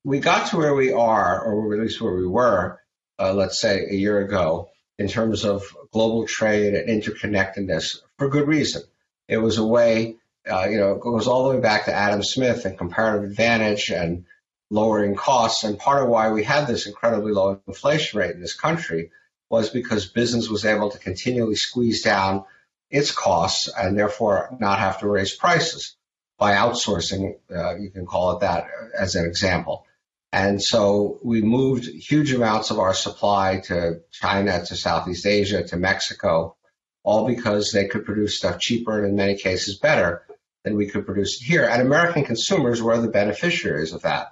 We 0.05 0.21
got 0.21 0.51
to 0.51 0.57
where 0.57 0.75
we 0.75 0.93
are, 0.93 1.43
or 1.43 1.75
at 1.75 1.81
least 1.81 2.01
where 2.01 2.15
we 2.15 2.27
were, 2.27 2.81
uh, 3.19 3.33
let's 3.35 3.61
say 3.61 3.87
a 3.89 3.95
year 3.95 4.21
ago, 4.21 4.71
in 4.99 5.09
terms 5.09 5.45
of 5.45 5.65
global 5.93 6.27
trade 6.27 6.75
and 6.75 6.89
interconnectedness 6.89 7.99
for 8.19 8.29
good 8.29 8.49
reason. 8.49 8.83
It 9.29 9.39
was 9.39 9.59
a 9.59 9.67
way 9.67 10.17
uh, 10.51 10.67
you 10.69 10.79
know, 10.79 10.93
it 10.93 11.01
goes 11.01 11.27
all 11.27 11.45
the 11.45 11.55
way 11.55 11.61
back 11.61 11.85
to 11.85 11.95
Adam 11.95 12.23
Smith 12.23 12.65
and 12.65 12.77
comparative 12.77 13.31
advantage 13.31 13.91
and 13.91 14.25
lowering 14.71 15.15
costs. 15.15 15.65
And 15.65 15.79
part 15.79 16.03
of 16.03 16.09
why 16.09 16.31
we 16.31 16.43
had 16.43 16.67
this 16.67 16.87
incredibly 16.87 17.33
low 17.33 17.61
inflation 17.67 18.19
rate 18.19 18.33
in 18.33 18.41
this 18.41 18.55
country 18.55 19.11
was 19.51 19.71
because 19.71 20.07
business 20.07 20.49
was 20.49 20.65
able 20.65 20.91
to 20.91 20.99
continually 20.99 21.55
squeeze 21.55 22.03
down 22.03 22.45
its 22.91 23.13
costs 23.13 23.69
and 23.69 23.97
therefore 23.97 24.57
not 24.59 24.79
have 24.79 25.01
to 25.01 25.09
raise 25.09 25.35
prices 25.35 25.97
by 26.39 26.53
outsourcing. 26.53 27.37
Uh, 27.55 27.77
you 27.77 27.91
can 27.91 28.07
call 28.07 28.33
it 28.33 28.41
that 28.41 28.67
as 28.99 29.15
an 29.15 29.27
example. 29.27 29.87
And 30.33 30.63
so 30.63 31.21
we 31.23 31.43
moved 31.43 31.85
huge 31.85 32.33
amounts 32.33 32.71
of 32.71 32.79
our 32.79 32.95
supply 32.95 33.61
to 33.67 34.01
China, 34.11 34.65
to 34.65 34.77
Southeast 34.77 35.27
Asia, 35.27 35.63
to 35.65 35.77
Mexico, 35.77 36.57
all 37.03 37.27
because 37.27 37.71
they 37.71 37.87
could 37.87 38.07
produce 38.07 38.39
stuff 38.39 38.59
cheaper 38.59 38.99
and 38.99 39.09
in 39.09 39.15
many 39.15 39.37
cases 39.37 39.79
better 39.79 40.25
than 40.65 40.77
we 40.77 40.87
could 40.87 41.05
produce 41.05 41.41
it 41.41 41.45
here. 41.45 41.65
And 41.65 41.83
American 41.83 42.25
consumers 42.25 42.81
were 42.81 42.99
the 42.99 43.09
beneficiaries 43.09 43.93
of 43.93 44.03
that. 44.03 44.29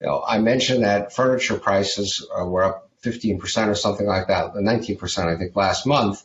You 0.00 0.06
know, 0.06 0.22
I 0.24 0.38
mentioned 0.38 0.84
that 0.84 1.12
furniture 1.12 1.58
prices 1.58 2.24
uh, 2.38 2.44
were 2.44 2.62
up 2.62 2.90
15% 3.04 3.68
or 3.68 3.74
something 3.74 4.06
like 4.06 4.28
that, 4.28 4.54
19% 4.54 5.26
I 5.26 5.38
think 5.38 5.56
last 5.56 5.86
month. 5.86 6.22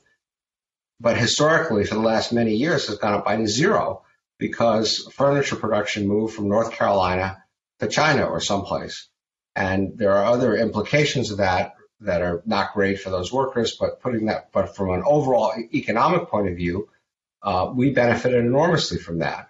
But 0.99 1.17
historically, 1.17 1.85
for 1.85 1.95
the 1.95 2.01
last 2.01 2.33
many 2.33 2.55
years, 2.55 2.87
has 2.87 2.97
gone 2.97 3.13
up 3.13 3.25
by 3.25 3.43
zero 3.45 4.03
because 4.37 5.07
furniture 5.13 5.55
production 5.55 6.07
moved 6.07 6.35
from 6.35 6.49
North 6.49 6.71
Carolina 6.71 7.43
to 7.79 7.87
China 7.87 8.25
or 8.25 8.39
someplace. 8.39 9.07
And 9.55 9.97
there 9.97 10.13
are 10.13 10.25
other 10.25 10.55
implications 10.55 11.31
of 11.31 11.37
that 11.37 11.75
that 12.01 12.21
are 12.21 12.43
not 12.45 12.73
great 12.73 12.99
for 13.01 13.09
those 13.09 13.33
workers, 13.33 13.75
but 13.79 14.01
putting 14.01 14.27
that, 14.27 14.51
but 14.51 14.75
from 14.75 14.91
an 14.91 15.03
overall 15.05 15.53
economic 15.73 16.29
point 16.29 16.47
of 16.47 16.55
view, 16.55 16.89
uh, 17.41 17.71
we 17.73 17.91
benefited 17.91 18.45
enormously 18.45 18.97
from 18.97 19.19
that. 19.19 19.49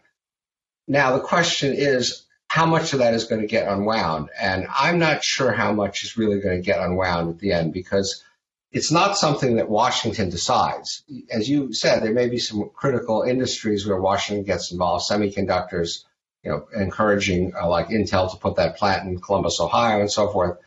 Now, 0.87 1.17
the 1.17 1.23
question 1.23 1.73
is, 1.73 2.27
how 2.47 2.65
much 2.65 2.93
of 2.93 2.99
that 2.99 3.13
is 3.13 3.25
going 3.25 3.41
to 3.41 3.47
get 3.47 3.67
unwound. 3.67 4.29
And 4.39 4.67
I'm 4.69 4.99
not 4.99 5.23
sure 5.23 5.51
how 5.51 5.73
much 5.73 6.03
is 6.03 6.17
really 6.17 6.39
going 6.39 6.55
to 6.55 6.65
get 6.65 6.79
unwound 6.79 7.29
at 7.29 7.39
the 7.39 7.51
end 7.51 7.73
because 7.73 8.23
it's 8.71 8.91
not 8.91 9.17
something 9.17 9.57
that 9.57 9.69
Washington 9.69 10.29
decides. 10.29 11.03
As 11.29 11.49
you 11.49 11.73
said, 11.73 12.01
there 12.01 12.13
may 12.13 12.29
be 12.29 12.39
some 12.39 12.69
critical 12.73 13.23
industries 13.23 13.85
where 13.85 13.99
Washington 13.99 14.45
gets 14.45 14.71
involved, 14.71 15.05
semiconductors, 15.09 16.03
you 16.47 16.53
know, 16.53 16.67
encouraging 16.73 17.53
uh, 17.59 17.67
like 17.67 17.89
Intel 17.89 18.31
to 18.31 18.37
put 18.37 18.55
that 18.55 18.77
plant 18.77 19.05
in 19.05 19.19
Columbus, 19.19 19.59
Ohio, 19.59 19.99
and 19.99 20.09
so 20.09 20.29
forth. 20.29 20.57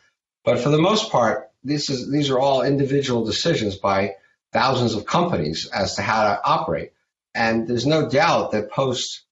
But 0.45 0.61
for 0.61 0.69
the 0.69 0.79
most 0.79 1.11
part, 1.11 1.49
this 1.65 1.89
is 1.89 2.11
these 2.11 2.29
are 2.29 2.39
all 2.39 2.61
individual 2.61 3.25
decisions 3.25 3.77
by 3.77 4.17
thousands 4.53 4.95
of 4.95 5.07
companies 5.07 5.71
as 5.73 5.95
to 5.95 6.03
how 6.03 6.25
to 6.25 6.41
operate. 6.45 6.93
And 7.35 7.67
there's 7.67 7.87
no 7.87 8.11
doubt 8.11 8.53
that 8.53 8.71
post 8.71 9.23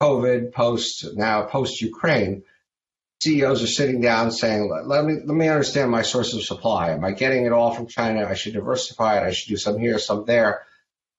COVID, 0.00 0.52
post 0.52 1.04
now 1.14 1.42
post 1.42 1.82
Ukraine, 1.82 2.42
CEOs 3.20 3.62
are 3.62 3.66
sitting 3.66 4.00
down 4.00 4.30
saying, 4.30 4.72
let 4.86 5.04
me 5.04 5.14
let 5.22 5.36
me 5.36 5.48
understand 5.48 5.90
my 5.90 6.02
source 6.02 6.32
of 6.32 6.42
supply. 6.42 6.92
Am 6.92 7.04
I 7.04 7.12
getting 7.12 7.44
it 7.44 7.52
all 7.52 7.74
from 7.74 7.86
China? 7.86 8.24
I 8.26 8.34
should 8.34 8.54
diversify 8.54 9.18
it. 9.18 9.26
I 9.26 9.32
should 9.32 9.50
do 9.50 9.58
some 9.58 9.78
here, 9.78 9.98
some 9.98 10.24
there. 10.24 10.62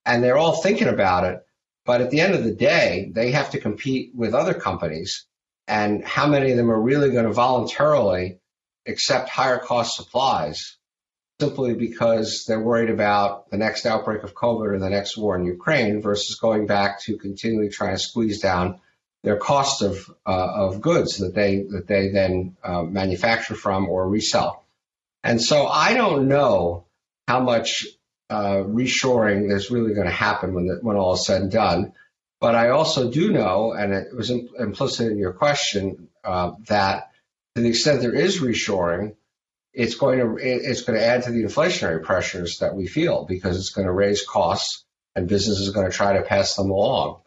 And 0.03 0.23
they're 0.23 0.37
all 0.37 0.63
thinking 0.63 0.87
about 0.87 1.25
it. 1.25 1.45
But 1.89 2.01
at 2.01 2.11
the 2.11 2.21
end 2.21 2.35
of 2.35 2.43
the 2.43 2.53
day, 2.53 3.09
they 3.15 3.31
have 3.31 3.49
to 3.49 3.59
compete 3.59 4.11
with 4.13 4.35
other 4.35 4.53
companies. 4.53 5.25
And 5.67 6.05
how 6.05 6.27
many 6.27 6.51
of 6.51 6.57
them 6.57 6.69
are 6.69 6.79
really 6.79 7.09
going 7.09 7.25
to 7.25 7.33
voluntarily 7.33 8.37
accept 8.85 9.27
higher 9.29 9.57
cost 9.57 9.95
supplies 9.95 10.77
simply 11.39 11.73
because 11.73 12.45
they're 12.45 12.59
worried 12.59 12.91
about 12.91 13.49
the 13.49 13.57
next 13.57 13.87
outbreak 13.87 14.21
of 14.21 14.35
COVID 14.35 14.67
or 14.67 14.77
the 14.77 14.91
next 14.91 15.17
war 15.17 15.35
in 15.35 15.45
Ukraine 15.45 15.99
versus 15.99 16.35
going 16.35 16.67
back 16.67 17.01
to 17.05 17.17
continually 17.17 17.69
trying 17.69 17.95
to 17.95 17.99
squeeze 17.99 18.39
down 18.39 18.79
their 19.23 19.37
cost 19.37 19.81
of 19.81 20.11
uh, 20.27 20.67
of 20.67 20.81
goods 20.81 21.17
that 21.17 21.33
they 21.33 21.63
that 21.71 21.87
they 21.87 22.09
then 22.09 22.55
uh, 22.63 22.83
manufacture 22.83 23.55
from 23.55 23.89
or 23.89 24.07
resell. 24.07 24.63
And 25.23 25.41
so 25.41 25.65
I 25.65 25.95
don't 25.95 26.27
know 26.27 26.85
how 27.27 27.39
much 27.39 27.87
uh, 28.29 28.63
reshoring 28.65 29.47
there's 29.47 29.71
really 29.71 29.93
going 29.93 30.07
to 30.07 30.13
happen 30.13 30.53
when 30.53 30.67
the, 30.67 30.79
when 30.81 30.97
all 30.97 31.13
is 31.13 31.25
said 31.25 31.41
and 31.41 31.51
done. 31.51 31.93
But 32.39 32.55
I 32.55 32.69
also 32.69 33.11
do 33.11 33.31
know, 33.31 33.73
and 33.73 33.93
it 33.93 34.15
was 34.15 34.29
implicit 34.29 35.11
in 35.11 35.17
your 35.17 35.33
question, 35.33 36.07
uh, 36.23 36.51
that 36.67 37.11
to 37.55 37.61
the 37.61 37.69
extent 37.69 38.01
there 38.01 38.15
is 38.15 38.39
reshoring, 38.39 39.15
it's 39.73 39.95
going 39.95 40.19
to 40.19 40.37
it's 40.39 40.81
going 40.81 40.97
to 40.97 41.05
add 41.05 41.23
to 41.23 41.31
the 41.31 41.43
inflationary 41.43 42.03
pressures 42.03 42.59
that 42.59 42.75
we 42.75 42.87
feel 42.87 43.25
because 43.25 43.57
it's 43.57 43.71
going 43.71 43.87
to 43.87 43.93
raise 43.93 44.25
costs 44.25 44.85
and 45.15 45.27
businesses 45.27 45.69
are 45.69 45.73
going 45.73 45.89
to 45.89 45.95
try 45.95 46.13
to 46.13 46.23
pass 46.23 46.55
them 46.55 46.69
along. 46.69 47.21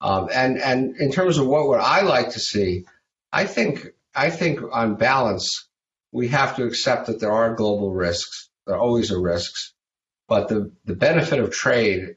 Um, 0.00 0.28
and 0.32 0.58
and 0.58 0.96
in 0.96 1.12
terms 1.12 1.38
of 1.38 1.46
what 1.46 1.68
would 1.68 1.80
I 1.80 2.02
like 2.02 2.30
to 2.30 2.40
see, 2.40 2.86
I 3.32 3.44
think 3.44 3.86
I 4.14 4.30
think 4.30 4.60
on 4.72 4.96
balance 4.96 5.68
we 6.12 6.28
have 6.28 6.56
to 6.56 6.64
accept 6.64 7.06
that 7.06 7.20
there 7.20 7.32
are 7.32 7.54
global 7.54 7.92
risks. 7.92 8.48
There 8.66 8.78
always 8.78 9.12
are 9.12 9.20
risks, 9.20 9.74
but 10.28 10.48
the 10.48 10.70
the 10.84 10.94
benefit 10.94 11.38
of 11.40 11.50
trade 11.50 12.16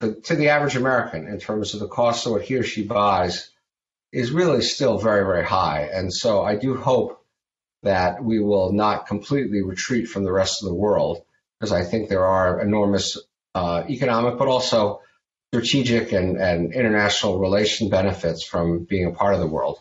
to, 0.00 0.14
to 0.22 0.36
the 0.36 0.50
average 0.50 0.76
American 0.76 1.26
in 1.26 1.38
terms 1.38 1.74
of 1.74 1.80
the 1.80 1.88
cost 1.88 2.26
of 2.26 2.32
what 2.32 2.42
he 2.42 2.56
or 2.56 2.62
she 2.62 2.84
buys 2.84 3.50
is 4.12 4.30
really 4.30 4.62
still 4.62 4.98
very 4.98 5.24
very 5.24 5.44
high. 5.44 5.88
And 5.92 6.12
so 6.12 6.42
I 6.42 6.56
do 6.56 6.76
hope 6.76 7.24
that 7.82 8.22
we 8.22 8.38
will 8.38 8.72
not 8.72 9.06
completely 9.06 9.62
retreat 9.62 10.08
from 10.08 10.24
the 10.24 10.32
rest 10.32 10.62
of 10.62 10.68
the 10.68 10.74
world 10.74 11.22
because 11.58 11.72
I 11.72 11.84
think 11.84 12.08
there 12.08 12.26
are 12.26 12.60
enormous 12.60 13.18
uh, 13.54 13.84
economic 13.88 14.38
but 14.38 14.48
also 14.48 15.00
strategic 15.52 16.12
and, 16.12 16.38
and 16.38 16.72
international 16.72 17.38
relation 17.38 17.90
benefits 17.90 18.42
from 18.42 18.84
being 18.84 19.06
a 19.06 19.12
part 19.12 19.34
of 19.34 19.40
the 19.40 19.46
world. 19.46 19.78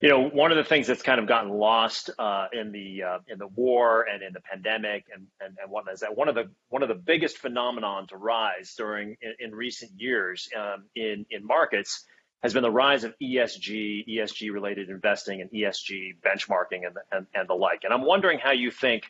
You 0.00 0.08
know, 0.08 0.28
one 0.28 0.50
of 0.50 0.56
the 0.58 0.64
things 0.64 0.86
that's 0.86 1.02
kind 1.02 1.18
of 1.18 1.26
gotten 1.26 1.50
lost 1.50 2.10
uh, 2.18 2.48
in 2.52 2.72
the 2.72 3.02
uh, 3.02 3.18
in 3.28 3.38
the 3.38 3.46
war 3.46 4.02
and 4.02 4.22
in 4.22 4.32
the 4.32 4.40
pandemic 4.40 5.06
and, 5.14 5.26
and 5.40 5.56
and 5.60 5.70
whatnot 5.70 5.94
is 5.94 6.00
that 6.00 6.16
one 6.16 6.28
of 6.28 6.34
the 6.34 6.50
one 6.68 6.82
of 6.82 6.88
the 6.88 6.94
biggest 6.94 7.38
phenomenon 7.38 8.06
to 8.08 8.16
rise 8.16 8.74
during 8.76 9.16
in, 9.22 9.34
in 9.38 9.54
recent 9.54 9.92
years 9.96 10.48
um, 10.58 10.84
in 10.94 11.24
in 11.30 11.46
markets 11.46 12.04
has 12.42 12.52
been 12.52 12.62
the 12.62 12.70
rise 12.70 13.04
of 13.04 13.14
ESG, 13.22 14.06
ESG 14.06 14.52
related 14.52 14.90
investing, 14.90 15.40
and 15.40 15.50
ESG 15.50 16.18
benchmarking 16.20 16.86
and, 16.86 16.96
and 17.10 17.26
and 17.34 17.48
the 17.48 17.54
like. 17.54 17.84
And 17.84 17.94
I'm 17.94 18.04
wondering 18.04 18.38
how 18.38 18.50
you 18.50 18.70
think 18.70 19.04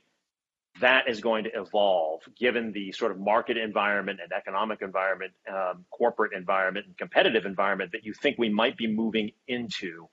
that 0.81 1.09
is 1.09 1.21
going 1.21 1.45
to 1.45 1.51
evolve 1.55 2.23
given 2.39 2.73
the 2.73 2.93
sort 2.93 3.13
of 3.13 3.19
market 3.19 3.57
environment 3.57 4.21
and 4.23 4.33
economic 4.33 4.83
environment, 4.83 5.33
um, 5.49 5.85
corporate 5.91 6.33
environment, 6.33 6.87
and 6.87 6.97
competitive 6.97 7.47
environment 7.47 7.93
that 7.93 8.05
you 8.05 8.13
think 8.13 8.39
we 8.39 8.49
might 8.49 8.77
be 8.77 8.87
moving 8.87 9.31
into. 9.47 10.09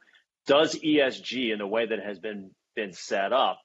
Does 0.47 0.75
ESG, 0.75 1.51
in 1.51 1.59
the 1.59 1.67
way 1.67 1.85
that 1.85 1.99
has 1.99 2.19
been 2.19 2.51
been 2.75 2.93
set 2.93 3.33
up, 3.33 3.59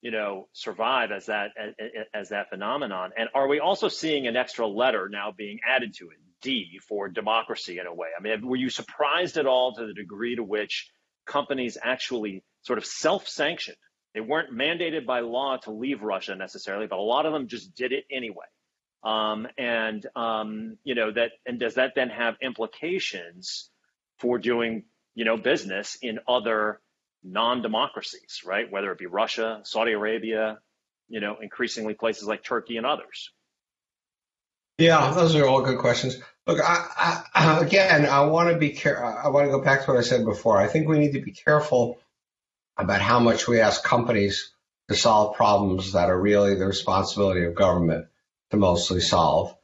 you 0.00 0.10
know, 0.10 0.48
survive 0.52 1.12
as 1.12 1.26
that 1.26 1.50
as, 1.58 1.74
as 2.14 2.28
that 2.30 2.50
phenomenon? 2.50 3.10
And 3.16 3.28
are 3.34 3.48
we 3.48 3.60
also 3.60 3.88
seeing 3.88 4.26
an 4.26 4.36
extra 4.36 4.66
letter 4.66 5.08
now 5.08 5.32
being 5.36 5.60
added 5.68 5.94
to 5.98 6.10
it, 6.10 6.18
D 6.42 6.80
for 6.88 7.08
democracy 7.08 7.78
in 7.78 7.86
a 7.86 7.94
way? 7.94 8.08
I 8.18 8.22
mean, 8.22 8.46
were 8.46 8.56
you 8.56 8.70
surprised 8.70 9.36
at 9.36 9.46
all 9.46 9.74
to 9.74 9.86
the 9.86 9.94
degree 9.94 10.36
to 10.36 10.42
which 10.42 10.90
companies 11.26 11.76
actually 11.82 12.44
sort 12.62 12.78
of 12.78 12.86
self-sanctioned 12.86 13.76
they 14.16 14.22
weren't 14.22 14.50
mandated 14.50 15.04
by 15.04 15.20
law 15.20 15.58
to 15.58 15.70
leave 15.70 16.02
Russia 16.02 16.34
necessarily, 16.34 16.86
but 16.86 16.98
a 16.98 17.02
lot 17.02 17.26
of 17.26 17.34
them 17.34 17.48
just 17.48 17.74
did 17.74 17.92
it 17.92 18.06
anyway. 18.10 18.46
Um, 19.04 19.46
and 19.58 20.06
um, 20.16 20.78
you 20.84 20.94
know 20.94 21.12
that, 21.12 21.32
and 21.44 21.60
does 21.60 21.74
that 21.74 21.92
then 21.94 22.08
have 22.08 22.36
implications 22.40 23.68
for 24.18 24.38
doing 24.38 24.84
you 25.16 25.24
know 25.24 25.36
business 25.36 25.98
in 26.00 26.20
other 26.28 26.80
non-democracies, 27.24 28.42
right? 28.46 28.70
Whether 28.70 28.92
it 28.92 28.98
be 28.98 29.06
Russia, 29.06 29.62
Saudi 29.64 29.92
Arabia, 29.92 30.60
you 31.08 31.18
know, 31.18 31.38
increasingly 31.42 31.94
places 31.94 32.28
like 32.28 32.44
Turkey 32.44 32.76
and 32.76 32.86
others. 32.86 33.32
Yeah, 34.78 35.10
those 35.12 35.34
are 35.34 35.46
all 35.46 35.62
good 35.62 35.78
questions. 35.78 36.18
Look, 36.46 36.60
I, 36.62 37.22
I, 37.34 37.60
again, 37.62 38.06
I 38.06 38.20
want 38.26 38.50
to 38.50 38.58
be 38.58 38.70
care. 38.70 39.04
I 39.04 39.28
want 39.28 39.46
to 39.46 39.50
go 39.50 39.62
back 39.62 39.84
to 39.84 39.90
what 39.90 39.98
I 39.98 40.02
said 40.02 40.24
before. 40.24 40.58
I 40.58 40.68
think 40.68 40.86
we 40.86 40.98
need 40.98 41.14
to 41.14 41.22
be 41.22 41.32
careful 41.32 41.98
about 42.76 43.00
how 43.00 43.18
much 43.18 43.48
we 43.48 43.60
ask 43.60 43.82
companies 43.82 44.52
to 44.88 44.94
solve 44.94 45.34
problems 45.34 45.94
that 45.94 46.10
are 46.10 46.20
really 46.20 46.54
the 46.54 46.66
responsibility 46.66 47.44
of 47.44 47.54
government 47.54 48.06
to 48.50 48.58
mostly 48.58 49.00
solve. 49.00 49.56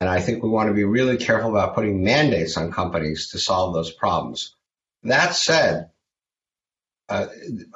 And 0.00 0.08
I 0.08 0.20
think 0.20 0.42
we 0.42 0.50
want 0.50 0.68
to 0.68 0.74
be 0.74 0.84
really 0.84 1.16
careful 1.16 1.50
about 1.50 1.74
putting 1.74 2.04
mandates 2.04 2.56
on 2.56 2.70
companies 2.70 3.30
to 3.30 3.38
solve 3.38 3.74
those 3.74 3.90
problems. 3.90 4.54
That 5.02 5.34
said, 5.34 5.90
uh, 7.08 7.26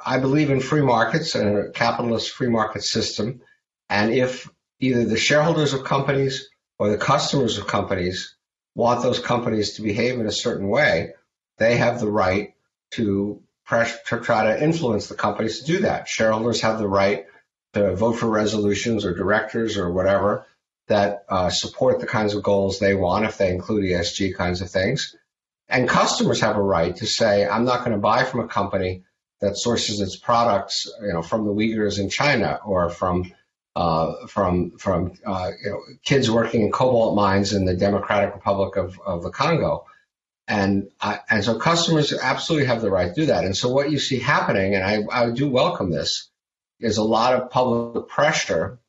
I 0.03 0.19
believe 0.19 0.49
in 0.49 0.59
free 0.59 0.81
markets 0.81 1.35
and 1.35 1.57
a 1.57 1.71
capitalist 1.71 2.31
free 2.31 2.49
market 2.49 2.83
system. 2.83 3.41
And 3.89 4.13
if 4.13 4.49
either 4.79 5.05
the 5.05 5.17
shareholders 5.17 5.73
of 5.73 5.83
companies 5.83 6.49
or 6.79 6.89
the 6.89 6.97
customers 6.97 7.57
of 7.57 7.67
companies 7.67 8.35
want 8.75 9.01
those 9.01 9.19
companies 9.19 9.73
to 9.73 9.81
behave 9.81 10.19
in 10.19 10.27
a 10.27 10.31
certain 10.31 10.67
way, 10.67 11.13
they 11.57 11.77
have 11.77 11.99
the 11.99 12.11
right 12.11 12.53
to 12.91 13.41
pressure 13.65 13.97
to 14.07 14.19
try 14.19 14.45
to 14.45 14.63
influence 14.63 15.07
the 15.07 15.15
companies 15.15 15.59
to 15.59 15.65
do 15.65 15.79
that. 15.79 16.07
Shareholders 16.07 16.61
have 16.61 16.77
the 16.77 16.87
right 16.87 17.25
to 17.73 17.95
vote 17.95 18.13
for 18.13 18.27
resolutions 18.27 19.05
or 19.05 19.13
directors 19.13 19.77
or 19.77 19.91
whatever 19.91 20.45
that 20.87 21.25
uh, 21.29 21.49
support 21.49 21.99
the 21.99 22.07
kinds 22.07 22.35
of 22.35 22.43
goals 22.43 22.79
they 22.79 22.93
want 22.93 23.25
if 23.25 23.37
they 23.37 23.49
include 23.49 23.83
ESG 23.83 24.35
kinds 24.35 24.61
of 24.61 24.69
things. 24.69 25.15
And 25.67 25.89
customers 25.89 26.41
have 26.41 26.57
a 26.57 26.61
right 26.61 26.95
to 26.97 27.07
say, 27.07 27.47
I'm 27.47 27.65
not 27.65 27.79
going 27.79 27.91
to 27.91 27.97
buy 27.97 28.23
from 28.23 28.41
a 28.41 28.47
company 28.47 29.03
that 29.41 29.57
sources 29.57 29.99
its 29.99 30.15
products, 30.15 30.87
you 31.01 31.13
know, 31.13 31.21
from 31.21 31.45
the 31.45 31.51
Uyghurs 31.51 31.99
in 31.99 32.09
China 32.09 32.59
or 32.65 32.89
from 32.89 33.31
uh, 33.75 34.27
from 34.27 34.77
from 34.77 35.13
uh, 35.25 35.51
you 35.61 35.69
know, 35.69 35.81
kids 36.03 36.31
working 36.31 36.61
in 36.61 36.71
cobalt 36.71 37.15
mines 37.15 37.51
in 37.51 37.65
the 37.65 37.75
Democratic 37.75 38.33
Republic 38.33 38.77
of, 38.77 38.99
of 39.05 39.21
the 39.23 39.29
Congo. 39.29 39.85
And 40.47 40.89
I, 41.01 41.19
and 41.29 41.43
so 41.43 41.57
customers 41.57 42.13
absolutely 42.13 42.67
have 42.67 42.81
the 42.81 42.91
right 42.91 43.13
to 43.13 43.21
do 43.21 43.25
that. 43.27 43.43
And 43.43 43.57
so 43.57 43.69
what 43.69 43.91
you 43.91 43.99
see 43.99 44.19
happening, 44.19 44.75
and 44.75 44.83
I, 44.83 45.03
I 45.11 45.31
do 45.31 45.49
welcome 45.49 45.91
this, 45.91 46.29
is 46.79 46.97
a 46.97 47.03
lot 47.03 47.33
of 47.33 47.49
public 47.49 48.07
pressure 48.07 48.79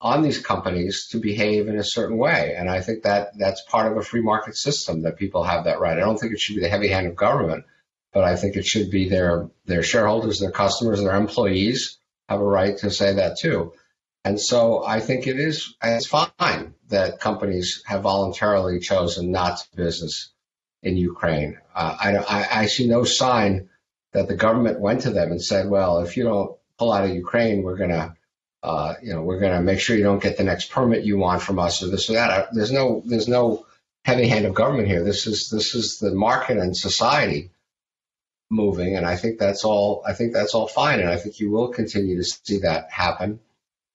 on 0.00 0.22
these 0.22 0.38
companies 0.38 1.08
to 1.08 1.18
behave 1.18 1.68
in 1.68 1.78
a 1.78 1.84
certain 1.84 2.18
way. 2.18 2.54
And 2.56 2.68
I 2.70 2.80
think 2.80 3.04
that 3.04 3.38
that's 3.38 3.62
part 3.62 3.90
of 3.90 3.96
a 3.96 4.02
free 4.02 4.20
market 4.20 4.56
system 4.56 5.02
that 5.02 5.16
people 5.16 5.42
have 5.42 5.64
that 5.64 5.80
right. 5.80 5.96
I 5.96 6.00
don't 6.00 6.18
think 6.18 6.32
it 6.32 6.40
should 6.40 6.56
be 6.56 6.62
the 6.62 6.68
heavy 6.68 6.88
hand 6.88 7.06
of 7.06 7.16
government, 7.16 7.64
but 8.12 8.24
I 8.24 8.36
think 8.36 8.56
it 8.56 8.66
should 8.66 8.90
be 8.90 9.08
their 9.08 9.48
their 9.64 9.82
shareholders, 9.82 10.38
their 10.38 10.50
customers, 10.50 11.00
their 11.00 11.16
employees 11.16 11.98
have 12.28 12.40
a 12.40 12.44
right 12.44 12.76
to 12.78 12.90
say 12.90 13.14
that 13.14 13.38
too. 13.38 13.72
And 14.24 14.40
so 14.40 14.84
I 14.84 15.00
think 15.00 15.26
it 15.26 15.38
is 15.38 15.74
it's 15.82 16.06
fine 16.06 16.74
that 16.88 17.20
companies 17.20 17.82
have 17.86 18.02
voluntarily 18.02 18.80
chosen 18.80 19.30
not 19.30 19.58
to 19.58 19.76
business 19.76 20.32
in 20.82 20.96
Ukraine. 20.96 21.58
Uh, 21.74 21.96
I, 21.98 22.16
I, 22.16 22.60
I 22.62 22.66
see 22.66 22.86
no 22.86 23.04
sign 23.04 23.68
that 24.12 24.28
the 24.28 24.36
government 24.36 24.80
went 24.80 25.02
to 25.02 25.10
them 25.10 25.30
and 25.30 25.42
said, 25.42 25.68
well, 25.68 25.98
if 25.98 26.16
you 26.16 26.24
don't 26.24 26.56
pull 26.78 26.92
out 26.92 27.04
of 27.04 27.14
Ukraine, 27.14 27.62
we're 27.62 27.76
going 27.76 27.90
to, 27.90 28.14
uh, 28.66 28.94
you 29.00 29.12
know, 29.12 29.22
we're 29.22 29.38
going 29.38 29.52
to 29.52 29.62
make 29.62 29.78
sure 29.78 29.96
you 29.96 30.02
don't 30.02 30.22
get 30.22 30.36
the 30.36 30.44
next 30.44 30.70
permit 30.70 31.04
you 31.04 31.16
want 31.16 31.40
from 31.40 31.58
us 31.58 31.82
or 31.82 31.86
this 31.86 32.10
or 32.10 32.14
that. 32.14 32.48
There's 32.52 32.72
no, 32.72 33.02
there's 33.06 33.28
no 33.28 33.64
heavy 34.04 34.26
hand 34.28 34.44
of 34.44 34.54
government 34.54 34.88
here. 34.88 35.04
This 35.04 35.26
is, 35.26 35.50
this 35.50 35.74
is 35.74 35.98
the 35.98 36.12
market 36.12 36.58
and 36.58 36.76
society 36.76 37.50
moving, 38.50 38.96
and 38.96 39.06
I 39.06 39.16
think 39.16 39.38
that's 39.38 39.64
all. 39.64 40.02
I 40.06 40.12
think 40.12 40.32
that's 40.32 40.54
all 40.54 40.68
fine, 40.68 41.00
and 41.00 41.08
I 41.08 41.16
think 41.16 41.40
you 41.40 41.50
will 41.50 41.68
continue 41.68 42.16
to 42.16 42.24
see 42.24 42.58
that 42.58 42.90
happen. 42.90 43.40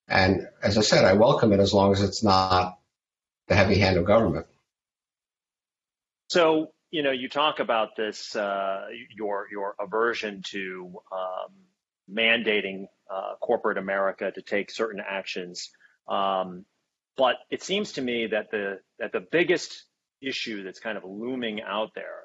And 0.08 0.48
as 0.62 0.78
I 0.78 0.82
said, 0.82 1.06
I 1.06 1.14
welcome 1.14 1.54
it 1.54 1.60
as 1.60 1.74
long 1.74 1.94
as 1.94 2.02
it's 2.02 2.24
not 2.24 2.78
the 3.48 3.56
heavy 3.56 3.78
hand 3.78 3.98
of 3.98 4.06
government. 4.06 4.48
So 6.30 6.72
you 6.92 7.04
know, 7.04 7.12
you 7.12 7.30
talk 7.30 7.60
about 7.60 7.96
this 7.96 8.36
uh, 8.36 8.88
your 9.16 9.48
your 9.52 9.76
aversion 9.80 10.42
to 10.52 11.02
um, 11.12 11.54
mandating 12.14 12.88
uh, 13.12 13.36
corporate 13.42 13.78
America 13.78 14.32
to 14.32 14.42
take 14.42 14.72
certain 14.72 15.02
actions, 15.06 15.70
um, 16.08 16.66
but 17.18 17.36
it 17.50 17.62
seems 17.62 17.94
to 17.94 18.02
me 18.02 18.28
that 18.28 18.52
the 18.52 18.80
that 19.00 19.12
the 19.12 19.20
biggest 19.20 19.84
issue 20.22 20.64
that's 20.64 20.80
kind 20.80 20.98
of 20.98 21.04
looming 21.04 21.62
out 21.62 21.94
there, 21.96 22.24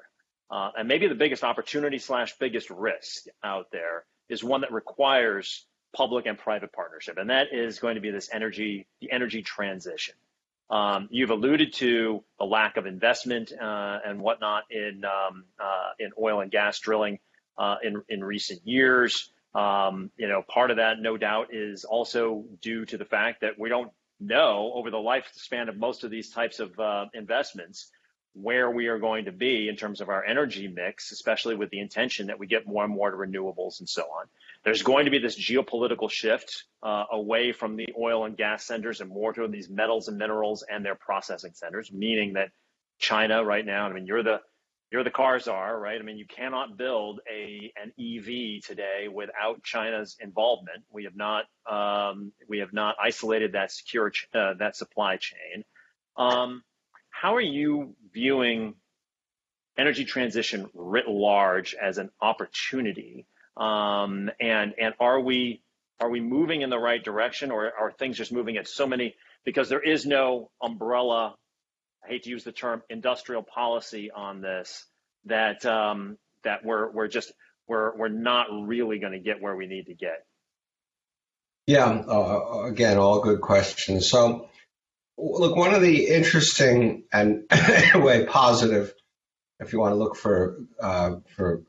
uh, 0.49 0.71
and 0.77 0.87
maybe 0.87 1.07
the 1.07 1.15
biggest 1.15 1.43
opportunity 1.43 1.97
slash 1.97 2.37
biggest 2.39 2.69
risk 2.69 3.25
out 3.43 3.67
there, 3.71 4.05
is 4.29 4.43
one 4.43 4.61
that 4.61 4.71
requires 4.71 5.65
public 5.95 6.25
and 6.25 6.37
private 6.37 6.71
partnership, 6.71 7.17
and 7.17 7.29
that 7.29 7.47
is 7.51 7.79
going 7.79 7.95
to 7.95 8.01
be 8.01 8.11
this 8.11 8.29
energy 8.31 8.87
the 9.01 9.11
energy 9.11 9.41
transition. 9.41 10.15
Um, 10.69 11.07
you've 11.11 11.29
alluded 11.29 11.73
to 11.73 12.23
the 12.39 12.45
lack 12.45 12.75
of 12.77 12.85
investment 12.85 13.51
uh, 13.53 13.99
and 14.05 14.19
whatnot 14.19 14.63
in 14.69 15.03
um, 15.05 15.45
uh, 15.59 15.91
in 15.99 16.11
oil 16.21 16.41
and 16.41 16.51
gas 16.51 16.79
drilling 16.79 17.19
uh, 17.57 17.77
in 17.83 18.03
in 18.09 18.23
recent 18.23 18.65
years. 18.65 19.31
Um, 19.55 20.11
you 20.17 20.27
know, 20.27 20.43
part 20.47 20.71
of 20.71 20.77
that, 20.77 20.99
no 20.99 21.17
doubt, 21.17 21.53
is 21.53 21.83
also 21.83 22.45
due 22.61 22.85
to 22.85 22.97
the 22.97 23.05
fact 23.05 23.41
that 23.41 23.57
we 23.57 23.69
don't 23.69 23.91
know 24.19 24.71
over 24.73 24.91
the 24.91 24.97
lifespan 24.97 25.69
of 25.69 25.77
most 25.77 26.03
of 26.03 26.11
these 26.11 26.29
types 26.31 26.59
of 26.59 26.77
uh, 26.79 27.05
investments 27.13 27.91
where 28.33 28.69
we 28.69 28.87
are 28.87 28.99
going 28.99 29.25
to 29.25 29.31
be 29.31 29.67
in 29.67 29.75
terms 29.75 29.99
of 29.99 30.09
our 30.09 30.23
energy 30.23 30.67
mix, 30.67 31.11
especially 31.11 31.55
with 31.55 31.71
the 31.71 31.79
intention 31.79 32.27
that 32.27 32.37
we 32.37 32.45
get 32.45 32.67
more 32.67 32.83
and 32.83 32.93
more 32.93 33.09
to 33.09 33.17
renewables 33.17 33.79
and 33.79 33.89
so 33.89 34.03
on. 34.03 34.27
There's 34.63 34.83
going 34.83 35.05
to 35.05 35.11
be 35.11 35.17
this 35.17 35.39
geopolitical 35.39 36.09
shift 36.09 36.65
uh, 36.83 37.05
away 37.11 37.51
from 37.51 37.75
the 37.75 37.87
oil 37.99 38.25
and 38.25 38.37
gas 38.37 38.63
centers 38.63 39.01
and 39.01 39.09
more 39.09 39.33
to 39.33 39.47
these 39.47 39.69
metals 39.69 40.07
and 40.07 40.17
minerals 40.17 40.63
and 40.69 40.85
their 40.85 40.93
processing 40.93 41.53
centers, 41.55 41.91
meaning 41.91 42.33
that 42.33 42.51
China 42.99 43.43
right 43.43 43.65
now, 43.65 43.87
I 43.87 43.93
mean, 43.93 44.05
you're 44.05 44.23
the 44.23 44.41
you're 44.91 45.03
the 45.03 45.11
car 45.11 45.39
czar, 45.39 45.77
right? 45.77 45.99
I 45.99 46.03
mean, 46.03 46.17
you 46.17 46.25
cannot 46.25 46.77
build 46.77 47.19
a 47.29 47.73
an 47.81 47.91
EV 47.99 48.63
today 48.63 49.07
without 49.13 49.63
China's 49.63 50.15
involvement. 50.19 50.83
We 50.91 51.03
have 51.03 51.15
not 51.15 51.45
um, 51.69 52.31
we 52.47 52.59
have 52.59 52.73
not 52.73 52.95
isolated 53.01 53.53
that 53.53 53.71
secure 53.71 54.11
uh, 54.33 54.53
that 54.59 54.75
supply 54.75 55.17
chain. 55.17 55.65
Um, 56.15 56.63
how 57.09 57.35
are 57.35 57.41
you 57.41 57.95
viewing 58.13 58.75
energy 59.77 60.05
transition 60.05 60.69
writ 60.73 61.07
large 61.07 61.75
as 61.75 61.97
an 61.97 62.09
opportunity? 62.21 63.27
Um, 63.57 64.31
and 64.39 64.73
and 64.79 64.93
are 64.99 65.19
we 65.19 65.61
are 65.99 66.09
we 66.09 66.21
moving 66.21 66.61
in 66.61 66.69
the 66.69 66.79
right 66.79 67.03
direction, 67.03 67.51
or 67.51 67.71
are 67.77 67.91
things 67.91 68.17
just 68.17 68.31
moving 68.31 68.57
at 68.57 68.67
so 68.67 68.87
many? 68.87 69.15
Because 69.43 69.67
there 69.67 69.81
is 69.81 70.05
no 70.05 70.49
umbrella. 70.61 71.35
I 72.07 72.11
hate 72.11 72.23
to 72.23 72.29
use 72.29 72.43
the 72.43 72.51
term 72.51 72.83
industrial 72.89 73.43
policy 73.43 74.09
on 74.11 74.41
this. 74.41 74.85
That 75.25 75.65
um, 75.65 76.17
that 76.43 76.63
we're 76.63 76.89
we're 76.91 77.07
just 77.07 77.33
we're 77.67 77.95
we're 77.97 78.07
not 78.07 78.47
really 78.51 78.99
going 78.99 79.13
to 79.13 79.19
get 79.19 79.41
where 79.41 79.55
we 79.55 79.67
need 79.67 79.87
to 79.87 79.93
get. 79.93 80.25
Yeah, 81.65 81.85
uh, 81.85 82.63
again, 82.63 82.97
all 82.97 83.19
good 83.19 83.41
questions. 83.41 84.09
So 84.09 84.47
Look, 85.17 85.55
one 85.55 85.73
of 85.73 85.81
the 85.81 86.07
interesting 86.07 87.03
and 87.11 87.43
in 87.51 87.91
a 87.95 87.99
way 87.99 88.25
positive, 88.25 88.93
if 89.59 89.73
you 89.73 89.79
want 89.79 89.93
to 89.93 89.97
look 89.97 90.15
for 90.15 90.59
uh, 90.79 91.15
for 91.35 91.63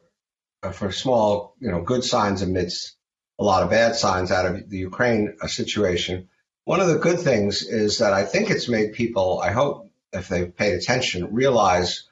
uh, 0.63 0.73
for 0.73 0.93
small, 0.93 1.55
you 1.59 1.71
know, 1.71 1.81
good 1.83 2.05
signs 2.05 2.43
amidst 2.43 2.97
a 3.39 3.45
lot 3.45 3.63
of 3.63 3.71
bad 3.71 3.95
signs 3.95 4.31
out 4.31 4.45
of 4.45 4.69
the 4.69 4.79
Ukraine 4.79 5.37
uh, 5.41 5.47
situation. 5.47 6.29
One 6.65 6.81
of 6.81 6.89
the 6.89 6.99
good 6.99 7.21
things 7.21 7.63
is 7.63 7.99
that 7.99 8.13
I 8.13 8.25
think 8.25 8.51
it's 8.51 8.69
made 8.69 8.93
people, 8.93 9.41
I 9.41 9.53
hope, 9.53 9.88
if 10.13 10.29
they've 10.29 10.55
paid 10.55 10.75
attention, 10.75 11.35
realize 11.35 12.05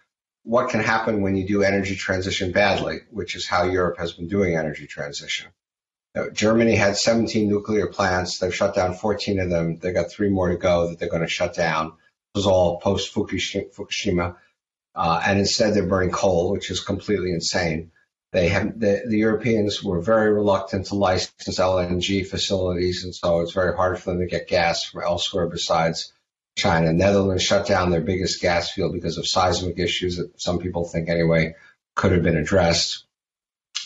what 0.43 0.71
can 0.71 0.81
happen 0.81 1.23
when 1.23 1.37
you 1.37 1.47
do 1.47 1.63
energy 1.63 1.97
transition 1.97 2.53
badly, 2.53 3.01
which 3.11 3.35
is 3.35 3.47
how 3.47 3.65
Europe 3.65 3.99
has 3.99 4.13
been 4.13 4.29
doing 4.29 4.57
energy 4.57 4.87
transition. 4.87 5.49
Germany 6.33 6.77
had 6.77 6.97
17 6.97 7.49
nuclear 7.49 7.89
plants. 7.89 8.39
They've 8.39 8.55
shut 8.55 8.75
down 8.75 8.95
14 8.95 9.41
of 9.41 9.51
them. 9.51 9.79
They've 9.79 9.93
got 9.93 10.11
three 10.11 10.31
more 10.31 10.49
to 10.49 10.57
go 10.57 10.89
that 10.89 10.99
they're 10.99 11.11
going 11.11 11.23
to 11.23 11.29
shut 11.29 11.55
down. 11.55 11.93
This 12.35 12.45
was 12.45 12.47
all 12.47 12.81
post 12.81 13.15
Fukushima. 13.15 14.37
Uh, 14.95 15.23
and 15.27 15.39
instead 15.39 15.75
they're 15.75 15.87
burning 15.87 16.11
coal, 16.11 16.53
which 16.53 16.71
is 16.71 16.81
completely 16.81 17.33
insane. 17.33 17.91
They 18.33 18.49
have 18.49 18.79
the, 18.79 19.03
the 19.07 19.19
Europeans 19.19 19.83
were 19.83 20.01
very 20.01 20.33
reluctant 20.33 20.87
to 20.87 20.95
license 20.95 21.59
LNG 21.59 22.27
facilities, 22.27 23.05
and 23.05 23.15
so 23.15 23.41
it's 23.41 23.53
very 23.53 23.77
hard 23.77 23.99
for 23.99 24.11
them 24.11 24.21
to 24.21 24.27
get 24.27 24.49
gas 24.49 24.85
from 24.85 25.03
elsewhere 25.03 25.47
besides 25.47 26.13
China. 26.57 26.93
Netherlands 26.93 27.43
shut 27.43 27.67
down 27.67 27.91
their 27.91 28.01
biggest 28.01 28.41
gas 28.41 28.71
field 28.71 28.93
because 28.93 29.19
of 29.19 29.27
seismic 29.27 29.79
issues 29.79 30.17
that 30.17 30.41
some 30.41 30.59
people 30.59 30.85
think 30.85 31.09
anyway 31.09 31.55
could 31.95 32.13
have 32.13 32.23
been 32.23 32.37
addressed. 32.37 33.05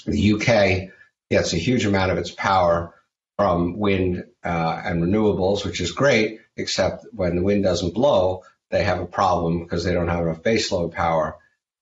The 0.07 0.33
UK 0.33 0.91
gets 1.31 1.53
a 1.53 1.59
huge 1.59 1.85
amount 1.85 2.13
of 2.13 2.19
its 2.19 2.31
power 2.31 2.95
from 3.37 3.79
wind 3.79 4.25
uh, 4.45 4.83
and 4.85 5.03
renewables, 5.03 5.65
which 5.65 5.81
is 5.81 5.93
great, 5.93 6.41
except 6.57 7.07
when 7.13 7.37
the 7.37 7.43
wind 7.43 7.65
doesn't 7.65 7.95
blow, 7.95 8.43
they 8.71 8.85
have 8.85 9.01
a 9.01 9.07
problem 9.07 9.61
because 9.61 9.85
they 9.85 9.93
don't 9.93 10.09
have 10.09 10.25
enough 10.25 10.43
baseload 10.43 10.93
power. 10.93 11.37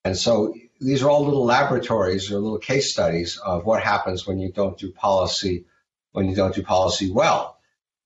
And 0.05 0.16
so 0.16 0.55
these 0.80 1.03
are 1.03 1.11
all 1.11 1.24
little 1.24 1.45
laboratories 1.45 2.30
or 2.30 2.39
little 2.39 2.59
case 2.59 2.91
studies 2.91 3.36
of 3.36 3.64
what 3.64 3.82
happens 3.82 4.26
when 4.26 4.39
you 4.39 4.53
don't 4.53 4.78
do 4.78 4.91
policy 4.93 5.64
when 6.12 6.28
you 6.28 6.34
don't 6.34 6.55
do 6.55 6.62
policy 6.62 7.11
well. 7.11 7.59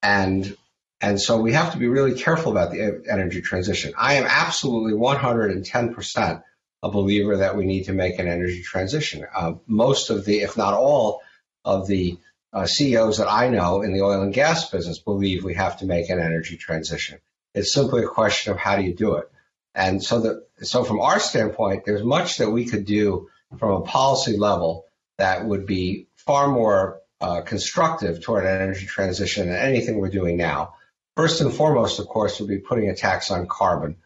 And 0.02 0.56
and 1.02 1.20
so 1.20 1.40
we 1.40 1.52
have 1.52 1.72
to 1.72 1.78
be 1.78 1.88
really 1.88 2.14
careful 2.14 2.52
about 2.52 2.70
the 2.70 3.02
energy 3.10 3.42
transition. 3.42 3.92
I 3.98 4.14
am 4.14 4.24
absolutely 4.24 4.92
110% 4.92 6.42
a 6.84 6.90
believer 6.90 7.38
that 7.38 7.56
we 7.56 7.66
need 7.66 7.84
to 7.84 7.92
make 7.92 8.20
an 8.20 8.28
energy 8.28 8.62
transition. 8.62 9.26
Uh, 9.34 9.54
most 9.66 10.10
of 10.10 10.24
the, 10.24 10.40
if 10.40 10.56
not 10.56 10.74
all, 10.74 11.20
of 11.64 11.88
the 11.88 12.18
uh, 12.52 12.66
CEOs 12.66 13.18
that 13.18 13.30
I 13.30 13.48
know 13.48 13.82
in 13.82 13.92
the 13.92 14.02
oil 14.02 14.22
and 14.22 14.32
gas 14.32 14.70
business 14.70 15.00
believe 15.00 15.42
we 15.44 15.54
have 15.54 15.78
to 15.78 15.86
make 15.86 16.08
an 16.08 16.20
energy 16.20 16.56
transition. 16.56 17.18
It's 17.54 17.72
simply 17.72 18.04
a 18.04 18.08
question 18.08 18.52
of 18.52 18.58
how 18.58 18.76
do 18.76 18.82
you 18.82 18.94
do 18.94 19.16
it. 19.16 19.30
And 19.74 20.02
so 20.02 20.20
the, 20.20 20.46
so 20.64 20.84
from 20.84 21.00
our 21.00 21.18
standpoint, 21.18 21.84
there's 21.84 22.02
much 22.02 22.38
that 22.38 22.50
we 22.50 22.64
could 22.64 22.84
do 22.84 23.28
from 23.58 23.70
a 23.70 23.84
policy 23.84 24.36
level 24.36 24.86
that 25.18 25.44
would 25.44 25.66
be 25.66 26.06
far 26.14 26.48
more 26.48 27.00
uh, 27.20 27.40
constructive 27.42 28.22
toward 28.22 28.44
an 28.44 28.60
energy 28.60 28.86
transition 28.86 29.48
than 29.48 29.56
anything 29.56 29.98
we're 29.98 30.08
doing 30.08 30.36
now. 30.36 30.74
First 31.16 31.40
and 31.40 31.52
foremost, 31.52 31.98
of 31.98 32.06
course, 32.06 32.40
would 32.40 32.48
be 32.48 32.58
putting 32.58 32.88
a 32.88 32.96
tax 32.96 33.30
on 33.30 33.46
carbon. 33.46 33.96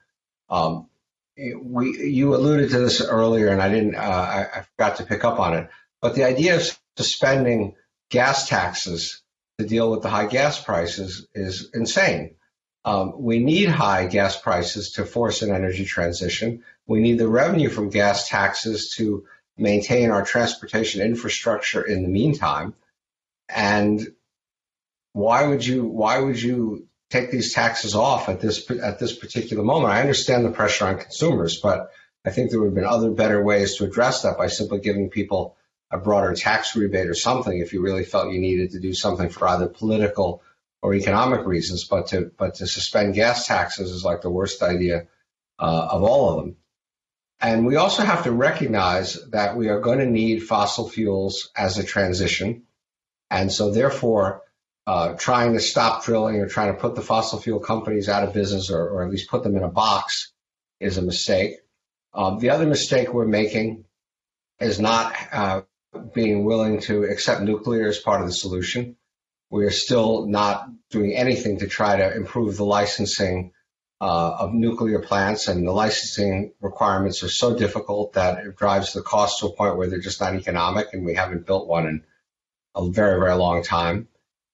Um, 0.49 0.89
we, 1.37 1.99
you 2.09 2.35
alluded 2.35 2.71
to 2.71 2.79
this 2.79 3.01
earlier, 3.01 3.49
and 3.49 3.63
I 3.63 3.69
didn't, 3.69 3.95
uh, 3.95 4.01
I, 4.01 4.59
I 4.59 4.63
forgot 4.63 4.97
to 4.97 5.05
pick 5.05 5.25
up 5.25 5.39
on 5.39 5.55
it. 5.55 5.69
But 6.01 6.15
the 6.15 6.25
idea 6.25 6.57
of 6.57 6.79
suspending 6.97 7.75
gas 8.11 8.49
taxes 8.49 9.23
to 9.59 9.67
deal 9.67 9.91
with 9.91 10.03
the 10.03 10.09
high 10.09 10.27
gas 10.27 10.63
prices 10.63 11.27
is 11.35 11.71
insane. 11.75 12.37
Um, 12.85 13.21
we 13.21 13.41
need 13.41 13.69
high 13.69 14.07
gas 14.07 14.41
prices 14.41 14.93
to 14.93 15.05
force 15.05 15.43
an 15.43 15.53
energy 15.53 15.85
transition. 15.85 16.63
We 16.87 17.01
need 17.01 17.19
the 17.19 17.29
revenue 17.29 17.69
from 17.69 17.91
gas 17.91 18.29
taxes 18.29 18.95
to 18.97 19.25
maintain 19.59 20.11
our 20.11 20.25
transportation 20.25 21.01
infrastructure 21.01 21.83
in 21.83 22.03
the 22.03 22.09
meantime. 22.09 22.75
And 23.49 24.07
why 25.13 25.47
would 25.47 25.67
you 25.67 25.85
why 25.85 26.21
would 26.21 26.41
you 26.41 26.86
take 27.11 27.31
these 27.31 27.55
taxes 27.55 27.95
off 27.95 28.29
at 28.29 28.41
this 28.41 28.69
at 28.71 28.99
this 28.99 29.17
particular 29.17 29.63
moment? 29.63 29.93
I 29.93 30.01
understand 30.01 30.45
the 30.45 30.51
pressure 30.51 30.87
on 30.87 30.99
consumers, 30.99 31.61
but 31.61 31.91
I 32.25 32.31
think 32.31 32.51
there 32.51 32.61
would 32.61 32.67
have 32.67 32.75
been 32.75 32.85
other 32.85 33.11
better 33.11 33.43
ways 33.43 33.77
to 33.77 33.85
address 33.85 34.23
that 34.23 34.37
by 34.37 34.49
simply 34.49 34.81
giving 34.81 35.11
people 35.11 35.57
a 35.91 35.99
broader 35.99 36.35
tax 36.35 36.75
rebate 36.75 37.07
or 37.07 37.15
something 37.15 37.59
if 37.59 37.73
you 37.73 37.81
really 37.81 38.05
felt 38.05 38.33
you 38.33 38.41
needed 38.41 38.73
to 38.73 38.81
do 38.81 38.93
something 38.93 39.29
for 39.29 39.47
either 39.49 39.69
political 39.69 40.43
or 40.83 40.95
economic 40.95 41.47
reasons. 41.47 41.85
But 41.85 42.09
to 42.09 42.33
but 42.37 42.57
to 42.57 42.67
suspend 42.67 43.15
gas 43.15 43.47
taxes 43.47 43.91
is 43.91 44.05
like 44.05 44.23
the 44.23 44.31
worst 44.31 44.63
idea 44.63 45.07
uh, 45.59 45.89
of 45.91 46.03
all 46.03 46.31
of 46.31 46.45
them. 46.45 46.57
And 47.41 47.67
we 47.67 47.77
also 47.77 48.03
have 48.03 48.25
to 48.25 48.33
recognize 48.33 49.15
that 49.31 49.57
we 49.57 49.69
are 49.69 49.81
going 49.81 49.99
to 49.99 50.07
need 50.07 50.43
fossil 50.43 50.89
fuels 50.89 51.51
as 51.55 51.79
a 51.79 51.85
transition. 51.85 52.63
And 53.31 53.53
so, 53.53 53.71
therefore, 53.71 54.43
uh, 54.87 55.15
trying 55.15 55.53
to 55.55 55.61
stop 55.61 56.05
drilling 56.05 56.37
or 56.37 56.49
trying 56.49 56.73
to 56.73 56.81
put 56.81 56.95
the 56.95 57.03
fossil 57.03 57.41
fuel 57.41 57.61
companies 57.61 58.09
out 58.09 58.23
of 58.23 58.33
business 58.33 58.71
or, 58.71 58.89
or 58.89 59.05
at 59.05 59.11
least 59.11 59.29
put 59.29 59.43
them 59.43 59.57
in 59.57 59.63
a 59.63 59.69
box 59.69 60.33
is 60.81 60.99
a 60.99 61.03
mistake. 61.03 61.55
Um, 62.15 62.39
the 62.39 62.51
other 62.51 62.67
mistake 62.67 63.13
we're 63.13 63.27
making 63.27 63.85
is 64.61 64.79
not 64.79 65.15
uh, 65.33 65.63
being 66.15 66.45
willing 66.45 66.81
to 66.83 67.05
accept 67.05 67.43
nuclear 67.43 67.89
as 67.89 67.99
part 67.99 68.21
of 68.21 68.27
the 68.27 68.33
solution. 68.33 68.97
We 69.51 69.65
are 69.65 69.71
still 69.71 70.27
not 70.27 70.69
doing 70.91 71.15
anything 71.15 71.59
to 71.59 71.67
try 71.67 71.97
to 71.97 72.17
improve 72.17 72.57
the 72.57 72.65
licensing 72.65 73.53
uh, 74.01 74.37
of 74.41 74.53
nuclear 74.53 75.01
plants, 75.01 75.49
and 75.49 75.67
the 75.67 75.73
licensing 75.73 76.53
requirements 76.61 77.23
are 77.23 77.29
so 77.29 77.57
difficult 77.57 78.13
that 78.13 78.45
it 78.45 78.57
drives 78.57 78.93
the 78.93 79.03
cost 79.03 79.39
to 79.39 79.47
a 79.47 79.53
point 79.53 79.77
where 79.77 79.89
they're 79.89 80.01
just 80.01 80.21
not 80.21 80.35
economic, 80.35 80.89
and 80.93 81.05
we 81.05 81.15
haven't 81.15 81.47
built 81.47 81.67
one 81.67 81.87
in 81.87 82.05
a 82.75 82.91
very, 82.91 83.19
very 83.19 83.35
long 83.35 83.63
time, 83.63 84.09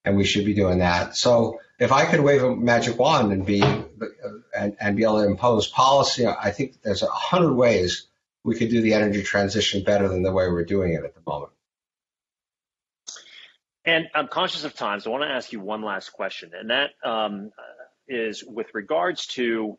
and 0.04 0.16
we 0.16 0.24
should 0.24 0.44
be 0.44 0.54
doing 0.54 0.78
that. 0.78 1.16
So 1.16 1.60
if 1.78 1.92
I 1.92 2.06
could 2.06 2.20
wave 2.20 2.42
a 2.42 2.54
magic 2.54 2.98
wand 2.98 3.32
and 3.32 3.46
be 3.46 3.62
and, 3.62 4.76
and 4.80 4.96
be 4.96 5.04
able 5.04 5.22
to 5.22 5.26
impose 5.26 5.68
policy, 5.68 6.26
I 6.26 6.50
think 6.50 6.82
there's 6.82 7.02
a 7.02 7.06
hundred 7.06 7.54
ways 7.54 8.08
we 8.44 8.56
could 8.56 8.70
do 8.70 8.80
the 8.80 8.94
energy 8.94 9.22
transition 9.22 9.84
better 9.84 10.08
than 10.08 10.22
the 10.22 10.32
way 10.32 10.48
we're 10.48 10.64
doing 10.64 10.94
it 10.94 11.04
at 11.04 11.14
the 11.14 11.22
moment. 11.26 11.52
And 13.84 14.08
I'm 14.14 14.28
conscious 14.28 14.64
of 14.64 14.74
time, 14.74 15.00
so 15.00 15.10
I 15.10 15.18
want 15.18 15.24
to 15.28 15.34
ask 15.34 15.52
you 15.52 15.60
one 15.60 15.82
last 15.82 16.10
question, 16.10 16.52
and 16.54 16.70
that 16.70 16.90
um, 17.04 17.50
is 18.06 18.44
with 18.44 18.68
regards 18.74 19.26
to, 19.28 19.76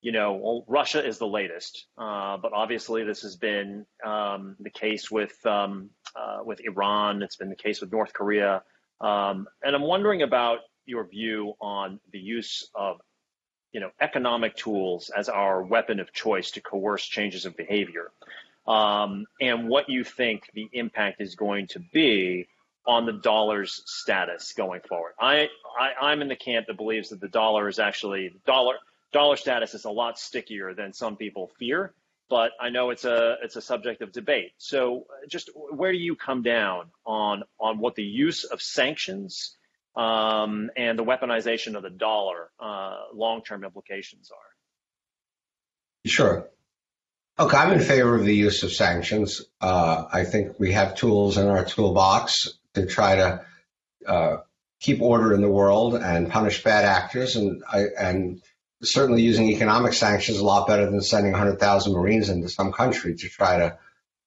you 0.00 0.12
know, 0.12 0.32
well, 0.32 0.64
Russia 0.66 1.06
is 1.06 1.18
the 1.18 1.26
latest, 1.26 1.86
uh, 1.96 2.36
but 2.36 2.52
obviously 2.52 3.04
this 3.04 3.22
has 3.22 3.36
been 3.36 3.86
um, 4.04 4.56
the 4.58 4.70
case 4.70 5.08
with 5.08 5.34
um, 5.46 5.90
uh, 6.16 6.38
with 6.44 6.60
Iran. 6.64 7.22
It's 7.22 7.36
been 7.36 7.48
the 7.48 7.54
case 7.54 7.80
with 7.80 7.92
North 7.92 8.12
Korea, 8.12 8.64
um, 9.00 9.46
and 9.62 9.74
I'm 9.74 9.82
wondering 9.82 10.22
about 10.22 10.60
your 10.86 11.04
view 11.06 11.54
on 11.60 12.00
the 12.12 12.18
use 12.18 12.68
of 12.74 13.00
you 13.72 13.80
know, 13.80 13.90
economic 14.00 14.54
tools 14.54 15.10
as 15.16 15.28
our 15.28 15.62
weapon 15.62 15.98
of 15.98 16.12
choice 16.12 16.52
to 16.52 16.60
coerce 16.60 17.04
changes 17.04 17.44
of 17.44 17.56
behavior, 17.56 18.12
um, 18.68 19.26
and 19.40 19.68
what 19.68 19.88
you 19.88 20.04
think 20.04 20.48
the 20.54 20.68
impact 20.72 21.20
is 21.20 21.34
going 21.34 21.66
to 21.66 21.80
be 21.92 22.46
on 22.86 23.04
the 23.06 23.12
dollar's 23.12 23.82
status 23.86 24.52
going 24.56 24.80
forward. 24.88 25.12
I, 25.18 25.48
I 26.00 26.12
am 26.12 26.22
in 26.22 26.28
the 26.28 26.36
camp 26.36 26.66
that 26.66 26.76
believes 26.76 27.08
that 27.08 27.20
the 27.20 27.28
dollar 27.28 27.68
is 27.68 27.78
actually 27.78 28.36
dollar 28.46 28.74
dollar 29.12 29.36
status 29.36 29.74
is 29.74 29.84
a 29.84 29.90
lot 29.90 30.18
stickier 30.18 30.74
than 30.74 30.92
some 30.92 31.16
people 31.16 31.50
fear. 31.58 31.94
But 32.30 32.52
I 32.60 32.70
know 32.70 32.90
it's 32.90 33.04
a 33.04 33.36
it's 33.42 33.56
a 33.56 33.62
subject 33.62 34.00
of 34.02 34.12
debate. 34.12 34.52
So 34.58 35.04
just 35.28 35.50
where 35.54 35.92
do 35.92 35.98
you 35.98 36.16
come 36.16 36.42
down 36.42 36.86
on 37.04 37.42
on 37.60 37.78
what 37.78 37.94
the 37.94 38.02
use 38.02 38.44
of 38.44 38.62
sanctions 38.62 39.56
um, 39.96 40.70
and 40.76 40.98
the 40.98 41.04
weaponization 41.04 41.76
of 41.76 41.82
the 41.82 41.90
dollar 41.90 42.50
uh, 42.58 42.98
long-term 43.12 43.64
implications 43.64 44.30
are. 44.30 46.08
Sure. 46.08 46.50
Okay, 47.38 47.56
I'm 47.56 47.72
in 47.72 47.80
favor 47.80 48.14
of 48.14 48.24
the 48.24 48.34
use 48.34 48.62
of 48.62 48.72
sanctions. 48.72 49.42
Uh, 49.60 50.04
I 50.12 50.24
think 50.24 50.58
we 50.58 50.72
have 50.72 50.94
tools 50.94 51.36
in 51.36 51.48
our 51.48 51.64
toolbox 51.64 52.54
to 52.74 52.86
try 52.86 53.16
to 53.16 53.44
uh, 54.06 54.36
keep 54.80 55.00
order 55.00 55.34
in 55.34 55.40
the 55.40 55.50
world 55.50 55.94
and 55.96 56.30
punish 56.30 56.62
bad 56.62 56.84
actors, 56.84 57.36
and 57.36 57.62
I, 57.70 57.86
and 57.98 58.42
certainly 58.84 59.22
using 59.22 59.50
economic 59.50 59.92
sanctions 59.92 60.38
a 60.38 60.44
lot 60.44 60.66
better 60.66 60.90
than 60.90 61.00
sending 61.00 61.32
100,000 61.32 61.92
Marines 61.92 62.28
into 62.28 62.48
some 62.48 62.72
country 62.72 63.14
to 63.16 63.28
try 63.28 63.58
to 63.58 63.78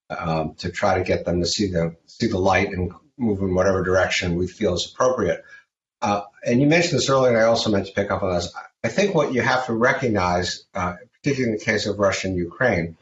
um, 0.09 0.55
to 0.55 0.71
try 0.71 0.97
to 0.97 1.03
get 1.03 1.25
them 1.25 1.41
to 1.41 1.45
see 1.45 1.67
the 1.67 1.95
see 2.05 2.27
the 2.27 2.37
light 2.37 2.69
and 2.69 2.93
move 3.17 3.41
in 3.41 3.53
whatever 3.53 3.83
direction 3.83 4.35
we 4.35 4.47
feel 4.47 4.73
is 4.75 4.91
appropriate. 4.91 5.43
Uh, 6.01 6.21
and 6.45 6.61
you 6.61 6.67
mentioned 6.67 6.99
this 6.99 7.09
earlier, 7.09 7.29
and 7.29 7.37
I 7.37 7.43
also 7.43 7.71
meant 7.71 7.87
to 7.87 7.93
pick 7.93 8.11
up 8.11 8.23
on 8.23 8.33
this. 8.33 8.53
I 8.83 8.89
think 8.89 9.15
what 9.15 9.33
you 9.33 9.41
have 9.41 9.65
to 9.65 9.73
recognize, 9.73 10.65
uh, 10.73 10.95
particularly 11.13 11.53
in 11.53 11.59
the 11.59 11.65
case 11.65 11.87
of 11.87 11.99
Russia 11.99 12.27
and 12.27 12.37
Ukraine, 12.37 12.95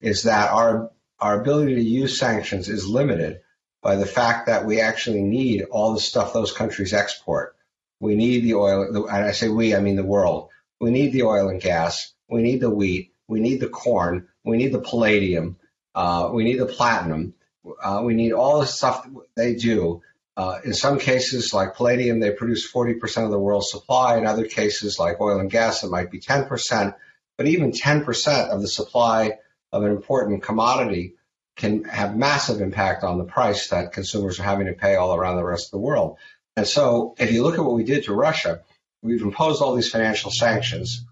is 0.00 0.22
that 0.22 0.50
our 0.50 0.90
our 1.20 1.40
ability 1.40 1.74
to 1.74 1.82
use 1.82 2.18
sanctions 2.18 2.68
is 2.68 2.86
limited 2.86 3.40
by 3.82 3.96
the 3.96 4.06
fact 4.06 4.46
that 4.46 4.64
we 4.64 4.80
actually 4.80 5.22
need 5.22 5.64
all 5.70 5.94
the 5.94 6.00
stuff 6.00 6.32
those 6.32 6.52
countries 6.52 6.92
export. 6.92 7.56
We 8.00 8.14
need 8.14 8.44
the 8.44 8.54
oil, 8.54 9.06
and 9.08 9.24
I 9.24 9.32
say 9.32 9.48
we, 9.48 9.74
I 9.74 9.80
mean 9.80 9.96
the 9.96 10.04
world. 10.04 10.50
We 10.80 10.90
need 10.90 11.12
the 11.12 11.24
oil 11.24 11.48
and 11.48 11.60
gas. 11.60 12.12
We 12.28 12.42
need 12.42 12.60
the 12.60 12.70
wheat. 12.70 13.12
We 13.26 13.40
need 13.40 13.60
the 13.60 13.68
corn. 13.68 14.28
We 14.44 14.56
need 14.56 14.72
the 14.72 14.80
palladium. 14.80 15.56
Uh, 15.94 16.30
we 16.32 16.44
need 16.44 16.58
the 16.58 16.66
platinum. 16.66 17.34
Uh, 17.82 18.02
we 18.04 18.14
need 18.14 18.32
all 18.32 18.60
the 18.60 18.66
stuff 18.66 19.06
they 19.36 19.54
do 19.54 20.02
uh, 20.38 20.60
in 20.64 20.72
some 20.72 21.00
cases, 21.00 21.52
like 21.52 21.74
palladium, 21.74 22.20
they 22.20 22.30
produce 22.30 22.70
40% 22.70 23.24
of 23.24 23.32
the 23.32 23.38
world's 23.40 23.72
supply. 23.72 24.18
In 24.18 24.24
other 24.24 24.46
cases, 24.46 24.96
like 24.96 25.20
oil 25.20 25.40
and 25.40 25.50
gas, 25.50 25.82
it 25.82 25.90
might 25.90 26.12
be 26.12 26.20
10%. 26.20 26.94
But 27.36 27.48
even 27.48 27.72
10% 27.72 28.48
of 28.48 28.62
the 28.62 28.68
supply 28.68 29.38
of 29.72 29.82
an 29.82 29.90
important 29.90 30.44
commodity 30.44 31.14
can 31.56 31.82
have 31.82 32.16
massive 32.16 32.60
impact 32.60 33.02
on 33.02 33.18
the 33.18 33.24
price 33.24 33.70
that 33.70 33.92
consumers 33.92 34.38
are 34.38 34.44
having 34.44 34.68
to 34.68 34.74
pay 34.74 34.94
all 34.94 35.12
around 35.12 35.38
the 35.38 35.44
rest 35.44 35.66
of 35.66 35.70
the 35.72 35.84
world. 35.84 36.18
And 36.56 36.68
so, 36.68 37.16
if 37.18 37.32
you 37.32 37.42
look 37.42 37.58
at 37.58 37.64
what 37.64 37.74
we 37.74 37.82
did 37.82 38.04
to 38.04 38.14
Russia, 38.14 38.60
we've 39.02 39.22
imposed 39.22 39.62
all 39.62 39.74
these 39.74 39.90
financial 39.90 40.30
sanctions. 40.30 41.04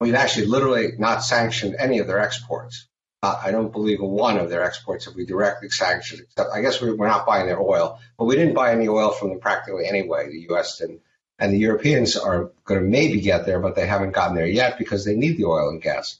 We've 0.00 0.14
actually 0.14 0.46
literally 0.46 0.92
not 0.98 1.22
sanctioned 1.22 1.76
any 1.78 1.98
of 1.98 2.06
their 2.06 2.20
exports. 2.20 2.86
Uh, 3.22 3.38
I 3.44 3.50
don't 3.50 3.72
believe 3.72 4.00
one 4.00 4.38
of 4.38 4.48
their 4.48 4.64
exports 4.64 5.04
have 5.04 5.14
we 5.14 5.26
directly 5.26 5.68
sanctioned, 5.68 6.22
except 6.22 6.50
I 6.54 6.62
guess 6.62 6.80
we're 6.80 6.96
not 6.96 7.26
buying 7.26 7.46
their 7.46 7.60
oil, 7.60 7.98
but 8.18 8.24
we 8.24 8.36
didn't 8.36 8.54
buy 8.54 8.72
any 8.72 8.88
oil 8.88 9.10
from 9.10 9.28
them 9.28 9.40
practically 9.40 9.86
anyway. 9.86 10.28
The 10.28 10.46
U.S. 10.50 10.78
didn't, 10.78 11.02
and 11.38 11.52
the 11.52 11.58
Europeans 11.58 12.16
are 12.16 12.50
going 12.64 12.80
to 12.80 12.86
maybe 12.86 13.20
get 13.20 13.44
there, 13.44 13.60
but 13.60 13.76
they 13.76 13.86
haven't 13.86 14.12
gotten 14.12 14.36
there 14.36 14.46
yet 14.46 14.78
because 14.78 15.04
they 15.04 15.16
need 15.16 15.36
the 15.36 15.44
oil 15.44 15.68
and 15.68 15.82
gas. 15.82 16.18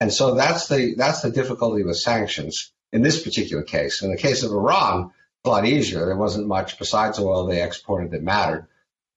And 0.00 0.12
so 0.12 0.34
that's 0.34 0.68
the 0.68 0.94
that's 0.96 1.22
the 1.22 1.30
difficulty 1.30 1.82
with 1.82 1.96
sanctions 1.96 2.72
in 2.92 3.00
this 3.00 3.22
particular 3.22 3.62
case. 3.62 4.02
In 4.02 4.10
the 4.10 4.18
case 4.18 4.42
of 4.42 4.50
Iran, 4.52 5.12
a 5.44 5.48
lot 5.48 5.66
easier. 5.66 6.04
There 6.04 6.16
wasn't 6.16 6.46
much 6.46 6.78
besides 6.78 7.18
oil 7.18 7.46
they 7.46 7.62
exported 7.62 8.10
that 8.10 8.22
mattered. 8.22 8.66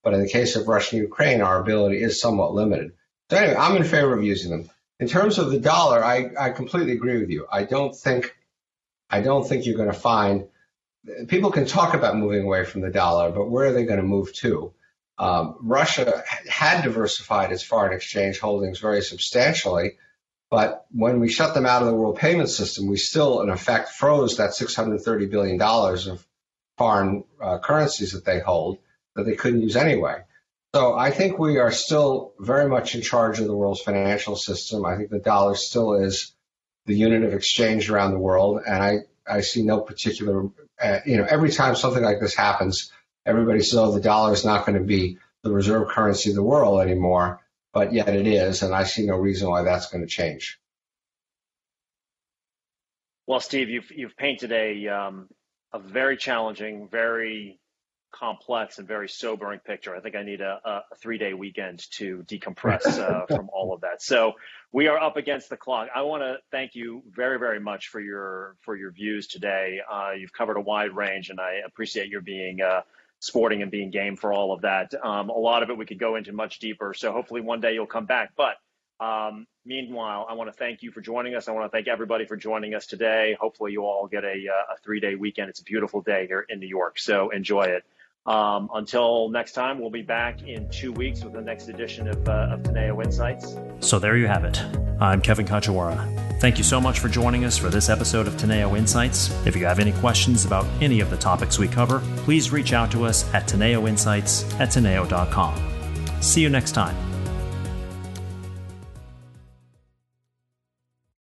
But 0.08 0.14
in 0.14 0.22
the 0.22 0.30
case 0.30 0.56
of 0.56 0.70
Russia 0.70 0.96
and 0.96 1.04
Ukraine, 1.04 1.42
our 1.42 1.60
ability 1.60 2.02
is 2.02 2.22
somewhat 2.22 2.54
limited. 2.54 2.94
So 3.30 3.36
anyway, 3.36 3.58
I'm 3.58 3.76
in 3.76 3.84
favor 3.84 4.14
of 4.14 4.24
using 4.24 4.52
them. 4.52 4.70
In 5.02 5.10
terms 5.10 5.38
of 5.38 5.52
the 5.52 5.60
dollar, 5.60 6.02
I, 6.02 6.30
I 6.40 6.52
completely 6.52 6.94
agree 6.94 7.20
with 7.20 7.30
you. 7.30 7.46
I 7.52 7.66
don't 7.66 7.94
think 7.94 8.34
I 9.10 9.20
don't 9.20 9.46
think 9.46 9.66
you're 9.66 9.76
going 9.76 9.92
to 9.92 10.00
find 10.00 10.48
people 11.28 11.52
can 11.52 11.66
talk 11.66 11.94
about 11.94 12.16
moving 12.16 12.44
away 12.44 12.64
from 12.64 12.80
the 12.80 12.90
dollar, 12.90 13.32
but 13.32 13.50
where 13.50 13.68
are 13.68 13.74
they 13.74 13.84
going 13.84 14.00
to 14.00 14.06
move 14.06 14.32
to? 14.36 14.72
Um, 15.18 15.58
Russia 15.60 16.24
had 16.48 16.84
diversified 16.84 17.52
its 17.52 17.64
foreign 17.64 17.92
exchange 17.92 18.40
holdings 18.40 18.80
very 18.80 19.02
substantially, 19.02 19.98
but 20.50 20.86
when 20.90 21.20
we 21.20 21.28
shut 21.28 21.54
them 21.54 21.66
out 21.66 21.82
of 21.82 21.90
the 21.90 21.96
world 21.96 22.16
payment 22.18 22.48
system, 22.48 22.88
we 22.88 22.96
still, 22.96 23.42
in 23.42 23.50
effect, 23.50 23.90
froze 23.90 24.38
that 24.38 24.52
$630 24.52 25.30
billion 25.30 25.62
of 25.62 26.26
foreign 26.78 27.26
uh, 27.42 27.58
currencies 27.60 28.14
that 28.14 28.24
they 28.24 28.40
hold 28.40 28.78
that 29.18 29.26
they 29.26 29.36
couldn't 29.36 29.62
use 29.62 29.76
anyway. 29.76 30.22
So 30.74 30.96
I 30.96 31.12
think 31.12 31.40
we 31.40 31.58
are 31.58 31.72
still 31.72 32.34
very 32.40 32.70
much 32.70 32.94
in 32.96 33.02
charge 33.02 33.40
of 33.40 33.48
the 33.48 33.56
world's 33.56 33.82
financial 33.82 34.36
system. 34.36 34.86
I 34.86 34.96
think 34.96 35.10
the 35.10 35.20
dollar 35.20 35.56
still 35.56 35.94
is 35.96 36.34
the 36.86 36.96
unit 36.96 37.24
of 37.24 37.34
exchange 37.34 37.90
around 37.90 38.12
the 38.12 38.20
world, 38.20 38.62
and 38.66 38.82
I, 38.82 38.98
I 39.28 39.42
see 39.42 39.64
no 39.64 39.82
particular, 39.82 40.50
uh, 40.82 41.00
you 41.06 41.18
know, 41.18 41.26
every 41.30 41.52
time 41.52 41.76
something 41.76 42.04
like 42.04 42.20
this 42.22 42.36
happens, 42.36 42.92
everybody 43.26 43.62
says, 43.62 43.80
oh, 43.80 43.92
the 43.92 44.00
dollar 44.00 44.34
is 44.34 44.46
not 44.46 44.66
going 44.66 44.78
to 44.78 44.86
be 44.86 45.18
the 45.44 45.52
reserve 45.52 45.90
currency 45.90 46.30
of 46.30 46.36
the 46.36 46.44
world 46.44 46.80
anymore, 46.80 47.42
but 47.74 47.92
yet 47.92 48.10
it 48.10 48.28
is, 48.28 48.62
and 48.62 48.74
I 48.74 48.84
see 48.84 49.06
no 49.06 49.16
reason 49.18 49.50
why 49.50 49.64
that's 49.64 49.90
going 49.90 50.02
to 50.02 50.08
change. 50.08 50.60
Well, 53.26 53.42
Steve, 53.42 53.70
you've 53.70 53.92
you've 53.92 54.16
painted 54.16 54.54
a 54.54 54.88
um, 54.88 55.28
a 55.74 55.80
very 55.80 56.16
challenging, 56.16 56.88
very 56.88 57.60
complex 58.12 58.78
and 58.80 58.88
very 58.88 59.10
sobering 59.10 59.60
picture. 59.60 59.96
I 59.96 60.00
think 60.00 60.16
I 60.16 60.24
need 60.24 60.42
a, 60.42 60.60
a 60.66 60.96
three 60.98 61.18
day 61.18 61.34
weekend 61.34 61.86
to 61.92 62.24
decompress 62.28 62.86
uh, 62.86 63.26
from 63.36 63.50
all 63.54 63.74
of 63.74 63.82
that. 63.82 64.02
So 64.02 64.34
we 64.72 64.88
are 64.88 64.98
up 64.98 65.18
against 65.18 65.50
the 65.50 65.58
clock. 65.58 65.90
I 65.96 66.02
want 66.04 66.24
to 66.24 66.38
thank 66.52 66.76
you 66.76 67.04
very, 67.10 67.40
very 67.40 67.60
much 67.60 67.90
for 67.90 68.00
your 68.00 68.56
for 68.62 68.76
your 68.76 68.92
views 68.92 69.28
today. 69.28 69.80
Uh, 69.90 70.12
you've 70.18 70.34
covered 70.34 70.58
a 70.58 70.62
wide 70.62 70.96
range, 70.96 71.30
and 71.30 71.40
I 71.40 71.62
appreciate 71.66 72.10
your 72.10 72.22
being 72.22 72.62
uh, 72.62 72.82
sporting 73.20 73.62
and 73.62 73.72
being 73.72 73.92
game 73.92 74.16
for 74.16 74.34
all 74.34 74.54
of 74.54 74.62
that. 74.62 74.94
Um, 75.04 75.30
a 75.30 75.38
lot 75.38 75.64
of 75.64 75.70
it 75.70 75.78
we 75.78 75.86
could 75.86 76.00
go 76.00 76.16
into 76.16 76.34
much 76.34 76.60
deeper. 76.60 76.94
So 76.94 77.12
hopefully 77.12 77.42
one 77.42 77.62
day 77.62 77.74
you'll 77.74 77.88
come 77.88 78.06
back. 78.06 78.34
But 78.36 78.56
um, 79.00 79.48
meanwhile, 79.66 80.26
I 80.30 80.34
want 80.34 80.50
to 80.50 80.58
thank 80.58 80.82
you 80.82 80.92
for 80.92 81.02
joining 81.02 81.36
us. 81.36 81.48
I 81.48 81.52
want 81.52 81.66
to 81.66 81.76
thank 81.76 81.88
everybody 81.88 82.26
for 82.26 82.36
joining 82.36 82.74
us 82.74 82.88
today. 82.88 83.38
Hopefully, 83.40 83.72
you 83.72 83.84
all 83.84 84.08
get 84.08 84.24
a, 84.24 84.28
uh, 84.30 84.74
a 84.74 84.78
three 84.84 85.00
day 85.00 85.16
weekend. 85.16 85.50
It's 85.50 85.60
a 85.60 85.64
beautiful 85.64 86.02
day 86.02 86.28
here 86.28 86.46
in 86.50 86.60
New 86.60 86.68
York, 86.68 87.00
so 87.00 87.30
enjoy 87.30 87.64
it. 87.64 87.84
Um, 88.28 88.70
until 88.74 89.30
next 89.30 89.54
time, 89.54 89.80
we'll 89.80 89.90
be 89.90 90.02
back 90.02 90.44
in 90.44 90.70
two 90.70 90.92
weeks 90.92 91.24
with 91.24 91.34
the 91.34 91.42
next 91.42 91.70
edition 91.70 92.08
of, 92.10 92.28
uh, 92.28 92.50
of 92.52 92.62
Teneo 92.62 93.04
Insights. 93.04 93.56
So 93.80 94.00
there 94.00 94.18
you 94.18 94.28
have 94.28 94.44
it. 94.44 94.62
I'm 95.00 95.22
Kevin 95.22 95.46
Kajiwara. 95.46 96.40
Thank 96.40 96.58
you 96.58 96.64
so 96.64 96.82
much 96.82 97.00
for 97.00 97.08
joining 97.08 97.46
us 97.46 97.58
for 97.58 97.70
this 97.70 97.90
episode 97.90 98.28
of 98.28 98.34
Teneo 98.36 98.78
Insights. 98.78 99.32
If 99.46 99.56
you 99.56 99.66
have 99.66 99.80
any 99.80 99.94
questions 99.94 100.46
about 100.46 100.66
any 100.82 101.00
of 101.00 101.10
the 101.10 101.18
topics 101.18 101.58
we 101.58 101.68
cover, 101.68 102.02
please 102.18 102.52
reach 102.52 102.74
out 102.74 102.92
to 102.92 103.06
us 103.06 103.34
at 103.34 103.48
teneoinsights 103.48 104.60
at 104.60 104.70
teneo.com. 104.70 106.22
See 106.22 106.42
you 106.42 106.50
next 106.50 106.74
time. 106.74 107.07